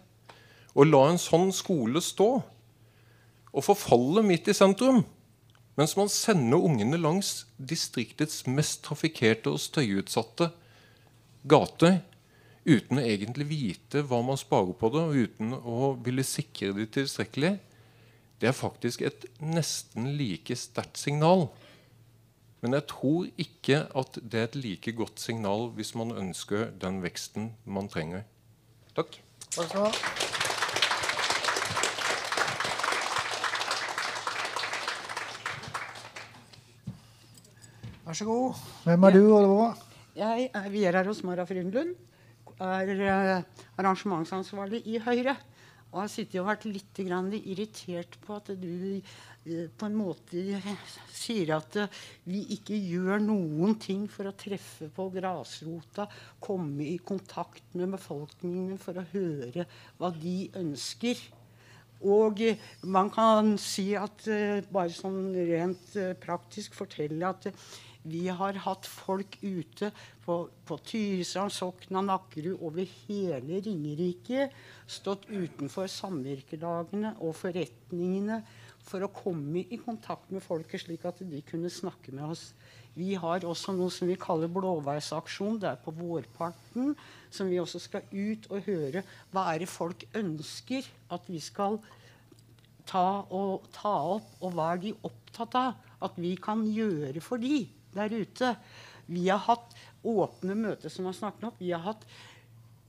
å 0.72 0.86
la 0.86 1.02
en 1.10 1.20
sånn 1.20 1.50
skole 1.52 2.00
stå 2.00 2.30
og 3.52 3.66
forfalle 3.66 4.22
midt 4.24 4.48
i 4.48 4.56
sentrum. 4.56 5.02
Mens 5.76 5.94
man 5.96 6.08
sender 6.12 6.60
ungene 6.60 7.00
langs 7.00 7.46
distriktets 7.56 8.44
mest 8.48 8.82
trafikkerte 8.86 9.52
og 9.52 9.60
støyutsatte 9.60 10.50
gater 11.48 12.00
uten 12.64 13.00
å 13.00 13.04
egentlig 13.04 13.48
vite 13.50 14.02
hva 14.06 14.20
man 14.24 14.38
sparer 14.38 14.74
på 14.78 14.90
det, 14.94 15.02
og 15.02 15.16
uten 15.26 15.54
å 15.56 15.92
ville 16.04 16.24
sikre 16.26 16.74
det 16.76 16.92
tilstrekkelig, 16.94 17.56
det 18.42 18.50
er 18.50 18.56
faktisk 18.56 19.02
et 19.06 19.26
nesten 19.42 20.12
like 20.18 20.54
sterkt 20.58 21.00
signal. 21.00 21.48
Men 22.62 22.76
jeg 22.76 22.86
tror 22.92 23.26
ikke 23.42 23.78
at 23.98 24.18
det 24.22 24.38
er 24.38 24.44
et 24.46 24.56
like 24.62 24.92
godt 24.94 25.18
signal 25.18 25.72
hvis 25.74 25.96
man 25.98 26.14
ønsker 26.14 26.68
den 26.82 27.00
veksten 27.02 27.50
man 27.66 27.90
trenger. 27.90 28.22
Takk. 28.94 29.18
Takk 29.50 29.66
skal 29.66 29.80
du 29.80 29.88
ha. 29.88 30.30
Vær 38.06 38.18
så 38.18 38.28
god. 38.28 38.62
Hvem 38.84 39.08
er 39.08 39.14
du, 39.16 39.22
og 39.34 39.50
hva? 39.50 39.68
Jeg 40.20 40.50
er, 40.54 40.70
Vera 40.70 41.02
Rosmara 41.06 41.46
Frydenlund. 41.48 41.94
Er 42.62 42.90
eh, 42.94 43.62
arrangementsansvarlig 43.80 44.84
i 44.86 45.00
Høyre. 45.02 45.34
Og 45.92 45.98
har 46.00 46.08
sittet 46.08 46.40
og 46.40 46.48
vært 46.48 46.64
litt 46.64 47.00
irritert 47.02 48.16
på 48.24 48.38
at 48.38 48.48
du 48.56 48.96
eh, 48.96 49.66
på 49.68 49.88
en 49.88 49.98
måte 49.98 50.40
sier 51.12 51.52
at 51.58 51.76
eh, 51.76 52.00
vi 52.24 52.40
ikke 52.56 52.78
gjør 52.78 53.20
noen 53.20 53.76
ting 53.76 54.06
for 54.08 54.30
å 54.30 54.32
treffe 54.32 54.88
på 54.88 55.10
grasrota, 55.12 56.08
komme 56.40 56.86
i 56.88 56.96
kontakt 56.96 57.76
med 57.76 57.92
befolkningen 57.92 58.80
for 58.80 58.96
å 58.96 59.06
høre 59.12 59.68
hva 60.00 60.12
de 60.16 60.48
ønsker. 60.62 61.20
Og 62.08 62.40
eh, 62.40 62.64
man 62.88 63.12
kan 63.12 63.58
si 63.60 63.90
at 63.92 64.24
bare 64.72 64.96
sånn 64.96 65.28
rent 65.36 65.92
praktisk 66.24 66.80
fortelle 66.80 67.36
at 67.36 67.52
vi 68.02 68.24
har 68.34 68.58
hatt 68.64 68.86
folk 68.88 69.36
ute 69.42 69.92
på, 70.24 70.36
på 70.66 70.78
Tyresand, 70.86 71.52
Sokna, 71.54 72.02
Nakkerud, 72.02 72.58
over 72.58 72.88
hele 73.06 73.60
Ringerike. 73.62 74.48
Stått 74.90 75.28
utenfor 75.30 75.86
samvirkelagene 75.90 77.14
og 77.22 77.36
forretningene 77.38 78.40
for 78.82 79.06
å 79.06 79.12
komme 79.14 79.62
i 79.62 79.78
kontakt 79.78 80.32
med 80.34 80.42
folket, 80.42 80.82
slik 80.82 81.06
at 81.06 81.22
de 81.22 81.42
kunne 81.46 81.70
snakke 81.70 82.14
med 82.14 82.34
oss. 82.34 82.48
Vi 82.98 83.14
har 83.16 83.46
også 83.48 83.72
noe 83.76 83.92
som 83.94 84.10
vi 84.10 84.18
kaller 84.20 84.50
blåveisaksjon. 84.52 85.60
Det 85.62 85.70
er 85.70 85.78
på 85.80 85.94
vårparten. 85.96 86.96
Som 87.32 87.48
vi 87.48 87.60
også 87.62 87.80
skal 87.80 88.08
ut 88.10 88.50
og 88.50 88.66
høre 88.66 89.04
hva 89.32 89.46
er 89.52 89.62
det 89.62 89.70
folk 89.70 90.04
ønsker 90.18 90.90
at 91.14 91.30
vi 91.30 91.40
skal 91.40 91.78
ta, 92.84 93.22
og, 93.30 93.62
ta 93.72 93.94
opp, 94.18 94.34
og 94.42 94.58
hva 94.58 94.72
er 94.74 94.82
de 94.82 94.92
opptatt 95.06 95.56
av 95.56 95.78
at 96.02 96.18
vi 96.18 96.34
kan 96.42 96.66
gjøre 96.66 97.22
for 97.24 97.40
de 97.40 97.62
der 97.96 98.12
ute. 98.14 98.54
Vi 99.06 99.26
har 99.28 99.42
hatt 99.46 99.74
åpne 100.06 100.56
møter, 100.58 100.92
som 100.92 101.08
har 101.08 101.16
snakket 101.16 101.48
opp. 101.50 101.60
Vi 101.62 101.72
har 101.74 101.84
hatt 101.84 102.06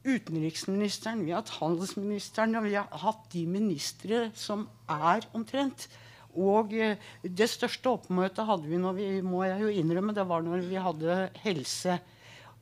utenriksministeren, 0.04 1.24
vi 1.26 1.32
har 1.32 1.44
hatt 1.44 1.58
handelsministeren, 1.62 2.58
og 2.60 2.68
vi 2.68 2.76
har 2.76 3.04
hatt 3.04 3.28
de 3.32 3.46
ministre 3.48 4.26
som 4.36 4.68
er 4.92 5.24
omtrent. 5.36 5.88
Og 6.34 6.74
eh, 6.74 6.98
det 7.24 7.48
største 7.52 7.92
oppmøtet 7.92 8.48
hadde 8.48 8.70
vi 8.70 8.80
når 8.82 8.98
vi 8.98 9.08
må 9.26 9.44
jeg 9.46 9.62
jo 9.62 9.72
innrømme, 9.72 10.16
det 10.16 10.26
var 10.28 10.44
når 10.46 10.66
vi 10.66 10.82
hadde 10.82 11.20
helse. 11.44 12.00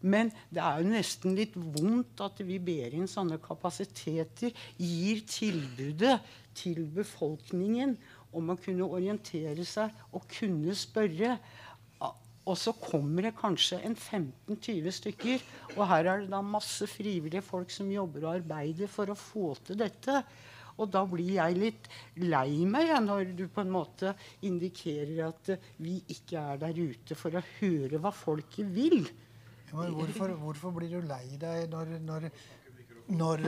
Men 0.01 0.31
det 0.49 0.61
er 0.65 0.81
jo 0.81 0.91
nesten 0.91 1.35
litt 1.37 1.55
vondt 1.55 2.23
at 2.25 2.41
vi 2.43 2.57
ber 2.61 2.93
inn 2.97 3.09
sånne 3.09 3.37
kapasiteter, 3.41 4.53
gir 4.81 5.21
tilbudet 5.29 6.17
til 6.57 6.83
befolkningen 6.95 7.95
om 8.35 8.51
å 8.51 8.57
kunne 8.59 8.87
orientere 8.87 9.65
seg 9.67 9.93
og 10.11 10.25
kunne 10.31 10.75
spørre. 10.77 11.37
Og 12.49 12.57
så 12.57 12.73
kommer 12.73 13.27
det 13.27 13.35
kanskje 13.37 13.77
en 13.85 13.95
15-20 13.95 14.95
stykker. 14.97 15.43
Og 15.75 15.83
her 15.91 16.07
er 16.09 16.23
det 16.23 16.31
da 16.31 16.41
masse 16.41 16.87
frivillige 16.89 17.43
folk 17.45 17.73
som 17.73 17.91
jobber 17.93 18.25
og 18.25 18.39
arbeider 18.39 18.89
for 18.89 19.11
å 19.11 19.17
få 19.17 19.53
til 19.67 19.77
dette. 19.81 20.23
Og 20.81 20.89
da 20.89 21.03
blir 21.05 21.35
jeg 21.35 21.57
litt 21.59 21.89
lei 22.23 22.63
meg 22.65 22.89
ja, 22.89 23.01
når 23.03 23.35
du 23.37 23.43
på 23.51 23.61
en 23.61 23.73
måte 23.73 24.15
indikerer 24.47 25.27
at 25.27 25.51
vi 25.83 25.99
ikke 26.09 26.41
er 26.53 26.61
der 26.63 26.79
ute 26.79 27.17
for 27.19 27.37
å 27.37 27.43
høre 27.59 28.01
hva 28.01 28.13
folket 28.15 28.71
vil. 28.73 29.03
Ja, 29.69 29.85
hvorfor, 29.93 30.33
hvorfor 30.39 30.73
blir 30.79 30.97
du 30.97 31.05
lei 31.07 31.37
deg 31.39 31.69
når, 31.71 31.93
når, 32.07 32.25
når, 33.19 33.45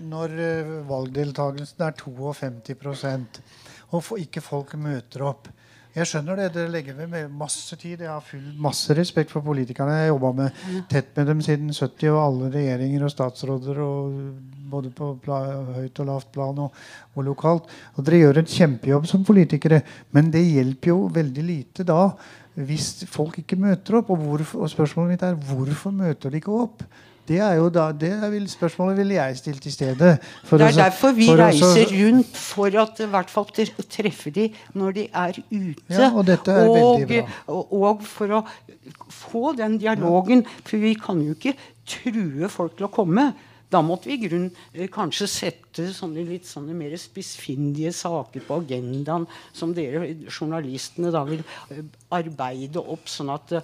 når 0.00 0.36
eh, 0.46 0.70
valgdeltakelsen 0.88 1.84
er 1.84 1.98
52 1.98 3.42
og 3.90 4.04
for, 4.06 4.22
ikke 4.22 4.44
folk 4.44 4.76
møter 4.78 5.26
opp? 5.26 5.50
Jeg 5.90 6.06
skjønner 6.06 6.38
det. 6.38 6.48
Dere 6.54 6.70
legger 6.70 6.94
ved 7.00 7.32
masse 7.34 7.76
tid. 7.76 8.04
Jeg 8.04 8.10
har 8.10 8.22
full 8.22 8.44
masse 8.62 8.94
respekt 8.94 9.32
for 9.34 9.42
politikerne. 9.42 9.96
Jeg 9.98 10.06
har 10.06 10.12
jobba 10.12 10.48
tett 10.90 11.10
med 11.16 11.26
dem 11.32 11.40
siden 11.42 11.72
70, 11.74 12.12
og 12.12 12.20
alle 12.22 12.50
regjeringer 12.54 13.06
og 13.06 13.10
statsråder. 13.10 13.80
Og 13.82 14.20
både 14.70 14.92
på 14.94 15.10
høyt 15.26 16.02
og 16.02 16.06
lavt 16.06 16.30
plan 16.34 16.62
og, 16.62 16.76
og, 17.16 17.24
lokalt. 17.26 17.72
Og 17.96 18.06
dere 18.06 18.22
gjør 18.22 18.42
en 18.42 18.52
kjempejobb 18.54 19.10
som 19.10 19.26
politikere. 19.26 19.82
Men 20.14 20.30
det 20.30 20.44
hjelper 20.46 20.92
jo 20.92 21.00
veldig 21.14 21.46
lite 21.48 21.86
da 21.88 22.04
hvis 22.60 23.06
folk 23.08 23.38
ikke 23.40 23.58
møter 23.58 23.98
opp. 23.98 24.12
Og, 24.14 24.22
hvorfor, 24.22 24.62
og 24.62 24.70
spørsmålet 24.70 25.16
mitt 25.16 25.26
er 25.26 25.38
hvorfor 25.50 25.94
møter 25.94 26.30
de 26.30 26.38
ikke 26.38 26.54
opp? 26.54 26.86
Det 27.30 27.38
er 27.38 27.52
jo 27.60 27.68
da, 27.70 27.90
det 27.94 28.10
vil, 28.32 28.46
spørsmålet 28.50 28.96
ville 28.98 29.14
jeg 29.14 29.36
stilt 29.38 29.66
i 29.66 29.70
stedet. 29.70 29.98
det 30.18 30.56
er 30.56 30.64
også, 30.66 30.80
derfor 30.80 31.12
vi 31.14 31.28
reiser 31.38 31.92
rundt, 31.94 32.32
for 32.36 32.78
at 32.82 33.02
i 33.04 33.06
hvert 33.12 33.30
fall 33.30 33.46
treffe 33.86 34.32
de 34.34 34.48
når 34.74 34.96
de 34.96 35.04
er 35.14 35.38
ute. 35.38 35.84
Ja, 35.94 36.10
og, 36.10 36.24
dette 36.26 36.50
er 36.50 36.66
og. 36.66 37.04
Og, 37.46 37.76
og, 37.82 38.02
for 38.02 38.40
å 38.40 38.42
få 39.14 39.52
den 39.58 39.78
dialogen. 39.78 40.42
For 40.66 40.82
vi 40.82 40.96
kan 40.98 41.22
jo 41.22 41.38
ikke 41.38 41.54
true 41.86 42.50
folk 42.50 42.74
til 42.80 42.88
å 42.88 42.92
komme. 42.98 43.30
Da 43.70 43.78
måtte 43.86 44.10
vi 44.10 44.18
i 44.18 44.24
grunn 44.24 44.48
eh, 44.74 44.88
kanskje 44.90 45.30
sette 45.30 45.86
sånne 45.94 46.24
litt 46.26 46.48
sånne 46.50 46.74
mer 46.74 46.96
spissfindige 46.98 47.92
saker 47.94 48.42
på 48.42 48.58
agendaen 48.64 49.28
som 49.54 49.70
dere 49.76 50.08
journalistene 50.26 51.12
da 51.14 51.22
vil 51.28 51.44
eh, 51.70 51.84
arbeide 52.14 52.82
opp, 52.82 53.08
sånn 53.10 53.32
at 53.34 53.54
uh, 53.56 53.62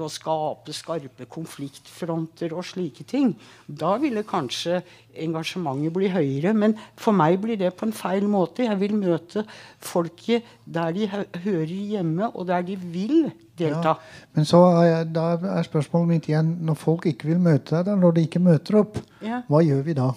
å 0.00 0.10
skape 0.12 0.74
skarpe 0.74 1.28
konfliktfronter 1.30 2.54
og 2.56 2.66
slike 2.66 3.06
ting. 3.08 3.34
Da 3.66 3.96
ville 4.02 4.24
kanskje 4.28 4.82
engasjementet 5.20 5.94
bli 5.94 6.10
høyere. 6.12 6.54
Men 6.56 6.76
for 7.00 7.16
meg 7.16 7.38
blir 7.42 7.58
det 7.60 7.72
på 7.78 7.88
en 7.88 7.94
feil 7.94 8.26
måte. 8.30 8.66
Jeg 8.66 8.80
vil 8.80 8.96
møte 8.98 9.44
folket 9.84 10.46
der 10.64 10.94
de 10.96 11.08
hører 11.10 11.74
hjemme, 11.74 12.30
og 12.32 12.48
der 12.50 12.64
de 12.66 12.76
vil 12.78 13.30
delta. 13.58 13.94
Ja, 13.94 14.30
men 14.34 14.48
så 14.48 14.62
er, 14.82 15.04
da 15.08 15.34
er 15.58 15.66
spørsmålet 15.66 16.10
mitt 16.10 16.30
igjen 16.30 16.56
når 16.66 16.80
folk 16.80 17.06
ikke 17.10 17.30
vil 17.32 17.42
møte 17.42 17.82
deg, 17.84 17.98
når 18.00 18.16
de 18.16 18.26
ikke 18.28 18.42
møter 18.42 18.80
opp, 18.82 18.98
ja. 19.24 19.42
hva 19.50 19.62
gjør 19.64 19.84
vi 19.86 19.98
da? 19.98 20.10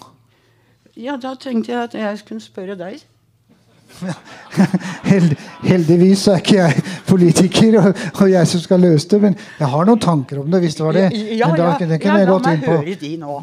Ja, 0.98 1.14
da 1.20 1.36
tenkte 1.38 1.72
jeg 1.72 1.90
at 1.90 1.94
jeg 1.94 2.18
skulle 2.24 2.42
spørre 2.42 2.74
deg. 2.78 3.04
Held, 5.08 5.32
heldigvis 5.64 6.26
er 6.28 6.42
ikke 6.42 6.56
jeg 6.58 6.82
politiker 7.08 7.78
og, 7.80 7.88
og 8.22 8.30
jeg 8.30 8.46
som 8.52 8.60
skal 8.64 8.80
løse 8.84 9.08
det, 9.10 9.20
men 9.22 9.36
jeg 9.58 9.68
har 9.72 9.88
noen 9.88 10.00
tanker 10.02 10.40
om 10.42 10.50
det. 10.52 10.60
hvis 10.64 10.76
det 10.78 10.84
var 10.86 10.98
det. 10.98 11.04
Ja, 11.38 11.48
da, 11.52 11.68
ja, 11.72 11.76
det 11.80 12.00
ja, 12.04 12.16
la 12.28 12.38
meg 12.44 12.64
høre 12.68 12.96
de 13.00 13.12
nå. 13.20 13.36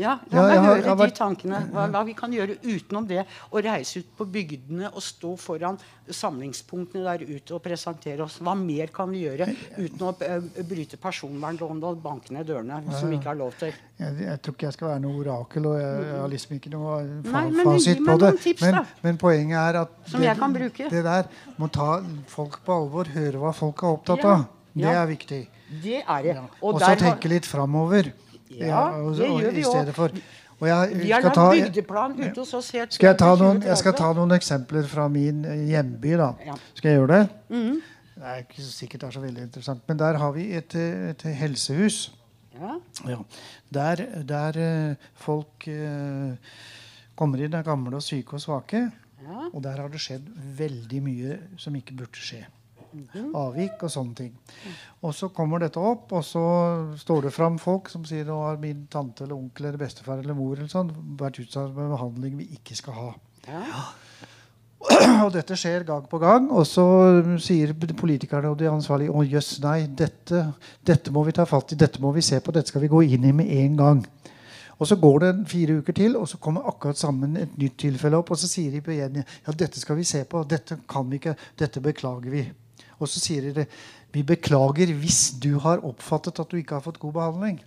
Ja, 0.00 0.18
la 0.32 0.46
meg 0.48 0.58
har- 0.58 0.68
høre 0.68 0.88
har 0.94 1.06
de 1.06 1.18
tankene. 1.18 1.62
Hva, 1.72 1.88
hva 1.94 2.04
vi 2.06 2.14
kan 2.18 2.32
gjøre 2.34 2.58
utenom 2.64 3.06
det 3.08 3.24
å 3.50 3.62
reise 3.64 4.02
ut 4.02 4.10
på 4.18 4.26
bygdene 4.34 4.90
og 4.92 5.02
stå 5.02 5.34
foran 5.40 5.78
samlingspunktene 6.10 7.04
der 7.04 7.24
ute 7.24 7.54
og 7.56 7.62
presentere 7.64 8.24
oss. 8.26 8.38
Hva 8.44 8.54
mer 8.58 8.90
kan 8.94 9.10
vi 9.12 9.24
gjøre 9.24 9.48
uten 9.78 10.04
å 10.08 10.12
eh, 10.20 10.64
bryte 10.68 10.98
personvernloven 11.00 11.82
og 11.84 12.02
banke 12.04 12.34
ned 12.34 12.48
dørene, 12.50 12.82
som 12.98 13.08
vi 13.10 13.16
ikke 13.20 13.32
har 13.32 13.40
lov 13.40 13.54
til? 13.60 13.72
Jeg, 13.98 14.14
jeg 14.24 14.38
tror 14.42 14.54
ikke 14.56 14.66
jeg 14.66 14.72
skal 14.74 14.88
være 14.88 15.00
noe 15.04 15.20
orakel, 15.22 15.66
og 15.70 15.74
jeg, 15.78 15.98
jeg 16.08 16.16
har 16.20 16.30
liksom 16.32 16.54
ikke 16.56 16.70
noe 16.72 16.94
fa 17.22 17.30
Nei, 17.36 17.42
men 17.54 17.68
fasit 17.68 18.00
på 18.06 18.16
det. 18.18 18.30
tips, 18.42 18.62
men, 18.66 18.78
men 19.04 19.18
poenget 19.22 19.58
er 19.60 19.78
at 19.84 19.92
Som 20.10 20.20
det, 20.20 20.26
jeg 20.26 20.36
kan 20.40 20.52
bruke. 20.56 20.88
det 20.90 21.02
der 21.06 21.28
må 21.62 21.68
ta 21.70 21.90
folk 22.32 22.58
på 22.66 22.74
alvor, 22.80 23.04
høre 23.14 23.38
hva 23.38 23.52
folk 23.54 23.82
er 23.84 23.92
opptatt 23.94 24.24
Ja, 24.26 24.32
av. 24.32 24.44
Det 24.74 24.82
ja. 24.88 24.94
er 25.02 25.06
viktig. 25.06 25.38
Det 25.84 26.00
er 26.02 26.22
det. 26.26 26.34
Og 26.60 26.80
så 26.82 26.94
tenke 26.98 27.30
litt 27.30 27.46
framover. 27.46 28.10
Ja, 28.50 28.82
og- 28.98 29.14
det 29.16 29.28
gjør 29.30 29.54
vi 29.54 29.62
òg. 29.62 30.18
Og 30.60 30.68
jeg 30.68 30.96
Vi 31.04 31.10
har 31.10 31.22
lagd 31.22 31.38
bygdeplan 31.54 32.12
ute 32.18 32.40
hos 32.40 32.52
oss 32.54 32.70
helt 32.72 32.92
skal 32.94 33.08
jeg, 33.12 33.18
ta 33.18 33.34
noen, 33.36 33.62
jeg 33.62 33.76
skal 33.78 33.92
ta 33.92 34.12
noen 34.14 34.30
eksempler 34.36 34.86
fra 34.86 35.08
min 35.08 35.44
eh, 35.44 35.64
hjemby. 35.70 36.16
da. 36.16 36.32
Ja. 36.46 36.54
Skal 36.74 36.90
jeg 36.90 36.98
gjøre 37.00 37.18
det? 37.20 37.30
Mhm. 37.50 37.80
Det 38.14 38.22
er 38.30 38.36
ikke 38.44 38.62
sikkert 38.62 39.00
det 39.00 39.08
er 39.08 39.10
så 39.18 39.20
veldig 39.24 39.42
interessant. 39.42 39.80
Men 39.88 39.96
der 39.98 40.18
har 40.18 40.32
vi 40.32 40.52
et, 40.54 40.74
eh, 40.74 41.10
et 41.10 41.22
helsehus. 41.22 42.12
Ja. 42.54 42.74
Ja. 43.10 43.20
Der, 43.74 44.02
der 44.22 44.58
eh, 44.62 45.06
folk 45.18 45.68
eh, 45.70 46.34
kommer 47.18 47.42
inn, 47.42 47.54
er 47.54 47.66
gamle 47.66 47.98
og 47.98 48.04
syke 48.04 48.38
og 48.38 48.44
svake. 48.44 48.86
Ja. 49.24 49.48
Og 49.52 49.62
der 49.64 49.80
har 49.80 49.88
det 49.90 50.02
skjedd 50.02 50.28
veldig 50.58 51.00
mye 51.04 51.38
som 51.60 51.76
ikke 51.78 51.96
burde 51.98 52.20
skje. 52.20 52.44
Mhm. 52.94 53.32
Avvik 53.34 53.82
og 53.82 53.90
sånne 53.90 54.14
ting. 54.14 54.34
Og 55.02 55.14
så 55.18 55.28
kommer 55.34 55.62
dette 55.62 55.82
opp, 55.82 56.12
og 56.14 56.22
så 56.26 56.44
står 57.00 57.26
det 57.26 57.34
fram 57.34 57.58
folk 57.58 57.90
som 57.90 58.04
sier 58.06 58.26
nå 58.28 58.36
har 58.44 58.60
min 58.62 58.84
tante 58.90 59.24
eller 59.26 59.34
onkel 59.34 59.66
eller 59.66 59.80
bestefar 59.80 60.22
eller 60.22 60.38
mor 60.38 60.54
eller 60.54 60.70
sånn 60.70 60.92
vært 61.18 61.40
utsatt 61.42 61.72
for 61.74 61.96
behandling 61.96 62.38
vi 62.38 62.52
ikke 62.58 62.78
skal 62.78 62.98
ha. 63.00 63.10
Og 65.24 65.30
dette 65.32 65.56
skjer 65.56 65.86
gang 65.88 66.04
på 66.10 66.20
gang. 66.22 66.50
Og 66.52 66.66
så 66.68 66.84
sier 67.42 67.72
politikerne 67.74 68.50
og 68.52 68.58
de 68.60 68.68
ansvarlige 68.70 69.14
å 69.14 69.24
jøss, 69.26 69.56
nei, 69.64 69.84
dette, 69.88 70.46
dette 70.84 71.14
må 71.14 71.24
vi 71.26 71.34
ta 71.36 71.46
fatt 71.48 71.72
i, 71.72 71.80
dette 71.80 72.02
må 72.02 72.12
vi 72.14 72.24
se 72.24 72.40
på, 72.40 72.54
dette 72.54 72.72
skal 72.72 72.84
vi 72.84 72.92
gå 72.92 73.04
inn 73.16 73.26
i 73.28 73.34
med 73.36 73.50
en 73.62 73.80
gang. 73.80 74.04
Og 74.74 74.88
så 74.90 74.98
går 74.98 75.20
det 75.22 75.32
fire 75.48 75.78
uker 75.80 75.96
til, 75.96 76.16
og 76.18 76.26
så 76.28 76.40
kommer 76.42 76.66
akkurat 76.68 76.98
sammen 76.98 77.36
et 77.38 77.58
nytt 77.60 77.76
tilfelle 77.80 78.18
opp. 78.18 78.32
Og 78.34 78.40
så 78.40 78.50
sier 78.50 78.74
de 78.74 78.82
igjen 78.92 79.22
ja, 79.22 79.54
dette 79.54 79.80
skal 79.80 79.98
vi 80.00 80.06
se 80.08 80.24
på, 80.28 80.42
dette 80.50 80.80
kan 80.90 81.06
vi 81.10 81.22
ikke, 81.22 81.36
dette 81.60 81.82
beklager 81.84 82.34
vi. 82.34 82.48
Og 82.98 83.10
så 83.10 83.22
sier 83.22 83.52
de 83.54 83.66
vi 84.14 84.22
beklager 84.22 84.92
hvis 84.94 85.32
du 85.42 85.56
har 85.62 85.82
oppfattet 85.86 86.38
at 86.38 86.50
du 86.50 86.60
ikke 86.60 86.76
har 86.78 86.84
fått 86.84 87.00
god 87.02 87.16
behandling. 87.16 87.62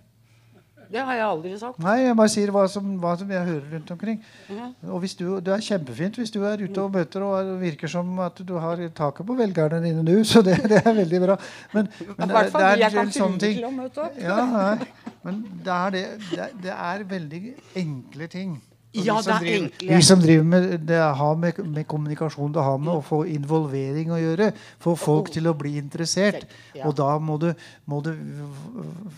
Det 0.90 1.02
har 1.04 1.14
jeg 1.18 1.24
aldri 1.28 1.52
sagt. 1.60 1.78
Nei, 1.84 1.96
jeg 2.06 2.16
bare 2.16 2.32
sier 2.32 2.50
hva 2.54 2.62
som, 2.72 2.86
hva 3.02 3.10
som 3.20 3.30
jeg 3.30 3.44
hører 3.44 3.66
rundt 3.74 3.90
omkring. 3.92 4.22
Mm. 4.48 4.70
Og 4.88 5.00
hvis 5.02 5.14
du, 5.18 5.24
Det 5.44 5.52
er 5.54 5.64
kjempefint 5.66 6.16
hvis 6.16 6.32
du 6.32 6.38
er 6.48 6.62
ute 6.64 6.80
og 6.80 6.92
møter 6.94 7.22
og 7.26 7.34
er- 7.40 7.58
virker 7.60 7.88
som 7.92 8.18
at 8.24 8.40
du 8.46 8.54
har 8.58 8.80
taket 8.96 9.26
på 9.28 9.36
velgerne 9.36 9.82
dine 9.84 10.02
nå. 10.02 10.16
Så 10.24 10.42
det, 10.42 10.56
det 10.68 10.80
er 10.84 10.94
veldig 11.02 11.20
bra. 11.26 11.36
Men, 11.74 11.88
men 12.16 12.28
det 12.28 12.36
er 12.38 12.86
en 12.86 12.96
del 12.96 13.12
sånne 13.12 13.38
ting. 13.42 13.56
til 13.60 13.68
å 13.68 13.74
møte 13.74 14.06
opp. 14.06 14.16
Ja, 14.22 14.38
nei. 14.48 14.88
Men 15.24 15.42
det 15.64 15.74
er, 15.76 15.90
det, 15.90 16.04
det, 16.30 16.48
det 16.64 16.74
er 16.74 17.04
veldig 17.12 17.42
enkle 17.84 18.28
ting. 18.32 18.56
Ja, 18.92 19.18
vi 19.18 19.22
som 19.22 19.34
er 19.34 19.44
driver. 19.44 19.86
Vi 19.96 20.02
som 20.02 20.20
driver 20.22 20.44
med 20.48 20.86
det 20.88 21.00
har 21.20 21.36
med, 21.36 21.58
med 21.60 21.86
kommunikasjon 21.86 22.52
det 22.54 22.64
har 22.64 22.78
med 22.80 22.94
å 22.94 23.04
få 23.04 23.20
involvering 23.28 24.12
å 24.14 24.20
gjøre. 24.20 24.50
Få 24.80 24.94
folk 24.96 25.28
til 25.34 25.50
å 25.50 25.54
bli 25.58 25.74
interessert. 25.80 26.46
Og 26.86 26.94
da 26.96 27.10
må 27.20 27.36
du, 27.42 27.50
må 27.84 28.00
du 28.04 28.14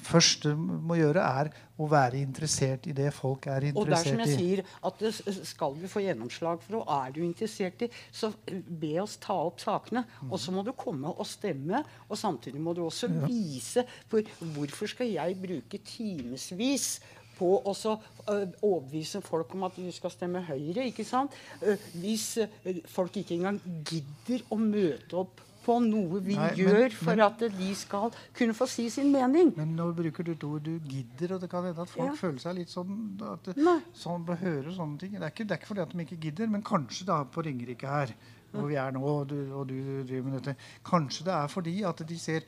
første 0.06 0.50
du 0.50 0.56
må 0.58 0.98
gjøre, 0.98 1.22
er 1.22 1.52
å 1.80 1.86
være 1.88 2.18
interessert 2.20 2.88
i 2.90 2.94
det 2.96 3.12
folk 3.14 3.46
er 3.48 3.68
Og 3.70 3.86
i. 3.86 3.92
Og 3.94 3.94
som 4.02 4.20
jeg 4.24 4.34
sier, 4.34 4.64
at 4.84 4.98
det 5.00 5.12
skal 5.48 5.78
du 5.78 5.86
få 5.88 6.02
gjennomslag 6.04 6.60
for, 6.64 6.80
og 6.82 6.90
er 6.96 7.14
du 7.14 7.22
interessert 7.24 7.86
i, 7.86 7.90
så 8.12 8.32
be 8.50 8.96
oss 9.02 9.16
ta 9.22 9.38
opp 9.46 9.62
sakene. 9.62 10.04
Og 10.28 10.36
så 10.42 10.52
må 10.54 10.64
du 10.66 10.74
komme 10.76 11.14
og 11.14 11.28
stemme, 11.28 11.84
og 12.08 12.18
samtidig 12.18 12.60
må 12.60 12.74
du 12.76 12.82
også 12.88 13.08
vise 13.22 13.84
For 14.10 14.26
hvorfor 14.56 14.90
skal 14.90 15.08
jeg 15.12 15.38
bruke 15.40 15.80
timevis 15.86 16.98
på 17.40 17.50
å 17.64 17.74
ø, 17.74 18.38
overbevise 18.62 19.22
folk 19.24 19.54
om 19.56 19.64
at 19.70 19.76
de 19.80 19.90
skal 19.96 20.12
stemme 20.12 20.44
Høyre, 20.46 20.84
ikke 20.92 21.06
sant? 21.08 21.32
Ø, 21.64 21.74
hvis 22.02 22.34
ø, 22.44 22.74
folk 22.92 23.16
ikke 23.16 23.38
engang 23.40 23.60
gidder 23.88 24.44
å 24.52 24.58
møte 24.60 25.16
opp 25.24 25.40
på 25.60 25.74
noe 25.84 26.22
vi 26.24 26.34
Nei, 26.38 26.46
men- 26.46 26.56
gjør 26.56 26.94
for 26.96 27.10
men- 27.12 27.20
at 27.26 27.42
de 27.52 27.66
skal 27.76 28.10
kunne 28.34 28.54
få 28.56 28.66
si 28.66 28.86
sin 28.88 29.10
mening. 29.12 29.50
Men 29.58 29.74
nå 29.76 29.90
bruker 29.94 30.24
du 30.24 30.30
et 30.32 30.44
ord 30.48 30.62
du 30.64 30.78
gidder, 30.88 31.34
og 31.34 31.40
det 31.42 31.50
kan 31.52 31.64
hende 31.68 31.82
at 31.84 31.88
folk 31.92 32.08
Ja. 32.08 32.16
føler 32.16 32.40
seg 32.40 32.56
litt 32.56 32.68
sånn 32.72 33.20
at 33.20 33.44
det, 33.44 33.56
sånn 33.94 34.24
å 34.26 34.38
høre 34.40 34.72
sånne 34.72 34.98
ting. 34.98 35.12
Det 35.12 35.20
er, 35.22 35.30
ikke, 35.34 35.46
det 35.46 35.52
er 35.52 35.60
ikke 35.60 35.68
fordi 35.74 35.82
at 35.84 35.92
de 35.92 36.04
ikke 36.06 36.20
gidder, 36.24 36.46
men 36.48 36.62
kanskje 36.62 37.04
da 37.06 37.24
på 37.24 37.44
Ringerike 37.44 37.86
her, 37.86 38.14
hvor 38.54 38.66
vi 38.72 38.74
er 38.80 38.90
nå, 38.96 39.02
og 39.04 39.28
du, 39.28 39.52
og 39.54 39.68
du 39.68 40.02
driver 40.02 40.30
med 40.30 40.42
dette 40.42 40.56
Kanskje 40.82 41.24
det 41.28 41.34
er 41.36 41.46
fordi 41.52 41.84
at 41.86 42.02
de 42.08 42.16
ser 42.18 42.40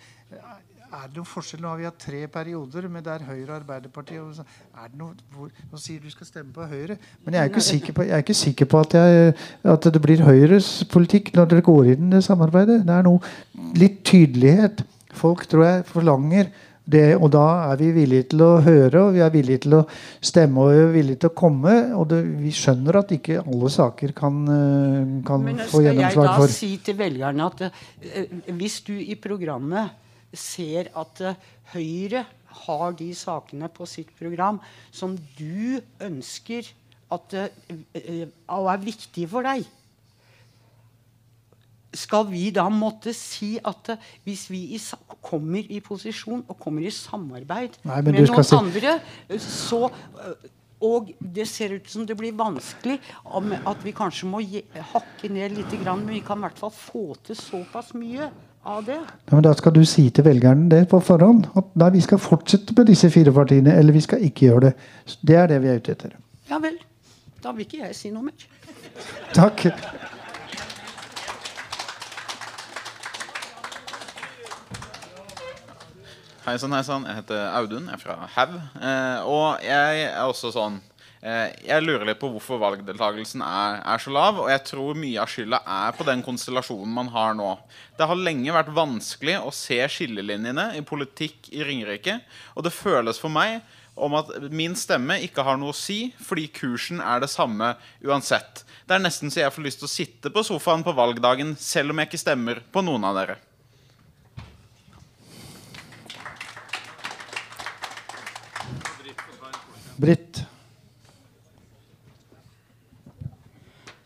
er 0.93 1.09
det 1.09 1.17
noen 1.17 1.29
forskjell? 1.29 1.63
Nå 1.63 1.71
har 1.71 1.81
vi 1.81 1.87
hatt 1.89 2.01
tre 2.01 2.23
perioder 2.33 2.89
med 2.93 3.07
der 3.07 3.25
Høyre 3.27 3.49
og 3.49 3.55
Arbeiderpartiet 3.61 4.21
og 4.21 4.33
så, 4.37 4.47
er 4.77 4.91
det 4.91 5.01
noe, 5.01 5.15
hvor, 5.35 5.53
Nå 5.73 5.81
sier 5.81 6.03
du 6.03 6.11
skal 6.13 6.29
stemme 6.29 6.53
på 6.55 6.67
Høyre, 6.69 6.99
men 7.25 7.37
jeg 7.37 7.43
er 7.43 7.53
ikke 7.53 7.65
sikker 7.69 7.97
på, 7.97 8.07
jeg 8.09 8.17
er 8.17 8.25
ikke 8.27 8.41
sikker 8.43 8.69
på 8.73 8.83
at, 8.85 8.99
jeg, 8.99 9.37
at 9.75 9.89
det 9.95 10.03
blir 10.05 10.25
Høyres 10.27 10.73
politikk 10.93 11.33
når 11.37 11.53
dere 11.53 11.65
går 11.69 11.95
inn 11.95 12.11
i 12.11 12.17
det 12.17 12.25
samarbeidet. 12.27 12.83
Det 12.89 12.99
er 12.99 13.07
noe 13.07 13.73
litt 13.79 14.03
tydelighet. 14.09 14.85
Folk 15.17 15.47
tror 15.49 15.67
jeg 15.69 15.89
forlanger 15.89 16.53
det, 16.93 17.15
og 17.17 17.31
da 17.33 17.45
er 17.71 17.79
vi 17.79 17.91
villige 17.95 18.29
til 18.33 18.43
å 18.45 18.51
høre, 18.65 19.05
og 19.05 19.13
vi 19.15 19.23
er 19.23 19.31
villige 19.33 19.65
til 19.67 19.77
å 19.79 19.83
stemme 20.25 20.65
og 20.65 20.73
vi 20.73 20.81
er 20.83 20.95
villige 20.97 21.23
til 21.23 21.31
å 21.31 21.37
komme. 21.39 21.75
Og 21.97 22.09
det, 22.11 22.21
vi 22.43 22.53
skjønner 22.57 23.01
at 23.03 23.15
ikke 23.15 23.41
alle 23.45 23.71
saker 23.73 24.15
kan, 24.19 24.45
få 24.45 24.53
gjennomslag 25.31 25.33
for 25.33 25.45
Men 25.47 25.67
skal 25.69 25.87
jeg 25.87 26.29
da 26.29 26.49
si 26.59 26.71
til 26.85 26.99
velgerne 26.99 27.49
at 27.49 27.67
uh, 27.69 28.39
hvis 28.59 28.81
du 28.89 28.95
i 28.99 29.17
programmet 29.21 30.02
ser 30.39 30.91
at 30.99 31.21
eh, 31.21 31.51
Høyre 31.73 32.25
har 32.67 32.97
de 32.99 33.11
sakene 33.17 33.69
på 33.73 33.87
sitt 33.89 34.11
program 34.19 34.59
som 34.93 35.15
du 35.39 35.81
ønsker 36.05 36.69
at 37.13 37.37
eh, 37.39 37.63
eh, 37.97 38.27
og 38.53 38.69
er 38.73 38.83
viktige 38.85 39.29
for 39.29 39.47
deg. 39.47 39.65
Skal 41.93 42.25
vi 42.31 42.47
da 42.57 42.65
måtte 42.73 43.13
si 43.17 43.59
at 43.61 43.93
hvis 44.25 44.47
vi 44.49 44.63
i, 44.77 44.81
kommer 45.21 45.61
i 45.69 45.81
posisjon 45.85 46.45
og 46.49 46.57
kommer 46.61 46.87
i 46.89 46.93
samarbeid 46.93 47.77
Nei, 47.85 48.01
med 48.01 48.17
noen 48.17 48.45
si- 48.49 48.57
andre, 48.57 48.97
så 49.37 49.91
og 50.83 51.13
det 51.21 51.45
ser 51.47 51.77
ut 51.77 51.91
som 51.93 52.07
det 52.09 52.17
blir 52.19 52.35
vanskelig 52.35 52.97
at 53.23 53.85
vi 53.85 53.93
kanskje 53.95 54.27
må 54.27 54.41
hakke 54.43 55.29
ned 55.31 55.55
litt, 55.55 55.77
men 55.85 56.09
vi 56.11 56.23
kan 56.27 56.41
i 56.41 56.47
hvert 56.49 56.59
fall 56.59 56.73
få 56.75 57.05
til 57.23 57.39
såpass 57.39 57.93
mye 57.95 58.33
av 58.63 58.85
det. 58.85 58.99
Ja, 59.27 59.35
men 59.35 59.43
da 59.45 59.53
skal 59.59 59.75
du 59.75 59.83
si 59.89 60.09
til 60.15 60.25
velgerne 60.27 60.69
det 60.71 60.85
på 60.91 61.01
forhånd. 61.03 61.49
At 61.59 61.75
nei, 61.79 61.91
vi 61.97 62.05
skal 62.05 62.21
fortsette 62.23 62.75
med 62.77 62.87
disse 62.91 63.11
fire 63.11 63.35
partiene, 63.35 63.75
eller 63.79 63.97
vi 63.97 64.05
skal 64.05 64.23
ikke 64.23 64.47
gjøre 64.47 64.69
det. 64.69 64.73
Det 65.23 65.37
er 65.37 65.51
det 65.51 65.61
vi 65.65 65.73
er 65.73 65.83
ute 65.83 65.97
etter. 65.97 66.17
Ja 66.51 66.61
vel. 66.63 66.79
Da 67.43 67.53
vil 67.57 67.67
ikke 67.67 67.83
jeg 67.83 67.97
si 67.99 68.13
noe 68.15 68.29
mer. 68.29 68.49
Takk. 69.35 69.67
Hei 76.43 76.57
sann, 76.59 76.73
hei 76.75 76.83
sann. 76.87 77.05
Jeg 77.07 77.21
heter 77.21 77.45
Audun. 77.55 77.85
Jeg 77.87 77.99
er 77.99 78.03
fra 78.03 78.17
Haug. 78.35 78.55
Eh, 78.59 79.27
og 79.31 79.63
jeg 79.67 80.07
er 80.09 80.25
også 80.27 80.51
sånn 80.55 80.81
Jeg 81.23 81.85
lurer 81.85 82.03
litt 82.09 82.19
på 82.19 82.33
hvorfor 82.33 82.59
valgdeltakelsen 82.59 83.45
er, 83.47 83.77
er 83.87 84.01
så 84.03 84.11
lav. 84.11 84.41
Og 84.43 84.49
jeg 84.51 84.65
tror 84.67 84.99
mye 84.99 85.21
av 85.23 85.31
skylda 85.31 85.61
er 85.63 85.95
på 85.95 86.07
den 86.09 86.25
konstellasjonen 86.27 86.97
man 86.97 87.13
har 87.15 87.37
nå. 87.39 87.53
Det 87.95 88.09
har 88.11 88.19
lenge 88.19 88.57
vært 88.57 88.73
vanskelig 88.75 89.37
å 89.39 89.53
se 89.55 89.79
skillelinjene 89.95 90.73
i 90.79 90.83
politikk 90.87 91.53
i 91.55 91.63
Ringerike. 91.63 92.19
Og 92.57 92.67
det 92.67 92.75
føles 92.75 93.23
for 93.23 93.31
meg 93.31 93.61
om 93.95 94.17
at 94.19 94.33
min 94.51 94.75
stemme 94.79 95.21
ikke 95.23 95.45
har 95.47 95.59
noe 95.61 95.71
å 95.71 95.77
si, 95.77 96.11
fordi 96.19 96.49
kursen 96.51 96.99
er 97.05 97.23
det 97.23 97.31
samme 97.31 97.75
uansett. 98.03 98.65
Det 98.89 98.97
er 98.97 99.05
nesten 99.05 99.31
så 99.31 99.45
jeg 99.45 99.55
får 99.55 99.67
lyst 99.69 99.83
til 99.83 99.91
å 99.91 99.95
sitte 99.95 100.33
på 100.33 100.43
sofaen 100.47 100.83
på 100.83 100.97
valgdagen 100.97 101.55
selv 101.61 101.93
om 101.93 102.03
jeg 102.03 102.11
ikke 102.11 102.25
stemmer 102.25 102.63
på 102.73 102.83
noen 102.83 103.07
av 103.07 103.21
dere. 103.21 103.39
Britt. 110.03 110.43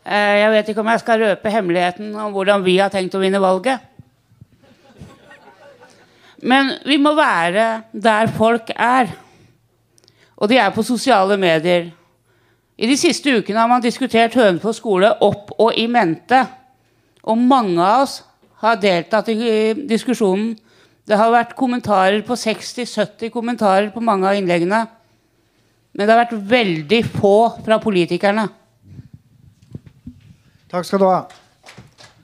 Jeg 0.07 0.51
vet 0.53 0.69
ikke 0.71 0.81
om 0.81 0.87
jeg 0.87 1.01
skal 1.03 1.19
røpe 1.19 1.51
hemmeligheten 1.51 2.15
om 2.15 2.31
hvordan 2.31 2.63
vi 2.63 2.77
har 2.79 2.91
tenkt 2.93 3.15
å 3.17 3.19
vinne 3.19 3.41
valget. 3.43 3.81
Men 6.47 6.77
vi 6.85 6.95
må 7.01 7.11
være 7.17 7.65
der 7.91 8.29
folk 8.37 8.69
er. 8.75 9.09
Og 10.37 10.49
de 10.49 10.59
er 10.61 10.69
på 10.71 10.85
sosiale 10.85 11.37
medier. 11.37 11.89
I 12.77 12.87
de 12.87 12.95
siste 12.97 13.33
ukene 13.33 13.59
har 13.59 13.69
man 13.69 13.81
diskutert 13.81 14.37
Hønefoss 14.37 14.77
skole 14.79 15.09
opp 15.25 15.51
og 15.57 15.73
i 15.75 15.87
mente. 15.89 16.43
Og 17.25 17.39
mange 17.41 17.81
av 17.81 18.05
oss 18.05 18.21
har 18.61 18.77
deltatt 18.79 19.31
i 19.33 19.73
diskusjonen. 19.89 20.53
Det 21.07 21.17
har 21.17 21.33
vært 21.33 21.55
kommentarer 21.57 22.21
på 22.27 22.37
60-70 22.37 23.33
kommentarer 23.33 23.89
på 23.91 24.03
mange 24.03 24.29
av 24.29 24.37
innleggene. 24.37 24.85
Men 25.97 26.05
det 26.05 26.13
har 26.13 26.21
vært 26.21 26.49
veldig 26.51 27.01
få 27.17 27.37
fra 27.65 27.79
politikerne. 27.81 28.45
Takk 30.67 30.83
skal 30.83 30.99
du 30.99 31.07
ha. 31.07 31.19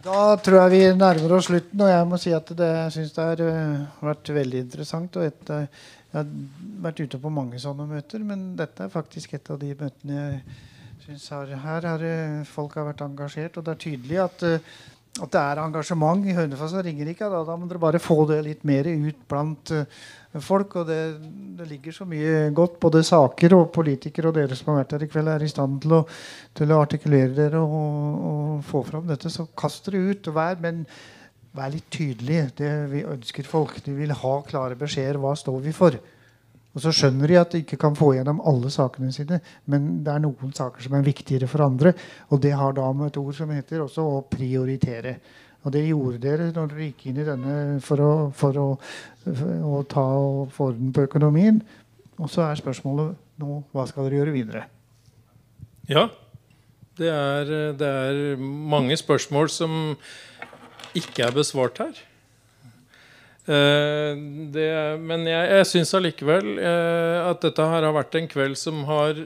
Da 0.04 0.36
tror 0.44 0.58
jeg 0.66 0.72
vi 0.74 0.80
nærmer 1.00 1.38
oss 1.38 1.48
slutten, 1.48 1.80
og 1.80 1.88
jeg 1.88 2.08
må 2.10 2.18
si 2.20 2.34
at 2.36 2.50
det, 2.60 2.68
jeg 2.68 2.92
syns 2.98 3.14
det 3.16 3.28
har 3.30 3.44
uh, 3.48 4.02
vært 4.04 4.32
veldig 4.36 4.64
interessant. 4.66 5.16
og 5.16 5.30
et, 5.30 5.52
Jeg 5.54 6.18
har 6.18 6.34
vært 6.84 7.00
ute 7.00 7.20
på 7.24 7.32
mange 7.32 7.60
sånne 7.64 7.88
møter, 7.88 8.20
men 8.28 8.50
dette 8.60 8.84
er 8.84 8.92
faktisk 8.92 9.38
et 9.38 9.48
av 9.54 9.62
de 9.62 9.72
møtene 9.80 10.18
jeg 10.18 10.42
syns 11.06 11.30
har 11.32 11.54
Her 11.64 11.88
har 11.88 12.04
uh, 12.04 12.44
folk 12.44 12.76
har 12.76 12.90
vært 12.90 13.06
engasjert, 13.08 13.58
og 13.58 13.64
det 13.64 13.78
er 13.78 13.84
tydelig 13.86 14.20
at, 14.26 14.46
at 15.24 15.32
det 15.38 15.46
er 15.46 15.64
engasjement 15.64 16.28
i 16.28 16.36
Hønefoss 16.36 16.76
og 16.76 16.84
Ringerike. 16.84 17.32
Da, 17.32 17.46
da 17.48 17.56
må 17.56 17.72
dere 17.72 17.86
bare 17.86 18.04
få 18.04 18.26
det 18.28 18.42
litt 18.44 18.68
mer 18.68 18.92
ut 18.92 19.24
blant 19.32 19.72
folk. 20.42 20.78
Og 20.82 20.88
det, 20.88 21.00
det, 21.58 21.68
ligger 21.70 21.96
så 21.96 22.08
mye 22.10 22.50
godt. 22.56 22.80
Både 22.82 23.04
saker 23.06 23.58
og 23.58 23.72
politikere 23.76 24.32
og 24.32 24.38
dere 24.38 24.58
som 24.58 24.72
har 24.72 24.82
vært 24.82 24.96
her 24.98 25.06
i 25.06 25.10
kveld, 25.12 25.34
er 25.34 25.46
i 25.46 25.52
stand 25.52 25.82
til 25.84 25.98
å, 26.00 26.04
til 26.58 26.74
å 26.74 26.80
artikulere 26.82 27.36
dere 27.38 27.62
og, 27.62 28.24
og, 28.32 28.56
få 28.70 28.84
fram 28.88 29.06
dette. 29.10 29.32
Så 29.34 29.50
kast 29.58 29.90
dere 29.90 30.06
ut. 30.10 30.32
og 30.32 30.40
vær, 30.40 30.58
men 30.64 30.86
vær 31.54 31.74
litt 31.74 31.92
tydelig. 31.94 32.48
Det 32.58 32.74
vi 32.94 33.06
ønsker 33.06 33.48
folk. 33.48 33.78
De 33.86 33.96
vil 33.98 34.16
ha 34.24 34.36
klare 34.48 34.80
beskjeder. 34.80 35.22
Hva 35.22 35.36
står 35.38 35.62
vi 35.68 35.76
for? 35.76 36.00
Og 36.74 36.82
så 36.82 36.90
skjønner 36.96 37.30
de 37.30 37.38
at 37.38 37.54
de 37.54 37.62
ikke 37.62 37.78
kan 37.82 37.94
få 37.94 38.16
gjennom 38.16 38.40
alle 38.50 38.72
sakene 38.74 39.14
sine, 39.14 39.38
men 39.70 40.00
det 40.06 40.10
er 40.10 40.24
noen 40.24 40.54
saker 40.58 40.82
som 40.82 40.96
er 40.98 41.06
viktigere 41.06 41.50
for 41.50 41.62
andre. 41.68 41.94
Og 42.34 42.42
det 42.42 42.56
har 42.58 42.74
da 42.74 42.88
med 42.98 43.12
et 43.12 43.20
ord 43.22 43.36
som 43.38 43.52
heter 43.54 43.84
også 43.84 44.06
å 44.10 44.24
prioritere. 44.26 45.20
Og 45.64 45.72
det 45.72 45.86
gjorde 45.88 46.20
dere 46.24 46.50
når 46.52 46.72
dere 46.74 46.88
gikk 46.90 47.06
inn 47.10 47.22
i 47.22 47.28
denne 47.28 47.56
for 47.84 48.04
å, 48.04 48.12
for 48.36 48.60
å, 48.60 48.68
for 49.24 49.54
å 49.70 49.84
ta 49.90 50.04
og 50.20 50.52
få 50.56 50.72
orden 50.74 50.92
på 50.96 51.06
økonomien. 51.08 51.62
Og 52.20 52.32
så 52.32 52.44
er 52.46 52.60
spørsmålet 52.60 53.16
nå 53.42 53.62
hva 53.72 53.88
skal 53.88 54.08
dere 54.08 54.22
gjøre 54.22 54.36
videre? 54.36 54.66
Ja. 55.90 56.10
Det 56.94 57.10
er, 57.10 57.54
det 57.74 57.88
er 57.90 58.42
mange 58.44 58.94
spørsmål 59.00 59.48
som 59.50 59.96
ikke 60.94 61.26
er 61.26 61.34
besvart 61.34 61.80
her. 61.82 62.02
Uh, 63.44 64.14
det, 64.54 64.68
men 65.04 65.26
jeg, 65.28 65.48
jeg 65.58 65.70
syns 65.72 65.96
allikevel 65.98 66.54
uh, 66.62 67.32
at 67.32 67.42
dette 67.44 67.66
her 67.72 67.88
har 67.88 67.96
vært 67.96 68.16
en 68.16 68.30
kveld 68.32 68.56
som 68.60 68.86
har 68.88 69.18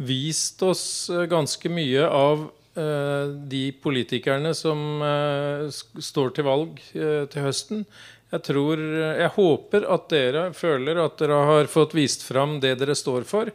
vist 0.00 0.62
oss 0.64 0.84
ganske 1.28 1.72
mye 1.72 2.06
av 2.08 2.46
Eh, 2.46 2.61
de 2.74 3.62
politikerne 3.84 4.54
som 4.56 5.02
eh, 5.04 5.66
står 5.72 6.32
til 6.36 6.46
valg 6.46 6.80
eh, 6.96 7.24
til 7.32 7.46
høsten. 7.46 7.84
Jeg, 8.32 8.44
tror, 8.48 8.80
jeg 9.20 9.32
håper 9.34 9.84
at 9.92 10.06
dere 10.08 10.46
føler 10.56 11.02
at 11.02 11.18
dere 11.20 11.42
har 11.50 11.68
fått 11.68 11.92
vist 11.98 12.24
fram 12.24 12.56
det 12.62 12.78
dere 12.80 12.96
står 12.96 13.28
for. 13.28 13.52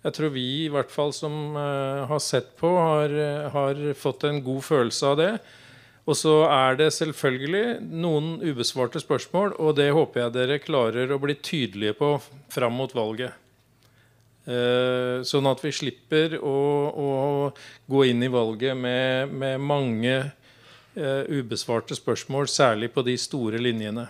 Jeg 0.00 0.16
tror 0.16 0.30
vi 0.32 0.46
i 0.64 0.70
hvert 0.72 0.92
fall 0.94 1.10
som 1.12 1.56
har 1.58 2.22
sett 2.24 2.54
på, 2.56 2.70
har, 2.70 3.12
har 3.52 3.82
fått 3.98 4.24
en 4.24 4.38
god 4.46 4.62
følelse 4.64 5.10
av 5.10 5.18
det. 5.18 5.32
Og 6.08 6.16
så 6.16 6.36
er 6.46 6.78
det 6.78 6.88
selvfølgelig 6.96 7.82
noen 7.84 8.38
ubesvarte 8.40 9.02
spørsmål, 9.02 9.58
og 9.60 9.76
det 9.76 9.90
håper 9.92 10.24
jeg 10.24 10.36
dere 10.38 10.62
klarer 10.62 11.12
å 11.12 11.20
bli 11.20 11.36
tydelige 11.36 11.98
på 11.98 12.14
fram 12.54 12.78
mot 12.80 12.94
valget. 12.96 13.36
Eh, 14.50 15.22
sånn 15.22 15.46
at 15.46 15.60
vi 15.62 15.70
slipper 15.74 16.38
å, 16.42 16.58
å, 16.90 17.08
gå 17.90 18.04
inn 18.08 18.24
i 18.24 18.30
valget 18.32 18.74
med, 18.78 19.30
med 19.30 19.62
mange 19.62 20.14
uh, 20.24 21.22
ubesvarte 21.28 21.94
spørsmål, 21.94 22.48
særlig 22.50 22.88
på 22.94 23.04
de 23.06 23.14
store 23.20 23.60
linjene. 23.62 24.08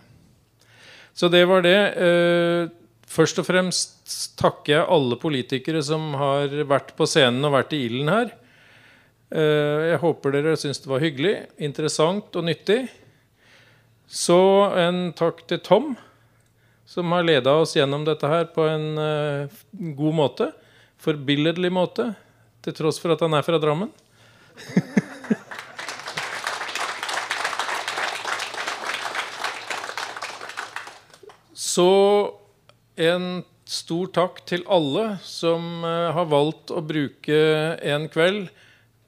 Så 1.13 1.29
det 1.33 1.43
var 1.51 1.65
det. 1.67 1.77
Uh, 1.99 2.71
først 3.11 3.43
og 3.43 3.49
fremst 3.51 4.37
takker 4.41 4.79
jeg 4.79 4.91
alle 4.97 5.19
politikere 5.21 5.83
som 5.85 6.13
har 6.17 6.55
vært 6.71 6.95
på 6.97 7.09
scenen 7.11 7.45
og 7.45 7.59
vært 7.59 7.75
i 7.77 7.85
ilden 7.89 8.13
her. 8.13 8.37
Jeg 9.31 9.99
håper 10.03 10.33
dere 10.35 10.57
syns 10.59 10.81
det 10.83 10.89
var 10.91 11.03
hyggelig, 11.05 11.37
interessant 11.63 12.35
og 12.35 12.43
nyttig. 12.49 12.81
Så 14.11 14.39
en 14.75 15.13
takk 15.15 15.45
til 15.47 15.61
Tom 15.63 15.93
som 16.91 17.13
har 17.13 17.23
leda 17.23 17.53
oss 17.55 17.77
gjennom 17.77 18.03
dette 18.03 18.27
her 18.27 18.45
på 18.51 18.65
en 18.67 18.99
uh, 18.99 19.47
god 19.95 20.15
måte. 20.15 20.51
Forbilledlig 20.99 21.71
måte, 21.71 22.15
til 22.67 22.75
tross 22.75 22.99
for 22.99 23.15
at 23.15 23.21
han 23.23 23.35
er 23.39 23.47
fra 23.47 23.59
Drammen. 23.63 23.91
Så 31.55 32.35
en 32.99 33.45
stor 33.71 34.11
takk 34.11 34.43
til 34.51 34.67
alle 34.67 35.23
som 35.23 35.87
uh, 35.87 36.11
har 36.11 36.27
valgt 36.35 36.75
å 36.75 36.83
bruke 36.83 37.39
en 37.87 38.11
kveld 38.11 38.51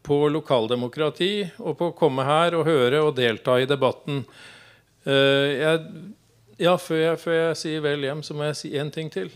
på 0.07 0.30
lokaldemokrati 0.30 1.51
og 1.59 1.78
på 1.83 1.91
å 1.91 1.99
komme 1.99 2.22
her 2.30 2.55
og 2.55 2.66
høre 2.70 3.03
og 3.03 3.18
delta 3.18 3.59
i 3.59 3.66
debatten. 3.66 4.22
Uh, 5.03 5.51
jeg 5.51 5.83
ja, 6.63 6.77
før 6.79 7.01
jeg, 7.01 7.19
før 7.23 7.39
jeg, 7.39 7.59
sier 7.59 7.83
vel 7.85 8.07
hjem, 8.07 8.23
så 8.23 8.37
må 8.37 8.47
jeg 8.49 8.59
si 8.61 8.71
én 8.79 8.93
ting 8.95 9.11
til. 9.13 9.33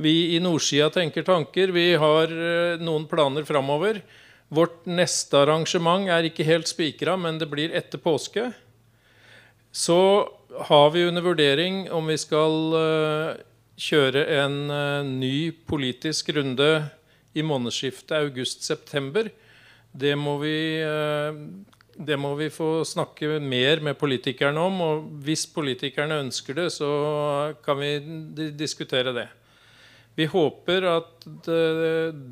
Vi 0.00 0.36
i 0.36 0.40
Nordsida 0.40 0.88
tenker 0.94 1.26
tanker. 1.26 1.72
Vi 1.74 1.92
har 2.00 2.32
uh, 2.32 2.80
noen 2.80 3.06
planer 3.10 3.44
framover. 3.48 4.00
Vårt 4.50 4.86
neste 4.88 5.42
arrangement 5.42 6.08
er 6.10 6.26
ikke 6.26 6.46
helt 6.46 6.70
spikra, 6.70 7.16
men 7.20 7.38
det 7.38 7.50
blir 7.50 7.74
etter 7.76 8.00
påske. 8.02 8.48
Så 9.70 10.00
har 10.70 10.88
vi 10.94 11.04
under 11.06 11.22
vurdering 11.22 11.84
om 11.94 12.08
vi 12.10 12.16
skal 12.18 12.56
uh, 12.74 13.42
kjøre 13.80 14.24
en 14.40 14.56
uh, 14.70 15.06
ny 15.06 15.50
politisk 15.68 16.32
runde 16.38 16.70
i 17.34 17.44
månedsskiftet 17.46 18.16
august-september. 18.24 19.30
Det 19.90 20.16
må 20.18 20.36
vi 20.38 20.56
det 22.00 22.16
må 22.16 22.32
vi 22.38 22.48
få 22.52 22.80
snakke 22.88 23.38
mer 23.44 23.82
med 23.84 23.98
politikerne 24.00 24.62
om. 24.62 24.80
Og 24.84 25.10
hvis 25.26 25.44
politikerne 25.52 26.20
ønsker 26.24 26.56
det, 26.56 26.70
så 26.72 26.90
kan 27.64 27.80
vi 27.80 28.50
diskutere 28.56 29.12
det. 29.16 29.28
Vi 30.18 30.26
håper 30.28 30.86
at 30.90 31.28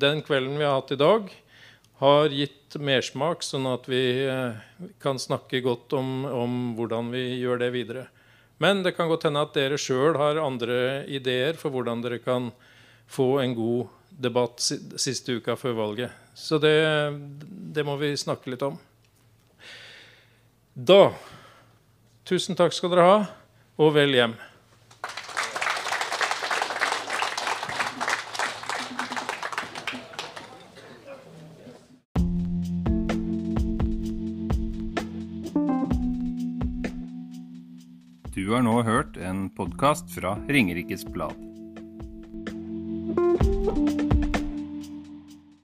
den 0.01 0.23
kvelden 0.25 0.57
vi 0.59 0.65
har 0.67 0.79
hatt 0.81 0.93
i 0.93 0.99
dag, 0.99 1.29
har 1.99 2.31
gitt 2.31 2.77
mersmak, 2.79 3.43
sånn 3.43 3.67
at 3.67 3.87
vi 3.91 4.01
eh, 4.23 4.59
kan 5.03 5.19
snakke 5.19 5.59
godt 5.65 5.95
om, 5.97 6.23
om 6.25 6.57
hvordan 6.77 7.09
vi 7.11 7.23
gjør 7.41 7.59
det 7.63 7.71
videre. 7.75 8.05
Men 8.59 8.83
det 8.85 8.93
kan 8.95 9.09
godt 9.11 9.25
hende 9.27 9.43
at 9.43 9.55
dere 9.55 9.79
sjøl 9.79 10.15
har 10.19 10.39
andre 10.39 11.03
ideer 11.11 11.59
for 11.59 11.73
hvordan 11.75 12.03
dere 12.03 12.21
kan 12.23 12.51
få 13.09 13.39
en 13.43 13.55
god 13.57 13.91
debatt 14.09 14.63
siste 14.63 15.39
uka 15.39 15.55
før 15.59 15.75
valget. 15.79 16.15
Så 16.35 16.59
det, 16.61 16.77
det 17.75 17.83
må 17.87 17.97
vi 17.99 18.13
snakke 18.19 18.51
litt 18.53 18.63
om. 18.63 18.79
Da 20.79 21.11
Tusen 22.23 22.55
takk 22.55 22.71
skal 22.71 22.93
dere 22.93 23.03
ha, 23.03 23.15
og 23.81 23.89
vel 23.97 24.13
hjem. 24.15 24.35
Du 38.31 38.53
har 38.53 38.63
nå 38.63 38.79
hørt 38.87 39.19
en 39.19 39.49
podkast 39.57 40.13
fra 40.15 40.37
Ringerikes 40.47 41.03
Blad. 41.11 41.58